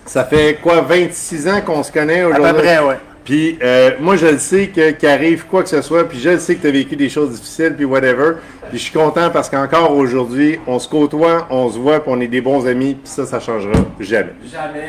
Ça 0.06 0.24
fait 0.24 0.60
quoi, 0.62 0.80
26 0.82 1.48
ans 1.50 1.62
qu'on 1.66 1.84
se 1.84 1.92
connaît 1.92 2.22
À 2.22 2.28
aujourd'hui? 2.28 2.54
peu 2.54 2.62
près, 2.62 2.80
ouais. 2.80 3.00
Puis 3.30 3.60
euh, 3.62 3.92
moi, 4.00 4.16
je 4.16 4.26
le 4.26 4.40
sais 4.40 4.72
que 4.76 4.90
qu'arrive 4.90 5.46
quoi 5.46 5.62
que 5.62 5.70
ce 5.70 5.84
soit, 5.84 6.10
puis 6.10 6.20
je 6.20 6.32
le 6.32 6.40
sais 6.40 6.56
que 6.56 6.64
tu 6.64 6.68
as 6.68 6.72
vécu 6.72 6.96
des 6.96 7.10
choses 7.10 7.30
difficiles, 7.30 7.76
puis 7.76 7.86
whatever. 7.86 8.38
Puis 8.70 8.80
je 8.80 8.84
suis 8.86 8.92
content 8.92 9.30
parce 9.30 9.52
qu'encore 9.52 9.92
aujourd'hui, 9.92 10.60
on 10.66 10.80
se 10.80 10.88
côtoie, 10.88 11.46
on 11.52 11.70
se 11.70 11.78
voit, 11.78 12.00
puis 12.00 12.12
on 12.12 12.20
est 12.22 12.28
des 12.28 12.42
bons 12.42 12.66
amis, 12.66 12.96
puis 12.96 13.04
ça, 13.04 13.28
ça 13.28 13.40
changera 13.40 13.74
jamais. 14.00 14.32
Jamais! 14.52 14.80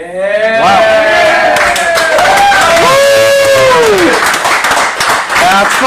Cas, 5.80 5.86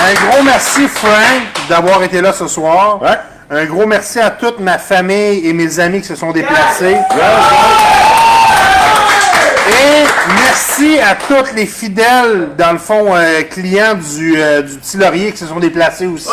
un 0.00 0.14
gros 0.14 0.42
merci, 0.44 0.88
Frank, 0.88 1.42
d'avoir 1.68 2.02
été 2.02 2.22
là 2.22 2.32
ce 2.32 2.48
soir. 2.48 3.02
Ouais. 3.02 3.18
Un 3.50 3.66
gros 3.66 3.84
merci 3.84 4.18
à 4.18 4.30
toute 4.30 4.60
ma 4.60 4.78
famille 4.78 5.46
et 5.46 5.52
mes 5.52 5.78
amis 5.78 6.00
qui 6.00 6.06
se 6.06 6.16
sont 6.16 6.32
déplacés. 6.32 6.96
Et 9.66 10.04
merci 10.28 10.98
à 11.00 11.14
tous 11.14 11.54
les 11.54 11.66
fidèles, 11.66 12.50
dans 12.58 12.72
le 12.72 12.78
fond, 12.78 13.14
euh, 13.14 13.42
clients 13.42 13.94
du, 13.94 14.34
euh, 14.36 14.62
du 14.62 14.74
petit 14.74 14.96
laurier 14.98 15.32
qui 15.32 15.38
se 15.38 15.46
sont 15.46 15.58
déplacés 15.58 16.06
aussi. 16.06 16.28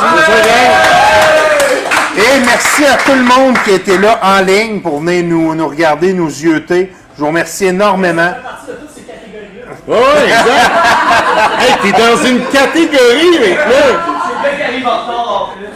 Et 2.17 2.39
merci 2.45 2.85
à 2.85 2.97
tout 2.97 3.13
le 3.13 3.23
monde 3.23 3.55
qui 3.63 3.71
était 3.71 3.97
là 3.97 4.19
en 4.21 4.41
ligne 4.41 4.81
pour 4.81 4.99
venir 4.99 5.23
nous, 5.23 5.55
nous 5.55 5.67
regarder, 5.67 6.13
nous 6.13 6.29
yeuter. 6.29 6.93
Je 7.15 7.21
vous 7.21 7.27
remercie 7.27 7.67
énormément. 7.67 8.33
Ouais, 9.87 9.97
exact. 10.25 10.71
hey, 11.59 11.75
t'es 11.81 11.91
dans 11.91 12.25
une 12.25 12.45
catégorie 12.47 13.39
maintenant. 13.39 13.97
C'est 14.27 14.41
bien 14.41 14.51
qu'il 14.55 14.63
arrive 14.63 14.87
en 14.87 14.97
retard 14.97 15.31
en 15.31 15.47
plus. 15.55 15.67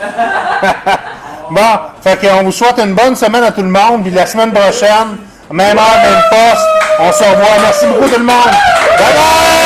Bon, 1.52 1.62
fait 2.02 2.28
qu'on 2.28 2.44
vous 2.44 2.52
souhaite 2.52 2.80
une 2.80 2.94
bonne 2.94 3.16
semaine 3.16 3.44
à 3.44 3.52
tout 3.52 3.62
le 3.62 3.70
monde. 3.70 4.04
Puis 4.04 4.12
la 4.12 4.26
semaine 4.26 4.52
prochaine, 4.52 5.18
même 5.52 5.78
heure, 5.78 5.98
même 6.04 6.24
poste, 6.30 6.75
on 7.00 7.12
se 7.12 7.24
revoit. 7.24 7.58
Merci 7.62 7.86
beaucoup 7.88 8.08
tout 8.08 8.20
le 8.20 8.26
monde. 8.26 8.52
Bye 8.98 9.14
bye! 9.14 9.65